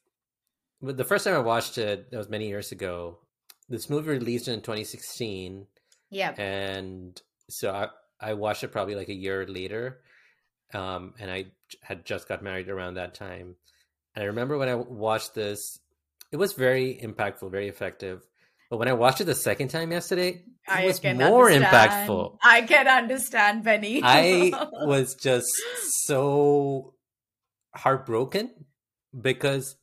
[0.81, 3.19] but the first time I watched it, that was many years ago.
[3.69, 5.67] This movie released in 2016,
[6.09, 6.31] Yeah.
[6.31, 7.87] and so I,
[8.19, 9.99] I watched it probably like a year later.
[10.73, 11.45] Um, and I
[11.81, 13.55] had just got married around that time.
[14.15, 15.79] And I remember when I watched this,
[16.31, 18.23] it was very impactful, very effective.
[18.71, 21.65] But when I watched it the second time yesterday, it I was more understand.
[21.65, 22.37] impactful.
[22.41, 23.99] I can understand, Benny.
[24.01, 24.51] I
[24.85, 25.49] was just
[26.05, 26.93] so
[27.75, 28.49] heartbroken
[29.19, 29.75] because,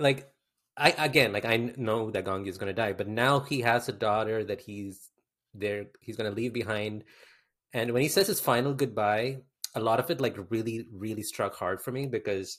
[0.00, 0.28] like,
[0.76, 3.60] I again, like, I know that Gong Yoo is going to die, but now he
[3.60, 4.98] has a daughter that he's
[5.54, 7.04] there, he's going to leave behind.
[7.72, 9.42] And when he says his final goodbye,
[9.76, 12.58] a lot of it, like, really, really struck hard for me because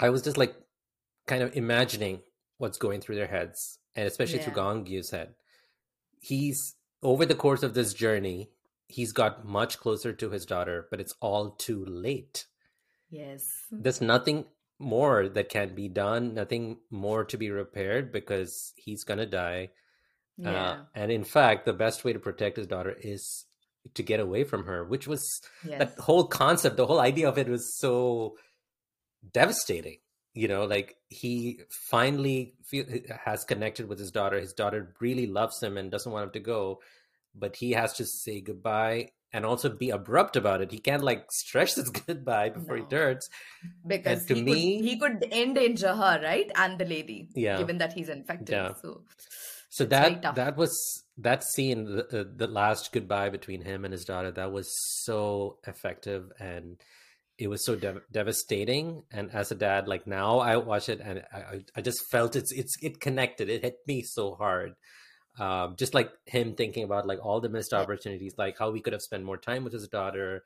[0.00, 0.56] I was just like
[1.28, 2.22] kind of imagining
[2.58, 4.62] what's going through their heads, and especially through Yeah.
[4.62, 5.34] Gong Yoo's head.
[6.18, 8.50] He's over the course of this journey,
[8.88, 12.46] he's got much closer to his daughter, but it's all too late.
[13.10, 13.66] yes.
[13.70, 14.46] There's nothing
[14.78, 19.70] more that can be done, nothing more to be repaired because he's gonna die.
[20.36, 20.50] Yeah.
[20.50, 23.44] Uh, and in fact, the best way to protect his daughter is
[23.94, 25.78] to get away from her, which was yes.
[25.78, 28.36] that whole concept, the whole idea of it was so
[29.32, 29.98] devastating.
[30.34, 32.84] You know, like he finally feel,
[33.24, 34.38] has connected with his daughter.
[34.40, 36.80] His daughter really loves him and doesn't want him to go,
[37.34, 40.72] but he has to say goodbye and also be abrupt about it.
[40.72, 42.88] He can't like stretch this goodbye before he No.
[42.88, 43.28] turns.
[43.86, 46.50] because to he me- could, he could endanger her, right?
[46.56, 47.28] And the lady.
[47.34, 47.56] Yeah.
[47.58, 48.50] Given that he's infected.
[48.50, 48.74] Yeah.
[48.82, 49.02] So
[49.70, 50.72] So that that was
[51.18, 54.68] that scene, the, the last goodbye between him and his daughter, that was
[55.04, 56.76] so effective and
[57.38, 59.02] it was so dev- devastating.
[59.10, 62.52] And as a dad, like now I watch it and I, I- just felt it's
[62.52, 63.48] it's it connected.
[63.48, 64.74] It hit me so hard.
[65.38, 68.92] Um, just like him thinking about like all the missed opportunities, like how we could
[68.92, 70.44] have spent more time with his daughter,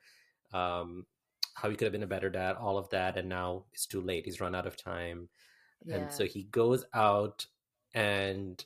[0.51, 1.05] um,
[1.53, 4.01] how he could have been a better dad, all of that, and now it's too
[4.01, 4.25] late.
[4.25, 5.29] He's run out of time.
[5.85, 5.97] yeah.
[5.97, 7.45] and so he goes out
[7.93, 8.63] and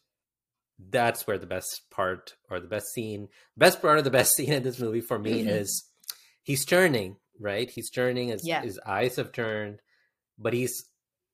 [0.90, 4.52] that's where the best part or the best scene best part of the best scene
[4.52, 5.50] in this movie for me mm-hmm.
[5.50, 5.86] is
[6.42, 8.62] he's turning right he's turning his, yeah.
[8.62, 9.80] his eyes have turned
[10.38, 10.86] but he's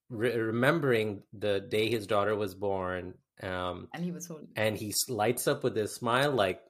[0.10, 3.14] re- remembering the day his daughter was born
[3.44, 6.62] um and he was holding and he lights up with this smile like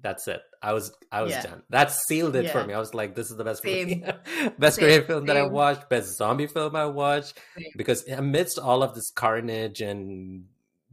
[0.00, 1.42] that's it i was i was yeah.
[1.42, 2.52] done that sealed it yeah.
[2.52, 4.02] for me i was like this is the best movie
[4.58, 4.84] best Same.
[4.84, 5.26] korean film Same.
[5.26, 7.72] that i watched best zombie film i watched Same.
[7.76, 10.46] because amidst all of this carnage and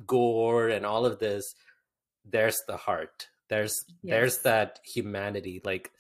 [0.06, 1.56] gore and all of this
[2.30, 4.12] there's the heart there's yes.
[4.14, 5.92] there's that humanity like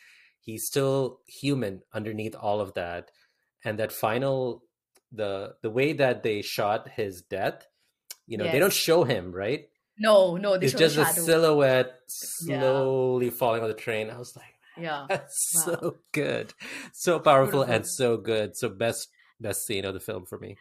[0.45, 3.09] he's still human underneath all of that
[3.65, 4.63] and that final
[5.11, 7.67] the the way that they shot his death
[8.27, 8.53] you know yes.
[8.53, 9.67] they don't show him right
[9.97, 13.31] no no it's just a silhouette slowly yeah.
[13.31, 15.61] falling on the train i was like yeah that's wow.
[15.61, 16.53] so good
[16.93, 17.75] so powerful Beautiful.
[17.75, 19.09] and so good so best
[19.39, 20.57] best scene of the film for me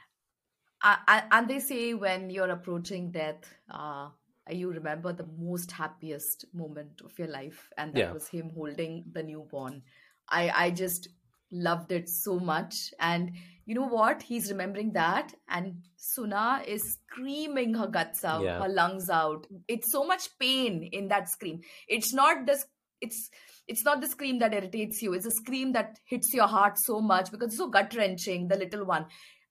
[0.84, 4.08] and they say when you're approaching death uh,
[4.50, 8.12] you remember the most happiest moment of your life and that yeah.
[8.12, 9.82] was him holding the newborn.
[10.28, 11.08] I i just
[11.54, 12.92] loved it so much.
[12.98, 13.32] And
[13.64, 14.22] you know what?
[14.22, 15.32] He's remembering that.
[15.48, 18.60] And soo-an is screaming her guts out yeah.
[18.60, 19.46] her lungs out.
[19.68, 21.60] It's so much pain in that scream.
[21.88, 22.66] It's not this
[23.00, 23.30] it's
[23.66, 25.14] it's not the scream that irritates you.
[25.14, 28.56] It's a scream that hits your heart so much because it's so gut wrenching the
[28.56, 29.06] little one.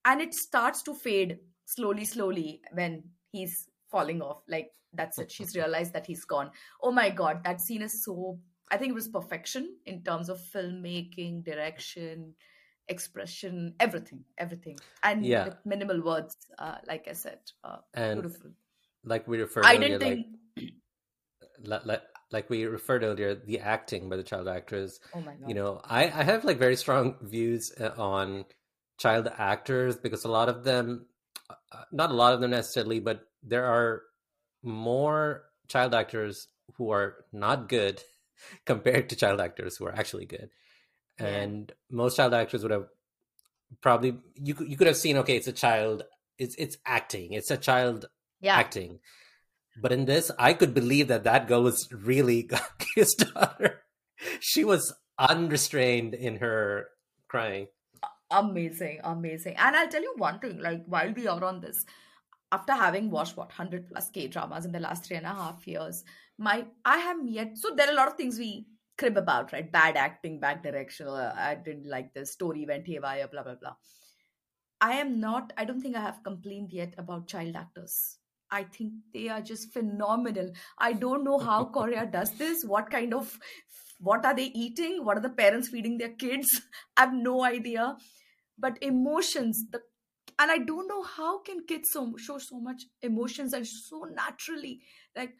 [0.06, 4.42] And it starts to fade slowly slowly when he's falling off.
[4.48, 5.32] Like that's it.
[5.32, 6.52] She's realized that he's gone.
[6.82, 8.40] Oh my god that scene is so
[8.72, 12.34] i think it was perfection in terms of filmmaking direction
[12.90, 14.78] expression everything everything.
[15.04, 15.46] And yeah.
[15.46, 18.52] with minimal words uh, like i said uh, and beautiful.
[19.06, 20.74] like we referred I earlier, didn't think...
[21.64, 22.02] like, like,
[22.32, 25.00] like we referred earlier the acting by the child actors.
[25.16, 25.48] Oh my God.
[25.48, 28.46] you know i i have like very strong views uh, on
[28.98, 31.06] child actors because a lot of them
[31.50, 34.04] uh, not a lot of them necessarily but there are
[34.64, 38.02] more child actors who are not good
[38.66, 40.50] compared to child actors who are actually good.
[41.20, 41.28] Yeah.
[41.28, 42.88] and most child actors would have
[43.82, 46.02] probably you you could have seen okay it's a child
[46.40, 48.08] it's it's acting it's a child
[48.42, 48.56] yeah.
[48.56, 49.00] acting.
[49.80, 52.50] But in this i could believe that that girl was really
[52.96, 53.82] his daughter.
[54.40, 56.88] She was unrestrained in her
[57.28, 57.68] crying.
[58.32, 59.56] Amazing amazing.
[59.58, 61.86] And i'll tell you one thing like while we are on this
[62.54, 65.68] after having watched what 100 plus k dramas in the last three and a half
[65.68, 66.04] years
[66.38, 66.56] my
[66.86, 68.52] i have yet so there are a lot of things we
[68.98, 73.28] crib about right bad acting bad direction uh, i didn't like the story went haywire
[73.28, 73.76] blah blah blah
[74.90, 77.96] i am not i don't think i have complained yet about child actors
[78.56, 80.50] I think they are just phenomenal.
[80.78, 82.64] I don't know how Korea does this.
[82.64, 83.40] What kind of
[84.10, 85.00] what are they eating?
[85.04, 86.52] What are the parents feeding their kids?
[86.98, 87.96] I have no idea
[88.58, 89.82] but emotions the
[90.40, 94.82] and i don't know how can kids so, show so much emotions and so naturally
[95.16, 95.34] like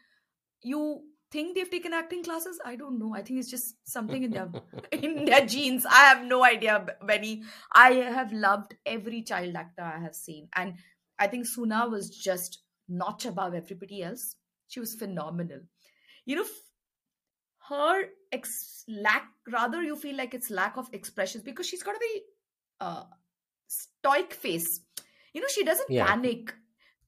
[0.62, 1.02] you
[1.34, 2.60] think they've taken acting classes?
[2.64, 3.12] I don't know.
[3.12, 4.48] I think it's just something in their
[4.92, 5.84] in their genes.
[5.84, 7.42] I have no idea benny.
[7.74, 10.48] I have loved every child actor i have seen.
[10.54, 10.74] And
[11.18, 14.36] i think soo-an was just notch above everybody else.
[14.68, 15.60] She was phenomenal.
[16.24, 16.46] You know
[17.68, 21.98] her ex- lack rather you feel like it's lack of expressions because she's got a
[21.98, 22.22] very
[22.80, 23.04] uh,
[23.74, 24.80] stoic face.
[25.32, 26.06] You know, she doesn't yeah.
[26.06, 26.54] panic.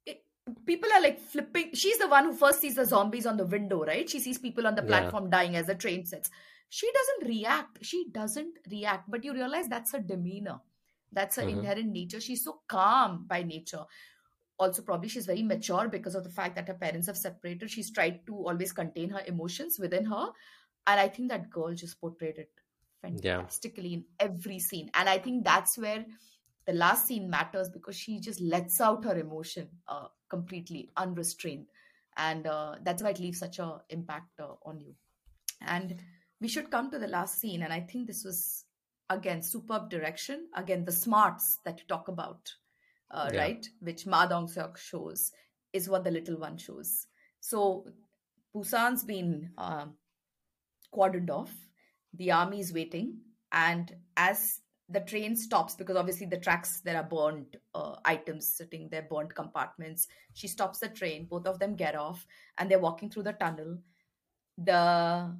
[0.04, 0.22] It,
[0.64, 1.70] people are like flipping.
[1.74, 4.08] She's the one who first sees the zombies on the window, right?
[4.08, 5.30] She sees people on the platform yeah.
[5.30, 6.30] dying as the train sets.
[6.68, 7.78] She doesn't react.
[7.82, 9.10] She doesn't react.
[9.10, 10.60] But you realize that's her demeanor.
[11.12, 11.60] That's her mm-hmm.
[11.60, 12.20] inherent nature.
[12.20, 13.84] She's so calm by nature.
[14.58, 17.70] Also, probably she's very mature because of the fact that her parents have separated.
[17.70, 20.28] She's tried to always contain her emotions within her.
[20.86, 22.50] And I think that girl just portrayed it
[23.02, 23.96] fantastically yeah.
[23.96, 24.90] in every scene.
[24.94, 26.04] And I think that's where
[26.66, 31.66] the last scene matters because she just lets out her emotion uh, completely unrestrained.
[32.16, 34.94] And uh, that's why it leaves such an impact uh, on you.
[35.60, 35.96] And
[36.40, 37.62] we should come to the last scene.
[37.62, 38.64] And I think this was,
[39.10, 40.48] again, superb direction.
[40.54, 42.52] Again, the smarts that you talk about,
[43.10, 43.40] uh, yeah.
[43.40, 43.68] right?
[43.80, 45.32] Which Ma Dong Seok shows
[45.72, 47.06] is what the little one shows.
[47.40, 47.86] So
[48.54, 49.86] Busan's been uh,
[50.94, 51.52] cordoned off
[52.16, 53.18] the army is waiting
[53.52, 58.88] and as the train stops because obviously the tracks there are burned uh, items sitting
[58.88, 60.06] there burned compartments.
[60.34, 61.26] She stops the train.
[61.28, 62.26] Both of them get off
[62.56, 63.78] and they're walking through the tunnel.
[64.58, 65.34] The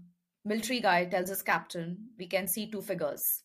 [0.45, 3.43] military guy tells his captain we can see two figures.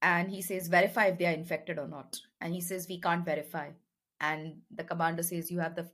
[0.00, 2.18] And he says verify if they are infected or not.
[2.40, 3.70] And he says we can't verify.
[4.20, 5.88] And the commander says you have the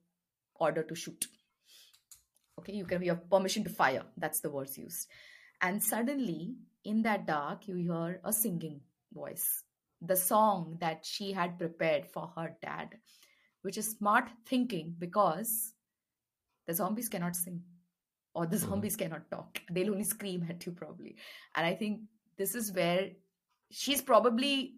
[0.58, 1.26] order to shoot.
[2.58, 4.04] Okay you can you have permission to fire.
[4.16, 5.06] That's the words used.
[5.60, 8.80] And suddenly, in that dark, you hear a singing
[9.12, 9.64] voice.
[10.00, 12.96] the song that she had prepared for her dad,
[13.62, 15.74] which is smart thinking because
[16.68, 17.60] the zombies cannot sing
[18.32, 18.68] or the Mhm.
[18.68, 19.60] zombies cannot talk.
[19.72, 21.16] They'll only scream at you, probably.
[21.56, 22.02] And I think
[22.36, 23.10] this is where
[23.70, 24.76] she's probably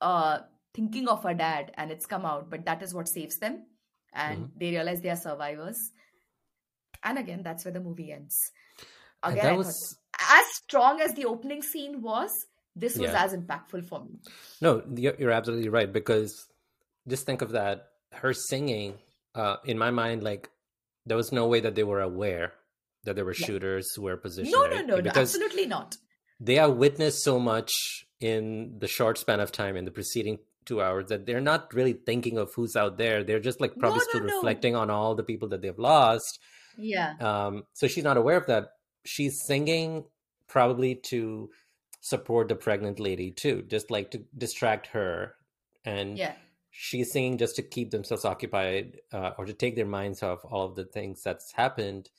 [0.00, 0.40] uh,
[0.74, 3.66] thinking of her dad and it's come out, but that is what saves them.
[4.12, 5.92] And they realize they are survivors.
[7.04, 8.50] And again, that's where the movie ends.
[9.22, 12.32] Again, was thought, as strong as the opening scene was,
[12.76, 13.24] this was Yeah.
[13.24, 14.18] as impactful for me.
[14.60, 16.46] no, you're, you're absolutely right because
[17.08, 17.88] just think of that.
[18.12, 18.94] Her singing,
[19.34, 20.50] uh, in my mind, like
[21.06, 22.52] there was no way that they were aware
[23.04, 23.46] that there were Yeah.
[23.46, 24.52] shooters who were positioned.
[24.52, 25.96] No, no, no, no, absolutely not.
[26.40, 27.70] they are witnessed so much
[28.20, 31.92] in the short span of time in the preceding two hours that they're not really
[31.92, 33.24] thinking of who's out there.
[33.24, 34.34] They're just like probably No, still no.
[34.36, 36.38] reflecting on all the people that they've lost.
[36.78, 37.14] Yeah.
[37.20, 38.70] Um, so she's not aware of that.
[39.04, 40.04] She's singing
[40.48, 41.50] probably to
[42.02, 45.36] support the pregnant lady too, just like to distract her.
[45.84, 46.34] And Yeah.
[46.70, 50.66] she's singing just to keep themselves occupied uh, or to take their minds off all
[50.66, 52.10] of the things that's happened.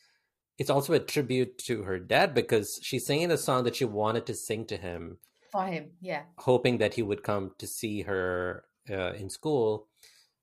[0.58, 4.26] It's also a tribute to her dad because she's singing a song that she wanted
[4.28, 5.18] to sing to him
[5.52, 5.92] For him.
[6.00, 6.24] Yeah.
[6.38, 9.88] hoping that he would come to see her uh, in school.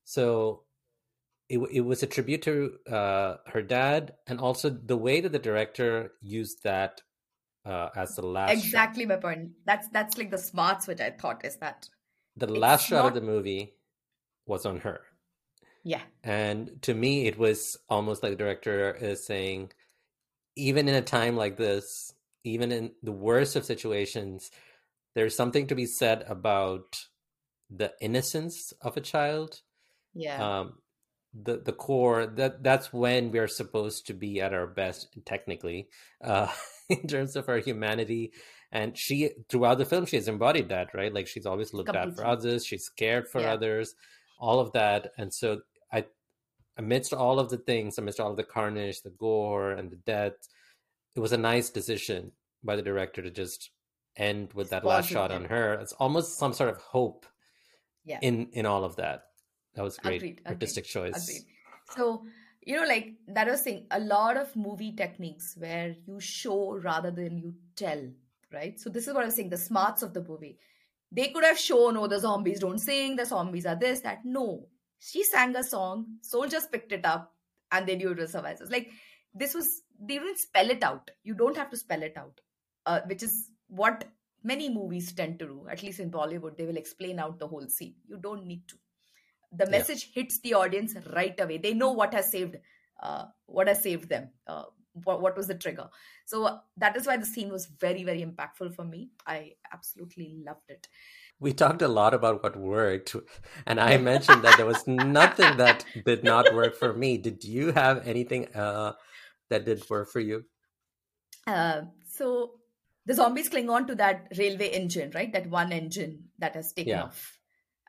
[0.04, 0.64] So
[1.48, 5.38] it it was a tribute to uh, her dad, and also the way that the
[5.38, 7.00] director used that
[7.64, 8.58] uh, as the last shot.
[8.64, 9.50] Exactly my point.
[9.66, 11.88] That's that's like the smarts which I thought is that.
[12.36, 13.74] The last shot of the movie
[14.46, 15.00] was on her,
[15.84, 16.02] Yeah.
[16.24, 19.72] and to me, it was almost like the director is saying,
[20.56, 22.14] even in a time like this,
[22.44, 24.50] even in the worst of situations,
[25.14, 27.04] there's something to be said about
[27.68, 29.60] the innocence of a child
[30.14, 30.42] Yeah.
[30.60, 30.80] um
[31.32, 35.89] the the core that that's when we're supposed to be at our best technically
[36.24, 36.48] uh
[36.89, 38.32] in terms of our humanity.
[38.73, 41.12] And she throughout the film she has embodied that right?
[41.12, 42.65] Like she's always looked out for others.
[42.66, 43.52] She's cared for Yeah.
[43.52, 43.94] others
[44.39, 45.12] all of that.
[45.19, 45.61] And so
[45.93, 46.05] i
[46.77, 50.32] amidst all of the things amidst all of the carnage the gore and the death
[51.16, 52.32] it was a nice decision
[52.62, 53.70] by the director to just
[54.16, 55.74] end with that last shot on her.
[55.74, 57.27] It's almost some sort of hope
[58.05, 58.19] yeah.
[58.23, 59.24] in in all of that
[59.74, 61.47] that was great Agreed, agreed, artistic choice Agreed.
[61.97, 62.24] So,
[62.62, 67.10] you know, like that was saying a lot of movie techniques where you show rather
[67.10, 68.02] than you tell,
[68.52, 68.78] right?
[68.78, 70.59] So this is what I was saying, the smarts of the movie.
[71.12, 74.24] They could have shown, oh, the zombies don't sing, the zombies are this, that.
[74.24, 74.68] No.
[75.01, 77.34] She sang a song, soldiers picked it up,
[77.72, 78.70] and they knew it was survivors.
[78.70, 78.90] Like
[79.34, 81.10] this was they didn't spell it out.
[81.22, 82.40] You don't have to spell it out.
[82.86, 84.05] Uh, which is what
[84.42, 87.66] many movies tend to do, at least in Bollywood, they will explain out the whole
[87.68, 87.94] scene.
[88.09, 88.76] You don't need to
[89.52, 89.70] the Yeah.
[89.70, 92.56] message hits the audience right away they know what has saved
[93.02, 95.89] uh, what has saved them uh, what, what was the trigger
[96.27, 100.43] so uh, that is why the scene was very very impactful for me i absolutely
[100.47, 100.89] loved it
[101.40, 103.16] We talked a lot about what worked,
[103.66, 107.18] and I mentioned that there was nothing that did not work for me.
[107.18, 108.93] Did you have anything uh,
[109.48, 110.44] that did work for you?
[111.47, 112.60] uh, so
[113.06, 116.93] the zombies cling on to that railway engine right that one engine that has taken
[116.93, 117.02] Yeah.
[117.02, 117.39] off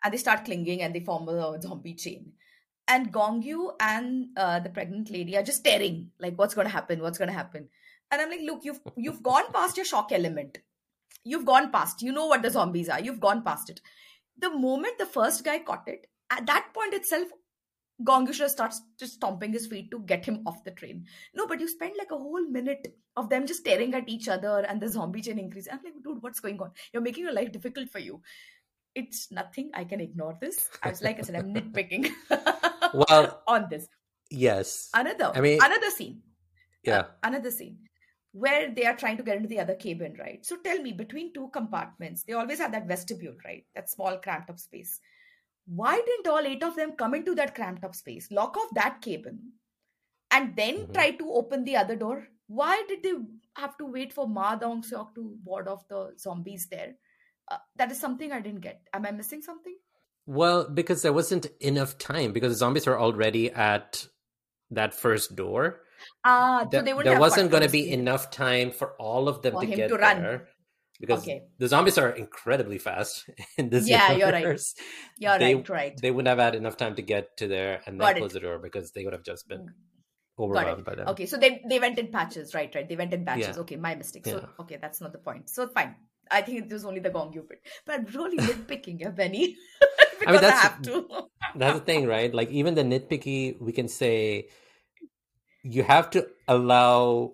[0.03, 2.33] and they start clinging and they form a zombie chain
[2.87, 6.73] and gong yoo and uh, the pregnant lady are just staring like what's going to
[6.73, 7.67] happen what's going to happen
[8.09, 10.57] and i'm like look you've you've gone past your shock element
[11.23, 13.81] you've gone past you know what the zombies are you've gone past it
[14.37, 17.27] the moment the first guy caught it at that point itself
[18.03, 21.05] Gong Yoo should started just stomping his feet to get him off the train.
[21.35, 24.65] No, but you spend like a whole minute of them just staring at each other
[24.67, 25.67] and the zombie chain increase.
[25.71, 26.71] I'm like, dude, what's going on?
[26.93, 28.21] You're making your life difficult for you.
[28.95, 29.71] It's nothing.
[29.73, 30.69] I can ignore this.
[30.83, 32.09] I was like I said, I'm nitpicking
[32.93, 33.87] Well- on this.
[34.29, 34.89] Yes.
[34.93, 36.21] Another, I mean- another scene.
[36.83, 36.99] Yeah.
[36.99, 37.77] Uh, another scene
[38.33, 40.45] where they are trying to get into the other cabin, right?
[40.45, 43.65] So tell me, between two compartments, they always have that vestibule, right?
[43.75, 44.99] That small cramped up space.
[45.67, 49.01] Why didn't all eight of them come into that cramped up space, lock off that
[49.01, 49.51] cabin,
[50.31, 50.93] and then Mhm.
[50.93, 52.27] try to open the other door?
[52.47, 53.13] Why did they
[53.57, 56.95] have to wait for Ma Dong Seok to ward off the zombies there?
[57.51, 58.81] Uh, that is something I didn't get.
[58.93, 59.75] Am I missing something?
[60.25, 64.07] Well, because there wasn't enough time because the zombies were already at
[64.69, 65.81] that first door.
[66.23, 69.53] Ah, so There, they there wasn't going to be enough time for all of them
[69.53, 70.21] For to get to run.
[70.21, 70.47] there.
[71.01, 71.41] Because Okay.
[71.57, 73.25] the zombies are incredibly fast
[73.57, 74.61] in this Yeah, you're right.
[75.17, 75.93] You're they- right, right.
[75.99, 78.59] They wouldn't have had enough time to get to there and then close the door
[78.59, 79.65] because they would have just been
[80.37, 81.07] overwhelmed by them.
[81.09, 82.73] Okay, so they they went in patches, right?
[82.73, 82.87] Right.
[82.87, 83.55] They went in patches.
[83.57, 83.61] Yeah.
[83.65, 84.25] Okay, my mistake.
[84.25, 85.49] So okay, that's not the point.
[85.49, 85.95] So fine.
[86.31, 89.57] I think it was only the Gong Yoo bit, but I'm really nitpicking, yeah, Benny,
[90.19, 91.07] because I, that's- have to.
[91.55, 92.33] That's the thing, right?
[92.33, 94.47] Like even the nitpicky, we can say
[95.63, 97.33] you have to allow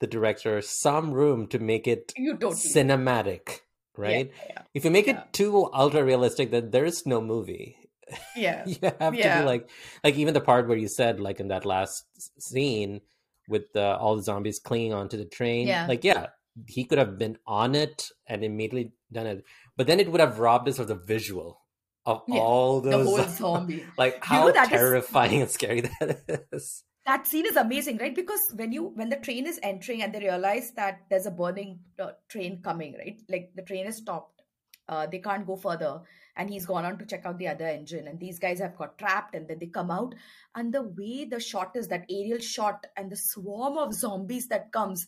[0.00, 3.60] the director some room to make it you cinematic,
[3.96, 4.30] right?
[4.32, 4.62] Yeah, yeah.
[4.74, 5.22] If you make Yeah.
[5.22, 7.76] it too ultra realistic, then there is no movie.
[8.36, 8.64] Yeah.
[8.64, 9.68] you have to be like,
[10.04, 12.04] like even the part where you said, like in that last
[12.38, 13.00] scene
[13.48, 15.66] with the, all the zombies clinging onto the train.
[15.66, 15.86] Yeah.
[15.86, 16.28] Like, yeah,
[16.66, 19.44] he could have been on it and immediately done it,
[19.76, 21.60] but then it would have robbed us of the visual
[22.06, 23.06] of Yeah, all The those.
[23.06, 23.84] whole zombie.
[23.96, 26.84] like know, how that is- terrifying and scary that is.
[27.06, 30.20] that scene is amazing right because when you when the train is entering and they
[30.20, 34.42] realize that there's a burning uh, train coming right like the train is stopped
[34.88, 36.00] uh, they can't go further
[36.36, 38.96] and he's gone on to check out the other engine and these guys have got
[38.96, 40.14] trapped and then they come out
[40.54, 44.72] and the way the shot is that aerial shot and the swarm of zombies that
[44.72, 45.06] comes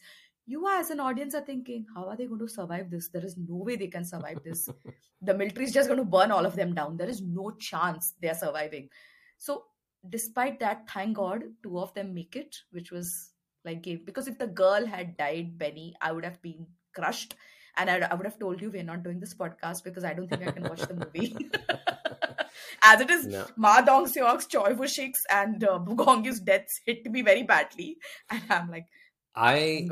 [0.50, 3.08] you as an audience are thinking how are they going to survive this?
[3.08, 4.68] There is no way they can survive this.
[5.22, 6.96] The military is just going to burn all of them down.
[6.96, 8.88] There is no chance they are surviving.
[9.36, 9.64] So
[10.08, 13.32] despite that thank god two of them make it which was
[13.66, 17.34] like game because if the girl had died benny i would have been crushed.
[17.76, 20.28] And I'd, i would have told you we're not doing this podcast because i don't
[20.28, 21.36] think i can watch the movie.
[22.82, 23.44] As it is No.
[23.56, 27.98] ma dong seok's choi Woo-shik's and uh, bugong's deaths hit me very badly.
[28.30, 28.86] And i'm like
[29.34, 29.86] I,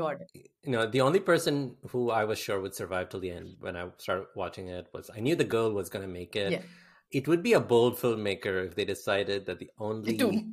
[0.63, 3.75] you know, the only person who I was sure would survive till the end when
[3.77, 6.51] I started watching it was I knew the girl was going to make it.
[6.51, 6.61] Yeah.
[7.11, 10.45] It would be a bold filmmaker if they decided that the only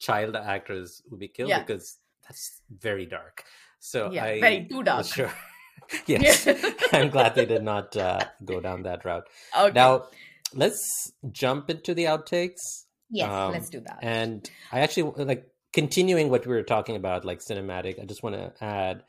[0.00, 1.60] child actors would be killed Yeah.
[1.60, 3.44] because that's very dark.
[3.80, 5.06] So Yeah, I very too dark.
[5.06, 5.32] Sure.
[6.06, 6.46] yes,
[6.92, 9.28] I'm glad they did not uh, go down that route.
[9.56, 10.06] okay Now,
[10.54, 12.86] let's jump into the outtakes.
[13.10, 17.24] yes um, let's do that And I actually like continuing what we were talking about,
[17.24, 18.00] like cinematic.
[18.00, 19.04] I just want to add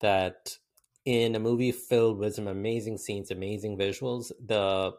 [0.00, 0.56] that
[1.04, 4.92] in a movie filled with some amazing scenes, amazing visuals, the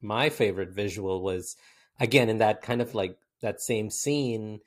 [0.00, 1.56] my favorite visual was
[1.98, 4.60] again in that kind of like that same scene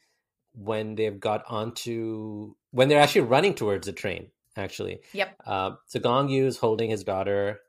[0.53, 4.29] when they've got onto when they're actually running towards the train.
[4.55, 7.61] Actually, yep uh, so Gong Yoo is holding his daughter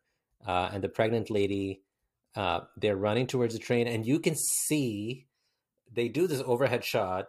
[0.46, 1.80] uh, and the pregnant lady.
[2.36, 5.26] Uh, they're running towards the train, and you can see
[5.90, 7.28] they do this overhead shot.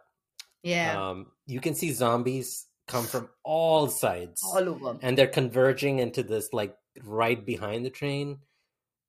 [0.66, 6.00] Yeah Um, you can see zombies come from all sides, all over and they're converging
[6.00, 8.40] into this like right behind the train.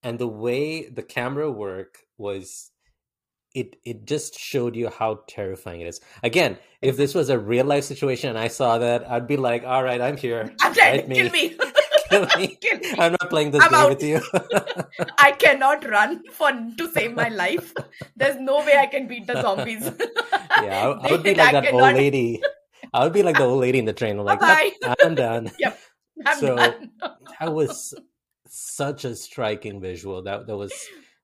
[0.02, 2.70] And the way the camera work was,
[3.54, 6.00] it it just showed you how terrifying it is.
[6.22, 9.64] Again, if this was a real life situation and I saw that, I'd be like,
[9.64, 10.54] "All right, I'm here.
[10.60, 11.56] i'm dead kill me
[12.10, 12.46] Kill me.
[12.60, 13.90] kill me I'm not playing this I'm game out.
[13.90, 14.20] with you."
[15.18, 17.72] I cannot run for to save my life.
[18.14, 19.90] There's no way I can beat the zombies.
[20.62, 22.42] Yeah, I, I would be like that old lady.
[22.92, 24.18] I would be like the old lady in the train.
[24.18, 24.72] Like, Bye.
[24.82, 25.50] "Yep, I'm done.
[26.24, 26.90] I'm So- done.
[27.40, 27.94] That was
[28.48, 30.22] such a striking visual.
[30.22, 30.72] That that was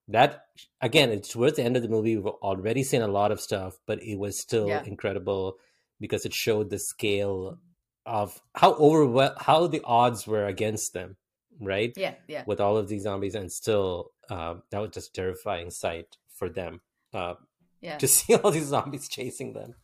[0.09, 0.44] that
[0.81, 1.11] again.
[1.11, 2.16] It's towards the end of the movie.
[2.16, 4.82] We've already seen a lot of stuff, but it was still Yeah.
[4.85, 5.57] incredible
[6.01, 7.59] because it showed the scale
[8.05, 11.16] of how over how the odds were against them.
[11.61, 15.12] Right, Yeah, yeah, with all of these zombies, and still, um, that was just a
[15.12, 16.81] terrifying sight for them.
[17.15, 17.35] Uh,
[17.83, 19.75] yeah, to see all these zombies chasing them.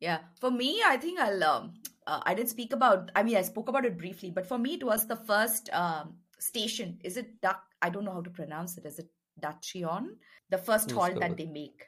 [0.00, 0.18] yeah.
[0.40, 1.42] For me, I think I'll.
[1.44, 1.74] Um,
[2.06, 3.10] uh, I didn't speak about.
[3.16, 6.16] I mean, I spoke about it briefly, but for me, it was the first um,
[6.38, 6.98] station.
[7.02, 7.62] Is it duck?
[7.80, 8.84] I don't know how to pronounce it.
[8.84, 9.08] Is it
[9.40, 10.08] Daejeon?
[10.50, 11.84] The first Let's halt that with- they make.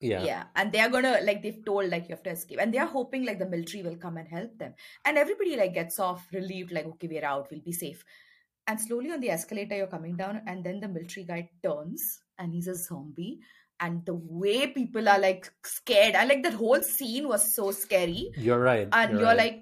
[0.00, 0.22] Yeah.
[0.24, 3.24] yeah and they're gonna like they've told like you have to escape and they're hoping
[3.24, 4.74] like the military will come and help them
[5.06, 8.04] and everybody like gets off relieved like okay we're out we'll be safe
[8.66, 12.52] and slowly on the escalator you're coming down and then the military guy turns and
[12.52, 13.38] he's a zombie
[13.84, 18.30] and the way people are like scared and like that whole scene was so scary.
[18.36, 18.88] You're right.
[18.92, 19.38] and you're you're, right.
[19.38, 19.60] like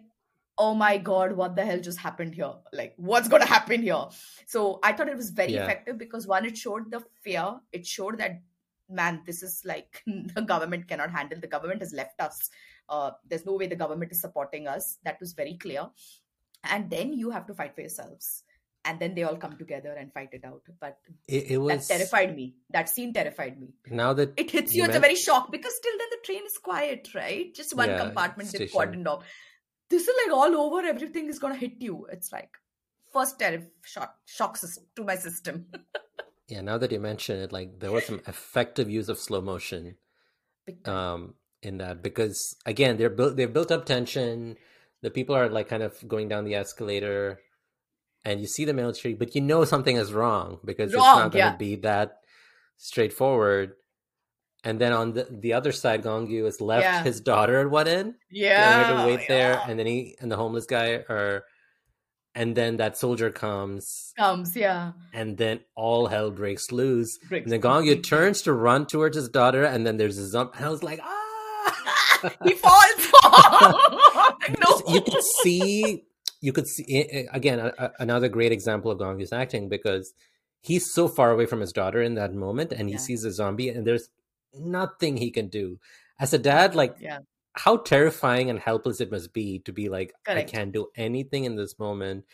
[0.59, 2.53] oh my god what the hell just happened here?
[2.73, 4.05] Like what's gonna happen here?
[4.47, 5.65] So i thought it was very Yeah.
[5.65, 7.47] effective because one it showed the fear.
[7.73, 8.41] It showed that
[8.89, 10.03] man this is like
[10.37, 11.41] the government cannot handle.
[11.41, 12.51] The government has left us.
[12.89, 14.99] Uh, there's no way the government is supporting us.
[15.05, 15.89] That was very clear.
[16.65, 18.45] And then you have to fight for yourselves
[18.85, 20.99] and then they all come together and fight it out but
[21.29, 24.83] it, it was that terrified me that scene terrified me now that it hits You
[24.83, 27.55] you, it's a very shock because till then the train is quiet, right?
[27.55, 28.69] Just one Yeah, compartment station.
[28.75, 29.25] cordoned off.
[29.91, 32.07] This is like all over, everything is gonna hit you.
[32.11, 32.51] It's like
[33.13, 35.67] first terror shock shock sys- to my system.
[36.49, 39.97] yeah, now that you mention it, like there was some effective use of slow motion
[40.87, 44.57] um in that because again they're built they've built up tension.
[45.03, 47.41] The people are like kind of going down the escalator
[48.25, 51.45] and you see the military, but you know something is wrong because it's not gonna
[51.45, 51.57] yeah.
[51.57, 52.19] be that
[52.77, 53.73] straightforward.
[54.65, 57.03] And then on the, the other side, Gong Yoo has left Yeah.
[57.03, 60.37] his daughter at one end yeah, yeah, to wait there, and then he and the
[60.37, 61.45] homeless guy are,
[62.37, 64.93] and then that soldier comes, comes, yeah.
[65.13, 67.19] and then all hell breaks loose.
[67.29, 70.23] Breaks And then Gong Yoo turns to run towards his daughter, and then there's a
[70.37, 72.31] zump, and I was like, ah!
[72.45, 73.09] he falls.
[74.61, 74.83] No.
[74.89, 76.05] you could see
[76.43, 80.13] you could see again a, a, another great example of Gong Yoo's acting because
[80.61, 83.01] he's so far away from his daughter in that moment, and he yeah.
[83.01, 84.11] sees a zombie, and there's
[84.53, 85.79] nothing he can do.
[86.21, 87.21] As a dad, like yeah.
[87.55, 90.51] how terrifying and helpless it must be to be like, Correct.
[90.51, 92.25] I can't do anything in this moment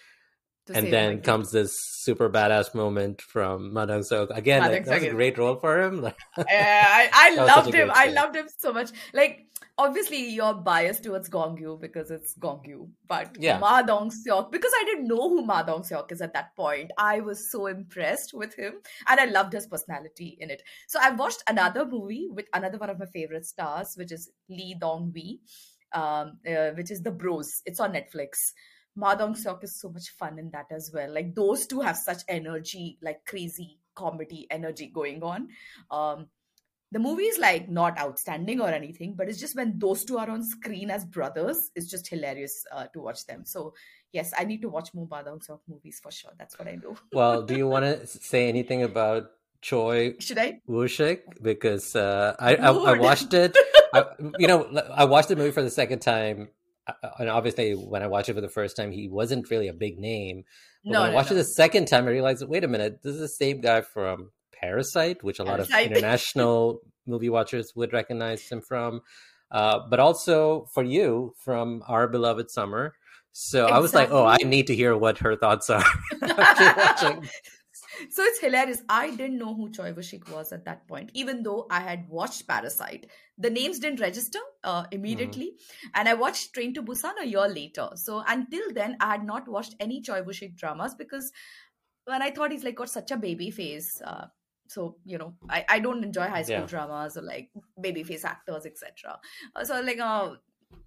[0.71, 1.73] and then comes this
[2.03, 4.37] super badass moment from Ma Dong-seok.
[4.37, 6.03] Again, like, that was a great role for him.
[6.49, 7.91] yeah, I, I loved him.
[7.93, 8.91] I loved him so much.
[9.13, 9.47] Like,
[9.77, 13.59] obviously, you're biased towards Gong Yoo because it's Gong Yoo, but yeah.
[13.59, 17.51] Ma Dong-seok, because I didn't know who Ma Dong-seok is at that point, I was
[17.51, 18.75] so impressed with him,
[19.07, 20.63] and I loved his personality in it.
[20.87, 24.77] So I watched another movie with another one of my favorite stars, which is Lee
[24.79, 25.39] Dong-hwi,
[25.93, 27.63] um, uh, which is The Bros.
[27.65, 28.53] It's on Netflix.
[28.99, 31.13] Ma Dong-seok is so much fun in that as well.
[31.15, 35.49] Like those two have such energy, like crazy comedy energy going on.
[35.91, 36.27] Um,
[36.91, 40.29] the movie is like not outstanding or anything, but it's just when those two are
[40.29, 43.45] on screen as brothers, it's just hilarious uh, to watch them.
[43.45, 43.75] So
[44.13, 46.33] yes, I need to watch more Ma Dong-seok movies for sure.
[46.37, 46.97] That's what I do.
[47.13, 49.31] well, do you want to say anything about
[49.61, 50.61] Choi Should I?
[50.67, 51.41] Woo-shik?
[51.41, 53.57] Because uh, I, I, I watched it.
[53.95, 54.05] I,
[54.39, 56.49] you know, I watched the movie for the second time
[57.19, 59.99] and obviously when I watched it for the first time, he wasn't really a big
[59.99, 60.45] name.
[60.85, 61.37] But no, when I watched no.
[61.37, 64.31] it the second time, I realized, wait a minute, this is the same guy from
[64.53, 69.01] Parasite, which a lot of international movie watchers would recognize him from.
[69.51, 72.95] Uh, but also for you from Our Beloved Summer.
[73.33, 73.77] So exactly.
[73.77, 75.85] I was like, oh, I need to hear what her thoughts are
[76.23, 77.29] watching.
[78.11, 78.83] So it's hilarious.
[78.89, 82.47] I didn't know who Choi Woo-shik was at that point, even though I had watched
[82.47, 83.07] Parasite.
[83.37, 85.53] The names didn't register uh, immediately.
[85.53, 85.89] Mm-hmm.
[85.95, 87.89] And I watched Train to Busan a year later.
[87.95, 91.33] So until then, I had not watched any Choi Woo-shik dramas because
[92.05, 94.01] when I thought he's like got such a baby face.
[94.05, 94.27] Uh,
[94.69, 96.67] so you know I, I don't enjoy high school yeah.
[96.67, 97.51] dramas or like
[97.81, 99.19] baby face actors etc
[99.63, 100.35] so like uh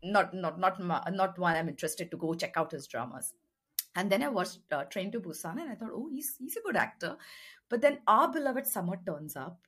[0.03, 0.79] not not not
[1.11, 3.33] not one i'm interested to go check out his dramas
[3.95, 6.61] and then I watched uh, Train to Busan and I thought, oh, he's, he's a
[6.61, 7.17] good actor.
[7.69, 9.59] But then Our Beloved Summer turns up.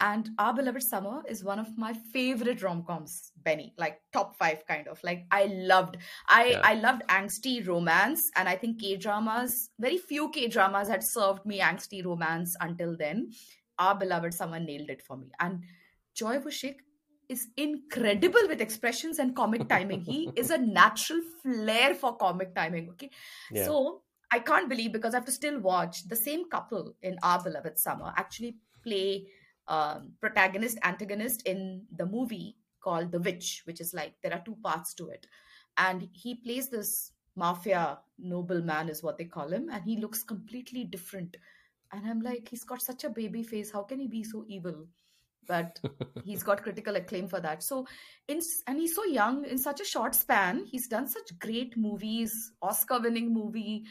[0.00, 4.88] And Our Beloved Summer is one of my favorite rom-coms, Benny, like top five kind
[4.88, 4.98] of.
[5.04, 5.98] Like I loved,
[6.28, 6.60] I yeah.
[6.64, 9.70] I loved angsty romance, and I think K dramas.
[9.78, 13.30] Very few K dramas had served me angsty romance until then.
[13.78, 15.62] Our Beloved Summer nailed it for me, and
[16.14, 16.78] Choi Woo-shik
[17.28, 20.00] is incredible with expressions and comic timing.
[20.00, 22.88] he is a natural flair for comic timing.
[22.90, 23.10] Okay.
[23.50, 23.66] Yeah.
[23.66, 24.02] So
[24.32, 27.78] I can't believe because I have to still watch the same couple in Our Beloved
[27.78, 29.26] Summer actually play
[29.68, 34.56] um, protagonist, antagonist in the movie called The Witch, which is like there are two
[34.62, 35.26] parts to it.
[35.78, 40.84] And he plays this mafia nobleman, is what they call him, and he looks completely
[40.84, 41.36] different.
[41.92, 43.70] And I'm like, he's got such a baby face.
[43.70, 44.86] How can he be so evil?
[45.46, 45.80] But
[46.24, 47.62] he's got critical acclaim for that.
[47.62, 47.86] So
[48.28, 52.52] in and he's so young in such a short span he's done such great movies
[52.62, 53.84] oscar winning movie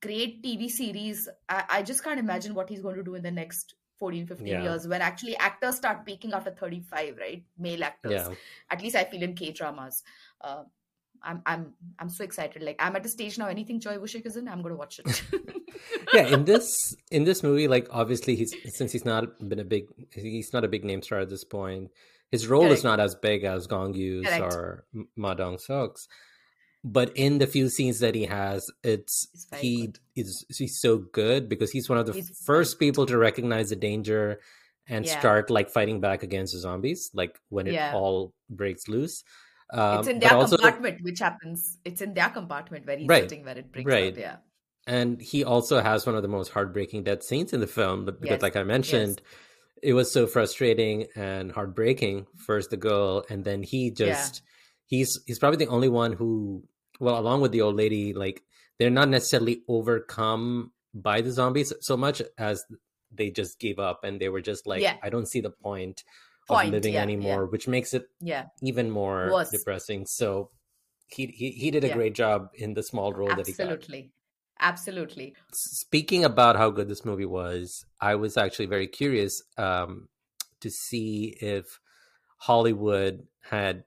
[0.00, 1.28] great tv series.
[1.48, 4.46] I, I, just can't imagine what he's going to do in the next 14 15
[4.46, 4.62] yeah.
[4.62, 7.42] years when actually actors start peaking after 35 right?
[7.58, 8.12] Male actors.
[8.12, 8.28] Yeah.
[8.70, 10.02] at least i feel in k dramas
[10.40, 10.62] uh,
[11.22, 12.62] I'm I'm I'm so excited.
[12.62, 13.46] Like I'm at a stage now.
[13.46, 15.22] Anything Choi Woo-shik is in, I'm gonna watch it.
[16.14, 19.86] yeah, in this in this movie, like obviously he's since he's not been a big
[20.12, 21.90] he's not a big name star at this point.
[22.30, 22.78] His role Correct.
[22.78, 24.54] is not as big as Gong Yoo's Correct.
[24.54, 24.84] or
[25.16, 26.08] Ma Dong-seok's.
[26.84, 29.98] But in the few scenes that he has, it's he good.
[30.14, 33.76] is he's so good because he's one of the he's first people to recognize the
[33.76, 34.40] danger
[34.86, 35.18] and yeah.
[35.18, 37.92] start like fighting back against the zombies, like when it yeah.
[37.94, 39.24] all breaks loose.
[39.70, 41.78] Um, it's in their also, compartment, which happens.
[41.84, 44.12] It's in their compartment where he's right, sitting, where it breaks right.
[44.12, 44.36] Up, yeah.
[44.86, 48.20] And he also has one of the most heartbreaking death scenes in the film, but
[48.20, 48.42] because, yes.
[48.42, 49.80] like I mentioned, yes.
[49.82, 52.26] it was so frustrating and heartbreaking.
[52.36, 54.98] First the girl, and then he just yeah.
[54.98, 56.64] he's he's probably the only one who,
[57.00, 58.42] well, along with the old lady, like
[58.78, 62.64] they're not necessarily overcome by the zombies so much as
[63.12, 64.96] they just gave up and they were just like, yeah.
[65.02, 66.04] I don't see the point
[66.48, 67.50] point, of living yeah, anymore, yeah.
[67.50, 69.50] which makes it yeah even more Was.
[69.50, 70.06] depressing.
[70.06, 70.50] So
[71.06, 71.94] he he he did a yeah.
[71.94, 73.52] great job in the small role Absolutely.
[73.52, 73.72] that he got.
[73.72, 74.12] Absolutely.
[74.60, 75.34] Absolutely.
[75.52, 80.08] Speaking about how good this movie was, I was actually very curious um,
[80.60, 81.78] to see if
[82.38, 83.84] Hollywood had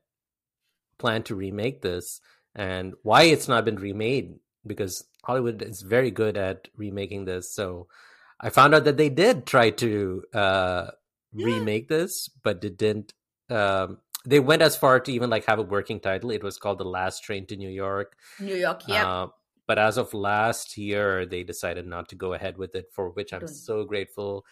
[0.98, 2.22] planned to remake this
[2.56, 4.36] and why it's not been remade
[4.66, 7.54] because Hollywood is very good at remaking this.
[7.54, 7.88] So
[8.40, 10.88] I found out that they did try to uh,
[11.34, 13.14] remake this, but didn't.
[13.50, 16.32] Um, they went as far to even like have a working title.
[16.32, 18.16] It was called The Last Train to New York.
[18.40, 19.08] New York, yeah.
[19.10, 19.28] Uh,
[19.68, 23.34] but as of last year, they decided not to go ahead with it, for which
[23.34, 24.46] I'm so grateful.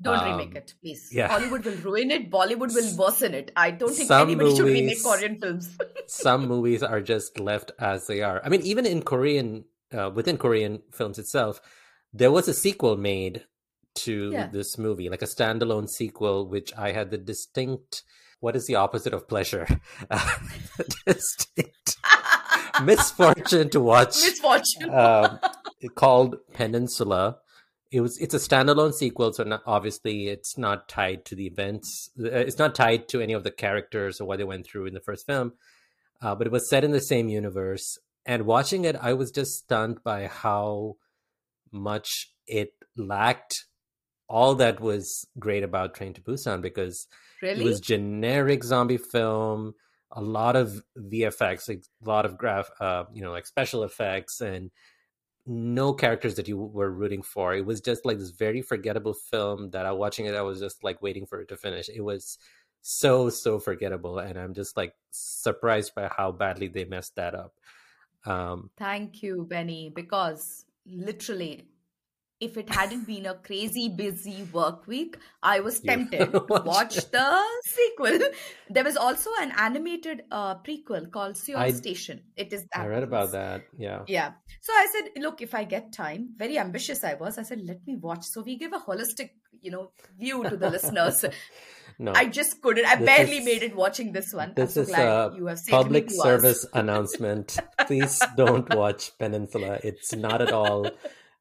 [0.00, 1.10] Don't Um, remake it, please.
[1.12, 1.28] yeah.
[1.32, 2.30] Hollywood will ruin it.
[2.30, 3.50] Bollywood will worsen it.
[3.56, 5.76] I don't think Some anybody should remake movies- Korean films.
[6.06, 8.40] some movies are just left as they are.
[8.42, 11.60] I mean, even in Korean, uh, within Korean films itself,
[12.14, 13.44] there was a sequel made
[13.96, 14.48] to Yeah.
[14.48, 18.02] this movie, like a standalone sequel, which I had the distinct.
[18.40, 19.66] What is the opposite of pleasure?
[21.06, 21.96] distinct
[22.82, 24.16] misfortune to watch.
[24.22, 24.90] Misfortune.
[24.90, 25.38] um,
[25.94, 27.38] called Peninsula.
[27.90, 32.10] It was it's a standalone sequel, so not, obviously it's not tied to the events.
[32.18, 34.94] uh, It's not tied to any of the characters or what they went through in
[34.94, 35.54] the first film.
[36.22, 37.98] Uh, but it was set in the same universe.
[38.26, 40.96] And watching it, I was just stunned by how
[41.72, 43.64] much it lacked
[44.30, 47.08] all that was great about Train to Busan because
[47.42, 47.60] really?
[47.60, 49.74] it was generic zombie film
[50.12, 54.40] a lot of vfx like a lot of graph uh you know like special effects
[54.40, 54.70] and
[55.46, 57.54] no characters that you were rooting for.
[57.54, 60.60] It was just like this very forgettable film that i was watching it i was
[60.60, 61.88] just like waiting for it to finish.
[61.88, 62.38] It was
[62.82, 67.52] so so forgettable and i'm just like surprised by how badly they messed that up.
[68.24, 71.66] Um Thank you, Benny, because literally,
[72.40, 77.42] if it hadn't been a crazy busy work week, I was tempted to watch the
[77.64, 78.18] sequel.
[78.70, 82.22] There was also an animated uh, prequel called Seoul Station.
[82.36, 82.82] It is that.
[82.82, 84.32] i read about that yeah Yeah.
[84.62, 87.38] So I said, look, if I get time, very ambitious I was.
[87.38, 88.24] I said, let me watch.
[88.24, 89.30] So we give a holistic,
[89.60, 91.24] you know, view to the listeners.
[91.98, 92.86] no I just couldn't.
[92.86, 94.54] I barely is- made it watching this one.
[94.56, 99.78] this I'm is glad a you have public me service announcement please don't watch peninsula
[99.82, 100.90] it's not at all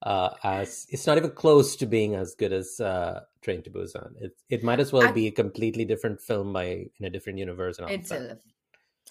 [0.04, 4.14] uh as it's not even close to being as good as uh train to busan
[4.22, 7.38] it, it might as well I- be a completely different film by in a different
[7.40, 8.00] universe and all that.
[8.00, 8.40] itself.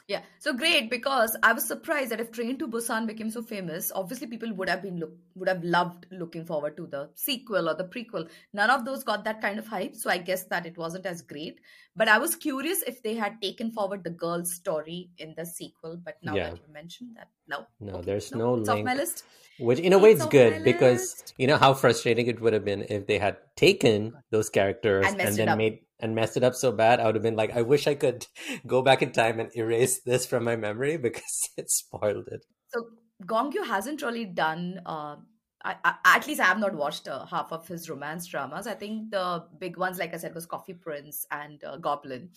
[0.08, 3.92] Yeah, so great because I was surprised that if Train to Busan became so famous,
[3.94, 7.74] obviously people would have been look would have loved looking forward to the sequel or
[7.74, 8.26] the prequel.
[8.54, 11.20] None of those got that kind of hype, so I guess that it wasn't as
[11.20, 11.60] great.
[11.94, 15.98] But I was curious if they had taken forward the girl's story in the sequel.
[16.02, 16.50] But now Yeah.
[16.50, 19.00] that you mentioned that, no, No, Okay, there's no it's off my link.
[19.00, 19.24] list.
[19.58, 22.64] which in a way It's it's good because you know how frustrating it would have
[22.64, 26.54] been if they had taken those characters And it then made and messed it up
[26.54, 28.26] so bad i would have been like i wish i could
[28.66, 32.88] go back in time and erase this from my memory because it spoiled it So
[33.26, 34.80] Gong Yoo hasn't really done.
[34.86, 35.16] Uh,
[35.64, 38.66] I, I, at least I have not watched uh, half of his romance dramas.
[38.66, 42.30] I think the big ones, like I said, was Coffee Prince and uh, Goblin,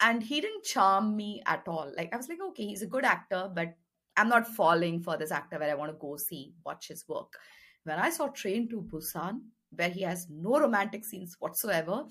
[0.00, 1.92] and he didn't charm me at all.
[1.96, 3.76] Like I was like, okay, he's a good actor, but
[4.16, 7.32] I'm not falling for this actor where I want to go see watch his work.
[7.84, 12.04] When I saw Train to Busan, where he has no romantic scenes whatsoever,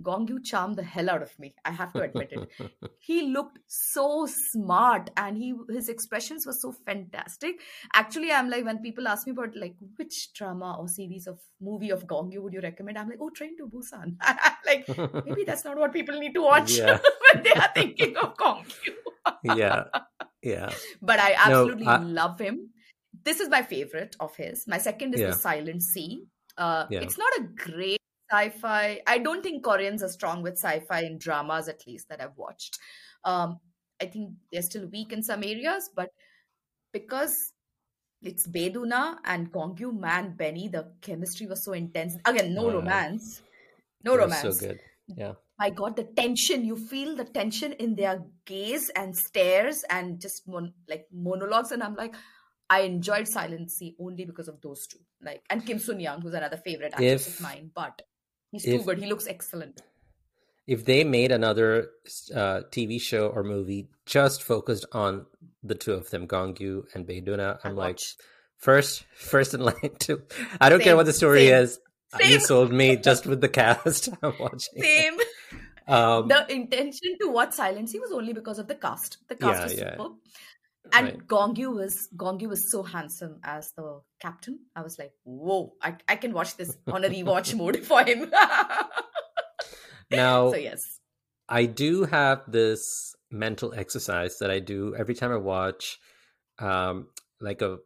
[0.00, 1.54] Gong Yoo charmed the hell out of me.
[1.64, 6.72] I have to admit it he looked so smart and he his expressions were so
[6.86, 7.60] fantastic
[7.94, 11.90] actually i'm like when people ask me about like which drama or series of movie
[11.90, 14.16] of gong yoo would you recommend i'm like oh train to busan
[14.66, 14.86] like
[15.26, 16.98] maybe that's not what people need to watch Yeah.
[17.32, 19.84] when they are thinking of gong yoo yeah
[20.42, 20.70] yeah
[21.02, 22.70] but i No, absolutely I- love him
[23.24, 25.28] this is my favorite of his my second is Yeah.
[25.28, 26.24] the silent sea
[26.56, 27.00] uh, Yeah.
[27.00, 27.98] it's not a great
[28.30, 29.00] sci-fi.
[29.06, 32.78] I don't think koreans are strong with sci-fi in dramas at least that i've watched.
[33.24, 33.60] Um,
[34.00, 36.10] i think they're still weak in some areas but
[36.92, 37.52] because
[38.22, 42.16] it's Bae Doona and gong yoo man benny the chemistry was so intense.
[42.24, 42.74] Again no Oh, yeah.
[42.74, 43.42] romance.
[44.04, 44.80] No It romance so good.
[45.06, 45.34] Yeah.
[45.58, 46.64] My god the tension.
[46.64, 51.82] You feel the tension in their gaze and stares and just mon- like monologues and
[51.82, 52.14] i'm like
[52.70, 54.98] i enjoyed silent sea only because of those two.
[55.22, 58.02] Like and kim sun young who's another favorite actress If- of mine but
[58.50, 59.82] he's too good he looks excellent
[60.66, 61.88] if they made another
[62.34, 65.24] uh, TV show or movie just focused on
[65.62, 68.16] the two of them, Gong Yoo and Bae Doona, I'm I'll like watch.
[68.58, 70.22] first, first in line to.
[70.60, 71.80] I don't care what the story same, is.
[72.22, 74.10] You sold me just with the cast.
[74.22, 74.82] I'm watching.
[74.82, 75.18] same
[75.86, 79.58] Um, the intention to watch silent sea was only because of the cast the cast
[79.58, 79.90] Yeah, was yeah.
[79.92, 80.12] superb
[80.92, 81.26] and Right.
[81.26, 84.58] Gong Yoo was Gong Yoo was so handsome as the captain.
[84.76, 85.74] I was like, whoa!
[85.82, 88.30] I, I can watch this on a rewatch mode for him.
[90.10, 91.00] now, so yes,
[91.48, 95.98] I do have this mental exercise that I do every time I watch,
[96.58, 97.08] um,
[97.40, 97.76] like a,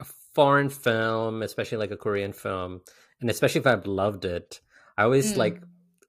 [0.00, 0.04] a
[0.34, 2.80] foreign film, especially like a Korean film,
[3.20, 4.60] and especially if I've loved it.
[4.98, 5.36] I always Mm.
[5.38, 5.62] like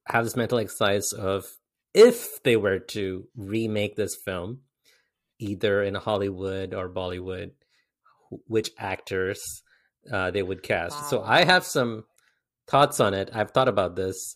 [0.08, 1.46] have this mental exercise of
[1.94, 4.62] if they were to remake this film,
[5.42, 7.52] either in Hollywood or Bollywood,
[8.48, 9.64] which actors
[10.12, 11.10] uh, they would cast.
[11.10, 12.06] So I have some
[12.68, 13.30] thoughts on it.
[13.34, 14.36] I've thought about this.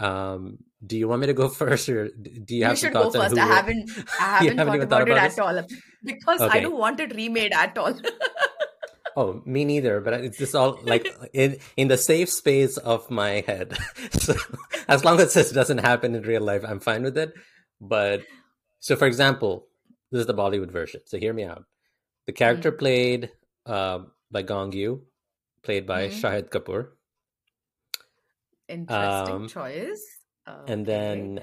[0.00, 2.94] Um, do you want me to go first, or do you you have some should
[2.94, 3.34] go first.
[3.34, 3.40] who?
[3.40, 6.78] I haven't I haven't haven't thought about thought it about at all because I don't
[6.78, 7.94] want it remade at all.
[9.18, 10.02] Oh, me neither.
[10.02, 13.74] But it's just all like in in the safe space of my head.
[14.12, 14.34] so
[14.88, 17.32] as long as this doesn't happen in real life, I'm fine with it.
[17.80, 18.24] But
[18.78, 19.68] so, for example,
[20.10, 21.00] this is the Bollywood version.
[21.06, 21.64] So hear me out.
[22.26, 22.78] The character Mm.
[22.78, 23.30] played
[23.66, 24.00] uh,
[24.30, 25.02] by Gong Yoo,
[25.62, 26.20] played by Mm.
[26.20, 26.88] Shahid Kapoor,
[28.68, 30.02] Interesting um, choice.
[30.66, 31.40] and then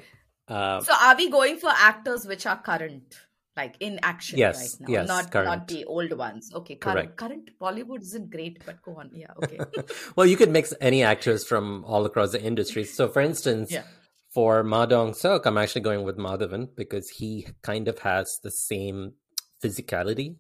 [0.48, 3.16] uh, So are we going for actors which are current,
[3.56, 4.94] like in action Yes, right now?
[4.94, 5.48] yes, not current.
[5.48, 6.52] not the old ones.
[6.54, 7.16] Okay, current.
[7.16, 7.18] Correct.
[7.18, 9.10] Current Bollywood isn't great, but go on.
[9.14, 9.60] Yeah, okay.
[10.18, 12.84] well, you could mix any actors from all across the industry.
[12.84, 13.84] So, for instance, yeah.
[14.34, 18.52] For Ma Dong Seok, I'm actually going with Madhavan because he kind of has the
[18.52, 19.14] same
[19.64, 20.38] physicality.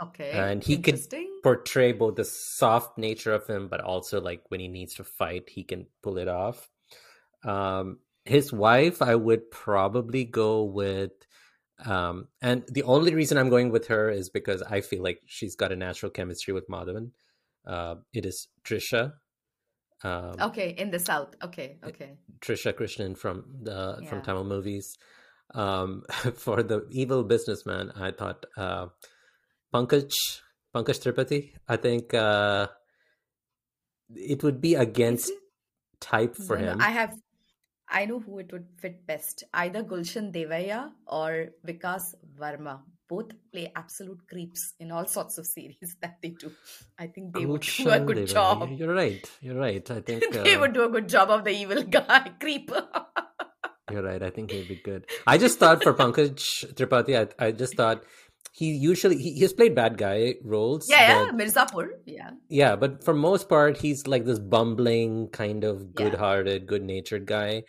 [0.00, 0.30] Okay.
[0.30, 1.40] And he could Interesting.
[1.42, 5.50] portray both the soft nature of him, but also like when he needs to fight,
[5.50, 6.70] he can pull it off.
[7.44, 11.12] Um, his wife, I would probably go with,
[11.84, 15.56] um, and the only reason I'm going with her is because I feel like she's
[15.56, 17.10] got a natural chemistry with Madhavan.
[17.66, 19.14] Uh, it is Trisha.
[20.02, 21.36] Um, Okay, in the south.
[21.42, 22.16] Okay, okay.
[22.40, 24.96] Trisha Krishnan from the from Tamil movies.
[25.54, 26.04] Um,
[26.36, 28.86] for the evil businessman, I thought uh,
[29.74, 30.12] Pankaj
[30.74, 31.52] Pankaj Tripathi.
[31.68, 32.68] I think uh,
[34.14, 35.32] it would be against
[36.00, 36.80] type for No, no, him.
[36.80, 37.14] I have.
[37.88, 39.42] I know who it would fit best.
[39.52, 42.00] Either Gulshan Devaiah or Vijay
[42.38, 42.80] Varma.
[43.10, 46.52] Both play absolute creeps in all sorts of series that they do.
[46.98, 48.68] I think they would do a good job.
[48.70, 49.30] You're right.
[49.40, 49.90] You're right.
[49.90, 52.70] I think they uh, would do a good job of the evil guy creep.
[53.90, 54.22] you're right.
[54.22, 55.06] I think he'd be good.
[55.26, 56.38] I just thought for Pankaj
[56.74, 58.04] Tripathi, I, I just thought
[58.52, 60.88] he usually he, he's played bad guy roles.
[60.88, 61.88] yeah, yeah, Mirzapur.
[62.06, 62.30] Yeah.
[62.48, 67.64] Yeah, but for most part, he's like this bumbling, kind of good-hearted, good-natured guy.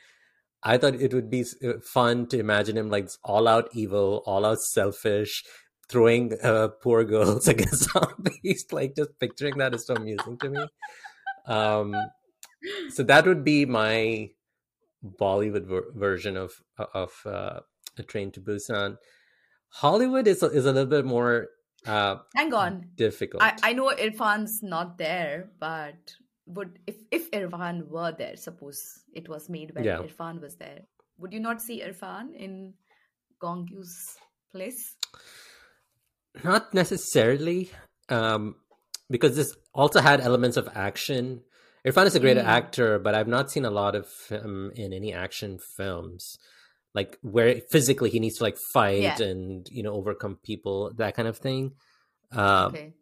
[0.64, 5.44] I thought it would be uh, fun to imagine him like all-out evil, all-out selfish,
[5.90, 8.66] throwing uh, poor girls against zombies.
[8.72, 10.66] like just picturing that is so amusing to me.
[11.48, 11.96] Um,
[12.90, 14.30] so that would be my
[15.20, 16.52] Bollywood ver- version of
[16.94, 17.62] of uh,
[17.98, 18.98] A Train to Busan.
[19.70, 21.48] Hollywood is a, is a little bit more
[21.88, 22.90] uh, Hang on.
[22.96, 23.42] difficult.
[23.42, 26.14] I, I know Irfan's not there, but
[26.56, 28.80] would if if Irfan were there, suppose
[29.14, 30.00] it was made when Yeah.
[30.00, 30.82] Irfan was there,
[31.18, 32.74] would you not see Irfan in
[33.40, 33.96] Gong Yoo's
[34.52, 34.96] place?
[36.44, 37.72] Not necessarily,
[38.10, 38.56] um,
[39.10, 41.44] because this also had elements of action.
[41.86, 42.44] Irfan is a great Mm.
[42.46, 46.38] actor, but I've not seen a lot of him in any action films,
[46.94, 49.22] like where physically he needs to like fight Yeah.
[49.22, 51.76] and you know overcome people, that kind of thing.
[52.32, 52.94] Uh, Okay.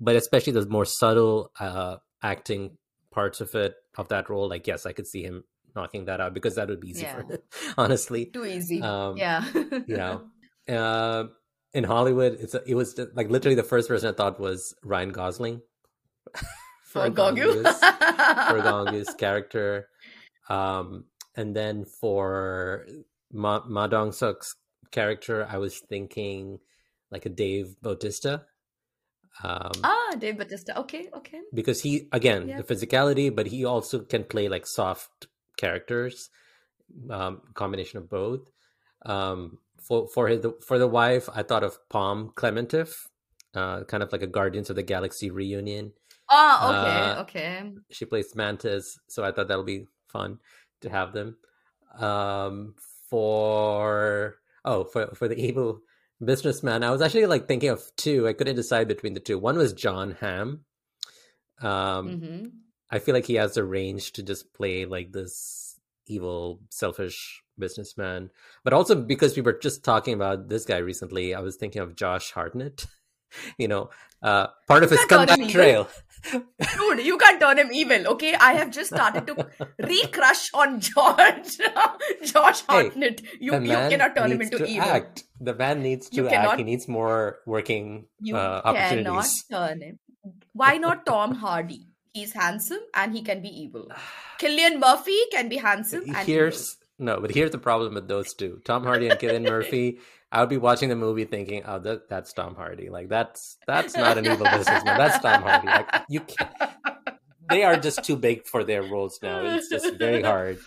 [0.00, 2.76] But especially the more subtle uh, acting
[3.14, 5.44] parts of it of that role, like yes, I could see him
[5.76, 7.38] knocking that out because that would be easy for him,
[7.78, 8.26] honestly.
[8.26, 8.82] Too easy.
[8.82, 9.44] Um, yeah.
[9.86, 10.22] you know
[10.68, 11.24] uh,
[11.74, 15.60] in hollywood it's it was like literally the first person i thought was ryan gosling
[16.86, 17.64] For Gong Yoo.
[17.64, 19.88] For Gong Yoo's character
[20.48, 21.04] um
[21.34, 22.86] and then for
[23.32, 24.54] ma, ma dong seok's
[24.92, 26.60] character i was thinking
[27.10, 28.46] like a dave bautista
[29.42, 30.78] um ah, Dave Bautista.
[30.80, 31.40] Okay, okay.
[31.52, 32.58] because he again Yeah.
[32.58, 36.30] the physicality but he also can play like soft characters
[37.10, 38.50] um combination of both
[39.06, 43.06] um for for his for the wife i thought of pom klementieff
[43.54, 45.92] uh kind of like a guardians of the galaxy reunion
[46.30, 47.72] Ah, okay, Uh, okay.
[47.90, 50.38] she plays mantis so i thought that'll be fun
[50.80, 51.36] to have them
[51.98, 52.74] um
[53.10, 55.80] for oh for for the evil
[56.24, 56.82] businessman.
[56.82, 58.26] I was actually like thinking of two.
[58.28, 59.38] I couldn't decide between the two.
[59.38, 60.64] One was john hamm.
[61.60, 62.46] Um hmm
[62.90, 68.30] I feel like he has the range to just play like this evil, selfish businessman.
[68.62, 71.96] But also because we were just talking about this guy recently, I was thinking of
[71.96, 72.86] Josh Hartnett.
[73.58, 73.90] you know,
[74.22, 75.88] uh, part of his can't turn him comeback trail.
[76.32, 78.34] Dude, you can't turn him evil, okay?
[78.34, 79.46] I have just started to
[79.78, 83.20] re-crush on George, Hey, Hartnett.
[83.40, 84.88] You, the you man cannot turn him into to evil.
[84.88, 85.24] act.
[85.40, 86.34] The man needs You to act.
[86.34, 89.44] cannot- He needs more working You uh, cannot opportunities.
[89.50, 89.98] turn him.
[90.52, 91.88] Why not Tom Hardy?
[92.14, 93.90] He's handsome and he can be evil.
[94.40, 98.60] Cillian Murphy can be handsome and Here's no, but here's the problem with those two:
[98.64, 99.98] Tom Hardy and Cillian Murphy.
[100.34, 102.90] I would be watching the movie thinking, "Oh, that, that's Tom Hardy.
[102.90, 104.98] Like that's that's not an evil businessman.
[104.98, 105.68] That's Tom Hardy.
[105.68, 106.50] Like you can't."
[107.50, 109.44] They are just too big for their roles now.
[109.44, 110.58] It's just very hard.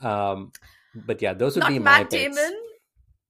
[0.00, 0.52] Um,
[0.94, 2.36] but yeah, those would not be my Matt picks.
[2.36, 2.54] Damon.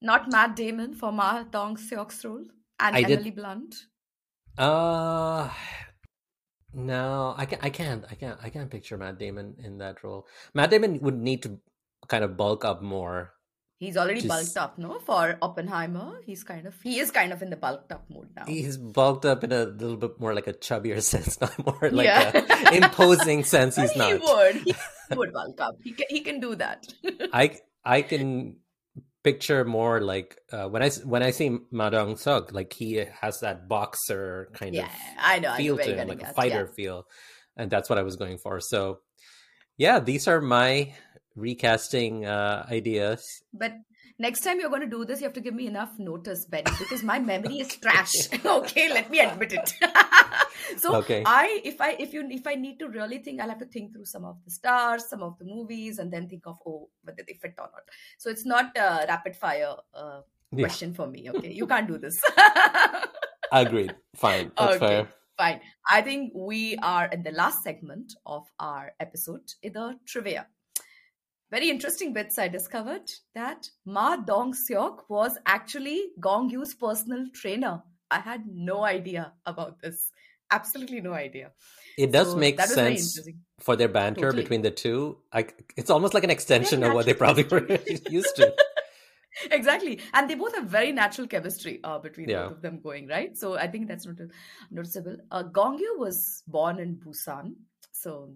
[0.03, 2.45] Not Matt Damon for Ma Dong Seok's role
[2.81, 3.75] and I did- Emily Blunt.
[4.59, 5.51] Uh
[6.73, 7.65] no, I can't.
[7.65, 8.05] I can't.
[8.11, 8.39] I can't.
[8.43, 10.27] I can't picture Matt Damon in that role.
[10.53, 11.59] Matt Damon would need to
[12.09, 13.33] kind of bulk up more
[13.79, 14.99] He's already Just- bulked up, no?
[15.01, 18.47] For Oppenheimer, he's kind of he is kind of in the bulked up mode now.
[18.47, 22.07] He's bulked up in a little bit more like a chubbier sense, not more like
[22.07, 22.33] Yeah.
[22.71, 23.77] a imposing sense.
[23.81, 24.21] He's he not.
[24.23, 24.57] would.
[24.65, 24.75] He
[25.17, 25.77] would bulk up.
[25.85, 26.87] He can, he can do that.
[27.33, 28.57] I I can
[29.23, 33.41] picture more like uh, when I when I see Ma Dong Seok, like he has
[33.41, 35.49] that boxer kind yeah, of I know.
[35.51, 36.75] I know feel where to him, like a fighter yeah.
[36.75, 37.07] feel,
[37.59, 38.59] and that's what I was going for.
[38.61, 39.01] So,
[39.77, 40.95] yeah, these are my
[41.37, 43.23] recasting uh, ideas.
[43.53, 43.75] But
[44.19, 46.71] next time you're going to do this, you have to give me enough notice, Benny,
[46.79, 48.13] because my memory is trash.
[48.45, 49.73] okay, let me admit it.
[50.79, 51.23] so Okay.
[51.27, 53.93] I, if I, if you, if I need to really think, I'll have to think
[53.93, 57.23] through some of the stars, some of the movies, and then think of oh whether
[57.27, 57.83] they fit or not.
[58.19, 60.21] So it's not a rapid fire uh,
[60.53, 60.65] Yeah.
[60.67, 61.29] question for me.
[61.31, 62.17] Okay, you can't do this.
[63.53, 63.95] Agreed.
[64.17, 64.53] Fine.
[64.57, 64.87] That's Okay.
[64.87, 65.09] fair.
[65.39, 65.61] Fine.
[65.91, 70.47] I think we are in the last segment of our episode, in the trivia.
[71.51, 77.83] Very interesting bits I discovered that Ma Dong Seok was actually Gong Yoo's personal trainer.
[78.11, 80.11] I had no idea about this.
[80.51, 81.53] Absolutely no idea.
[81.97, 83.29] It does So make that was very sense
[83.61, 84.43] for their banter Totally.
[84.43, 85.19] between the two.
[85.33, 85.47] I,
[85.77, 87.79] it's almost like an extension of what they probably were
[88.11, 88.53] used to.
[89.51, 92.45] exactly and they both have very natural chemistry uh, between Yeah.
[92.45, 94.17] both of them going right so i think that's not
[94.71, 97.55] noticeable uh, gong yoo was born in busan
[97.93, 98.35] so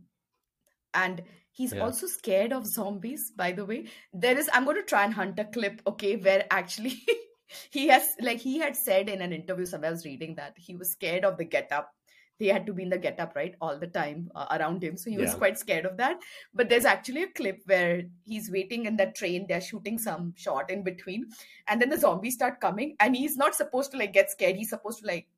[0.93, 1.83] and he's Yeah.
[1.83, 3.87] also scared of zombies by the way.
[4.13, 7.03] There is i'm going to try and hunt a clip okay where actually
[7.71, 10.77] he has like he had said in an interview somewhere i was reading that he
[10.77, 11.93] was scared of the get up.
[12.39, 14.97] They had to be in the get up right all the time uh, around him.
[14.97, 16.21] So he was quite scared of that.
[16.55, 20.71] But there's actually a clip where he's waiting in that train they're shooting some shot
[20.71, 21.27] in between
[21.69, 24.57] and then the zombies start coming and he's not supposed to like get scared.
[24.57, 25.29] He's supposed to like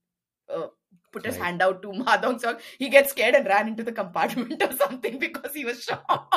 [0.48, 0.68] uh,
[1.12, 1.44] put his Right.
[1.46, 2.60] hand out to Ma Dong Seok.
[2.78, 6.36] He gets scared and ran into the compartment or something because he was shocked.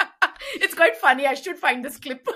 [0.54, 1.26] it's quite funny.
[1.26, 2.26] I should find this clip.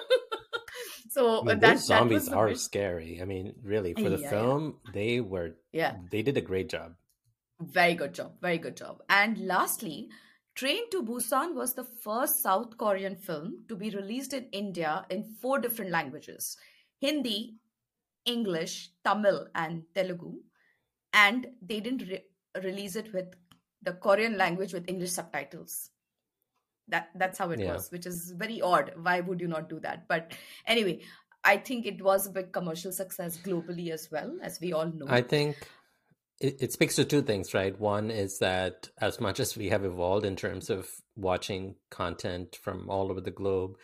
[1.11, 3.21] so I mean, that, those zombies the are bit- scary.
[3.21, 4.31] I mean, really, for the Yeah, yeah.
[4.31, 5.97] film, they were Yeah.
[6.11, 6.95] they did a great job.
[7.61, 8.33] Very good job.
[8.41, 9.03] Very good job.
[9.09, 10.09] And lastly,
[10.55, 15.23] Train to Busan was the first South Korean film to be released in India in
[15.41, 16.57] four different languages
[17.01, 17.55] Hindi,
[18.27, 20.35] English, Tamil, and Telugu.
[21.13, 22.25] And they didn't re-
[22.63, 23.35] release it with
[23.83, 25.91] the Korean language with English subtitles.
[26.89, 27.75] That that's how it Yeah.
[27.75, 28.93] was, which is very odd.
[28.97, 30.09] Why would you not do that?
[30.09, 30.33] But
[30.67, 31.01] anyway,
[31.45, 35.07] I think it was a big commercial success globally as well, as we all know.
[35.09, 35.57] I think
[36.41, 37.79] it, it speaks to two things, right?
[37.79, 42.89] One is that as much as we have evolved in terms of watching content from
[42.91, 43.77] all over the globe,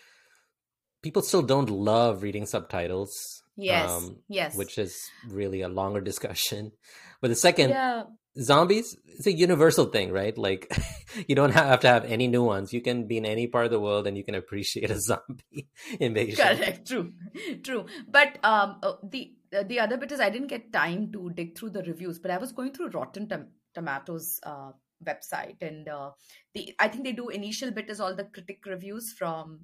[1.03, 3.43] people still don't love reading subtitles.
[3.57, 4.57] yes, um, yes.
[4.57, 6.73] Which is really a longer discussion.
[7.21, 8.05] But the second, yeah,
[8.41, 10.37] zombies it's a universal thing right?
[10.39, 10.73] Like
[11.29, 13.81] you don't have to have any nuance you can be in any part of the
[13.81, 15.69] world and you can appreciate a zombie
[15.99, 16.37] invasion.
[16.37, 16.87] Correct.
[16.89, 17.13] True,
[17.63, 17.87] true.
[18.09, 21.57] But um, uh, the uh, the other bit is I didn't get time to dig
[21.59, 24.73] through the reviews, but I was going through Rotten Tom- Tomatoes uh,
[25.05, 26.11] website, and uh,
[26.55, 29.61] the I think they do initial bit is all the critic reviews from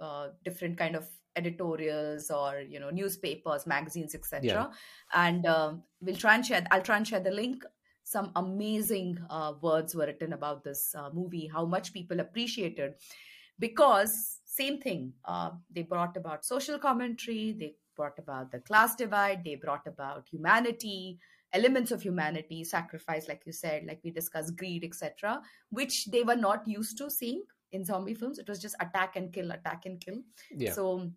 [0.00, 1.06] uh, different kind of
[1.36, 4.42] editorials or you know newspapers, magazines, etc.
[4.42, 4.66] Yeah.
[5.14, 6.66] And um, we'll try and share.
[6.70, 7.64] I'll try and share the link.
[8.02, 11.50] Some amazing uh, words were written about this uh, movie.
[11.52, 12.94] How much people appreciated
[13.58, 19.42] because same thing uh, they brought about social commentary they brought about the class divide
[19.44, 21.18] they brought about humanity
[21.52, 25.40] elements of humanity sacrifice like you said like we discussed greed etc
[25.70, 27.42] which they were not used to seeing
[27.72, 31.10] in zombie films it was just attack and kill attack and kill yeah so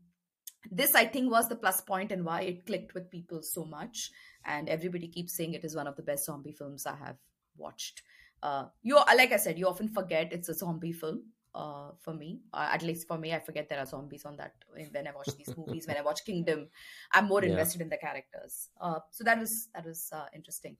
[0.72, 4.11] this i think was the plus point and why it clicked with people so much.
[4.45, 7.18] And everybody keeps saying it is one of the best zombie films i have
[7.57, 8.02] watched.
[8.44, 11.23] Uh you like i said you often forget it's a zombie film
[11.56, 12.41] uh for me.
[12.53, 14.53] Uh, at least for me i forget there are zombies on that
[14.91, 16.68] when i watch these movies when i watch kingdom.
[17.11, 17.52] I'm more Yeah.
[17.52, 18.69] invested in the characters.
[18.80, 20.77] Uh so that was that was uh, interesting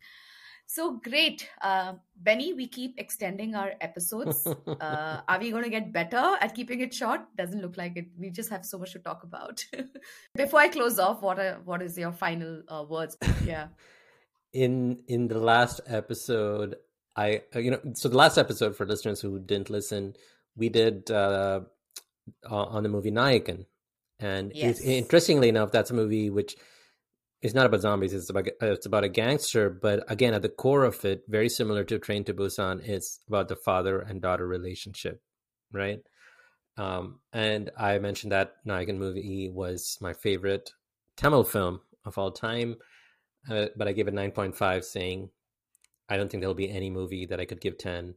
[0.72, 4.48] so great uh benny we keep extending our episodes
[4.82, 7.22] uh, are we going to get better at keeping it short?
[7.36, 8.06] Doesn't look like it.
[8.18, 9.66] We just have so much to talk about.
[10.36, 13.18] Before I close off, what are what is your final uh, words?
[13.46, 13.68] Yeah,
[14.54, 16.76] in in the last episode
[17.16, 20.16] i uh, you know so the last episode for listeners who didn't listen
[20.56, 21.62] we did uh,
[22.50, 23.66] uh on the movie nayakan
[24.20, 24.80] and Yes.
[24.82, 26.56] interestingly enough that's a movie which
[27.42, 30.84] is not about zombies it's about it's about a gangster but again at the core
[30.84, 35.22] of it very similar to train to busan it's about the father and daughter relationship
[35.72, 36.02] right
[36.78, 40.72] um and i mentioned that nayakan movie was my favorite
[41.16, 42.76] tamil film of all time
[43.50, 45.30] uh, but I gave it 9.5, saying
[46.08, 48.16] I don't think there'll be any movie that I could give 10.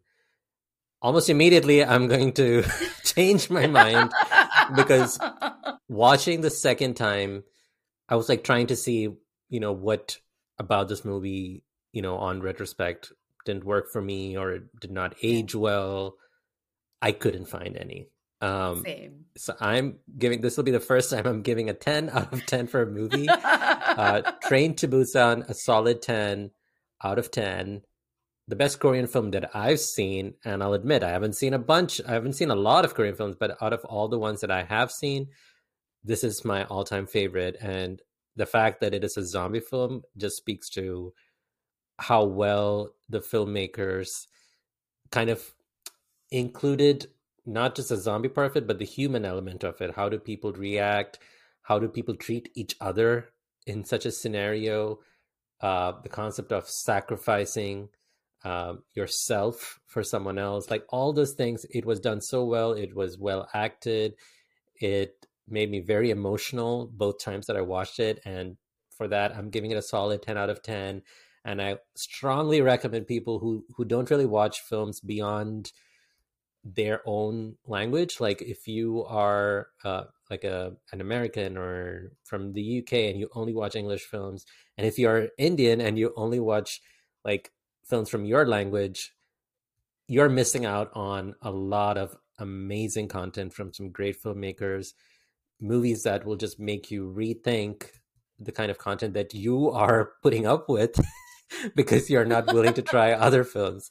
[1.01, 2.65] Almost immediately, I'm going to
[3.05, 4.12] change my mind
[4.74, 5.19] because
[5.89, 7.44] watching the second time,
[8.12, 9.09] I was like trying to see,
[9.48, 10.18] you know, what
[10.59, 11.64] about this movie,
[11.94, 13.10] you know, on retrospect
[13.47, 16.16] didn't work for me or it did not age well.
[17.01, 18.10] I couldn't find any.
[18.43, 19.24] Um, Same.
[19.39, 22.44] So I'm giving this will be the first time I'm giving a 10 out of
[22.44, 23.28] 10 for a movie.
[23.30, 26.51] uh, Train to Busan, a solid 10
[27.02, 27.80] out of 10.
[28.47, 31.98] The best Korean film that I've seen, and I'll admit I haven't seen a bunch,
[32.06, 34.51] I haven't seen a lot of Korean films, but out of all the ones that
[34.51, 35.28] I have seen,
[36.05, 37.57] this is my all time favorite.
[37.61, 38.01] And
[38.37, 41.12] the fact that it is a zombie film just speaks to
[41.99, 44.27] how well the filmmakers
[45.11, 45.55] kind of
[46.31, 47.07] included
[47.45, 49.95] not just the zombie part of it, but the human element of it.
[49.95, 51.19] How do people react?
[51.62, 53.29] How do people treat each other
[53.66, 55.01] in such a scenario?
[55.61, 57.89] Uh, the concept of sacrificing
[58.45, 62.73] uh, yourself for someone else, like all those things, it was done so well.
[62.73, 64.15] It was well acted.
[64.81, 68.20] It made me very emotional both times that I watched it.
[68.24, 68.56] And
[68.97, 71.02] for that, I'm giving it a solid 10 out of 10.
[71.44, 75.73] And I strongly recommend people who, who don't really watch films beyond
[76.64, 78.20] their own language.
[78.20, 83.28] Like if you are uh, like a an American or from the UK and you
[83.35, 84.47] only watch English films,
[84.78, 86.81] and if you're Indian and you only watch
[87.24, 87.51] like
[87.85, 89.12] films from your language,
[90.06, 94.93] you're missing out on a lot of amazing content from some great filmmakers
[95.62, 97.90] movies that will just make you rethink
[98.39, 100.98] the kind of content that you are putting up with
[101.74, 103.90] because you're not willing to try other films.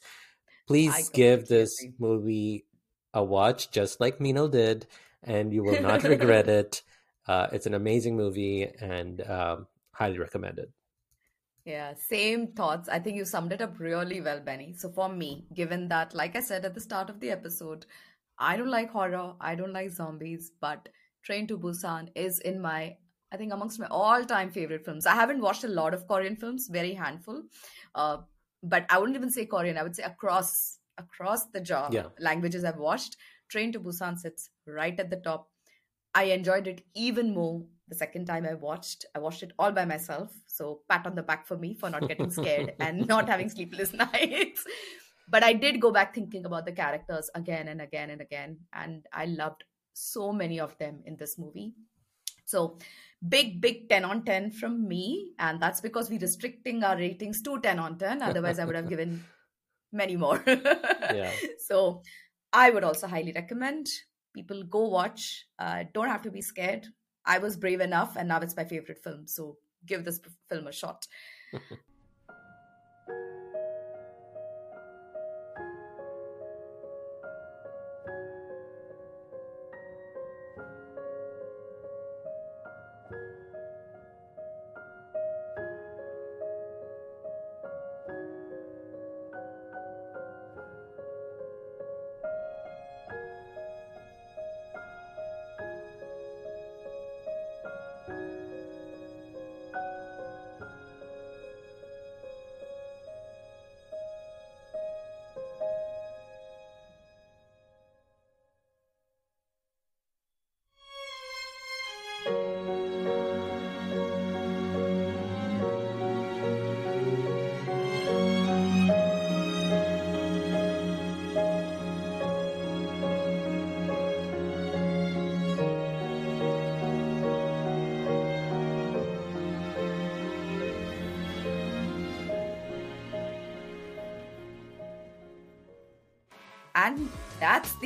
[0.66, 1.94] Please give this agree.
[1.98, 2.66] movie
[3.14, 4.86] a watch, just like Mino did,
[5.22, 6.82] and you will not regret it.
[7.26, 10.72] Uh, it's an amazing movie and um, highly recommended.
[11.64, 12.88] Yeah, same thoughts.
[12.88, 14.74] I think you summed it up really well, Benny.
[14.76, 17.86] So, for me, given that, like I said at the start of the episode,
[18.38, 20.88] I don't like horror, I don't like zombies, but
[21.22, 22.96] Train to Busan is in my
[23.32, 25.06] I think amongst my all-time favorite films.
[25.06, 27.42] I haven't watched a lot of Korean films, very handful.
[27.94, 28.18] Uh,
[28.62, 29.78] but I wouldn't even say Korean.
[29.78, 32.08] I would say across across the jaw yeah.
[32.18, 33.16] languages I've watched.
[33.48, 35.48] Train to Busan sits right at the top.
[36.14, 39.06] I enjoyed it even more the second time I watched.
[39.14, 40.30] I watched it all by myself.
[40.46, 43.92] So pat on the back for me for not getting scared and not having sleepless
[44.04, 44.64] nights.
[45.28, 48.58] But I did go back thinking about the characters again and again and again.
[48.74, 51.74] And I loved so many of them in this movie.
[52.44, 52.78] So,
[53.26, 55.32] big, big 10 on 10 from me.
[55.38, 58.22] And that's because we're restricting our ratings to 10 on 10.
[58.30, 59.24] Otherwise, I would have given
[59.92, 60.42] many more.
[60.46, 61.30] yeah.
[61.58, 62.02] So,
[62.52, 63.88] I would also highly recommend
[64.34, 65.46] people go watch.
[65.58, 66.86] Uh, don't have to be scared.
[67.24, 69.26] I was brave enough, and now it's my favorite film.
[69.26, 69.56] So,
[69.86, 71.06] give this film a shot.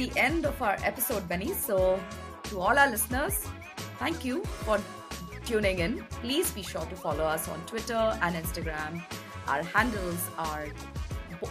[0.07, 1.53] the end of our episode, Benny.
[1.53, 2.01] So,
[2.45, 3.47] to all our listeners,
[3.99, 4.81] thank you for
[5.45, 6.05] tuning in.
[6.23, 9.03] Please be sure to follow us on Twitter and Instagram.
[9.49, 10.67] Our handles are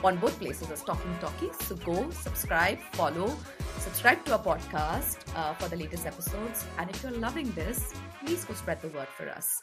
[0.03, 1.57] on both places as Talking Talkies.
[1.68, 3.36] So go subscribe, follow,
[3.80, 6.65] subscribe to our podcast uh, for the latest episodes.
[6.77, 9.61] And if you're loving this, please go spread the word for us.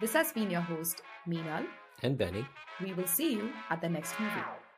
[0.00, 1.64] This has been your host, Minal.
[2.02, 2.46] And Benny.
[2.82, 4.69] We will see you at the next movie.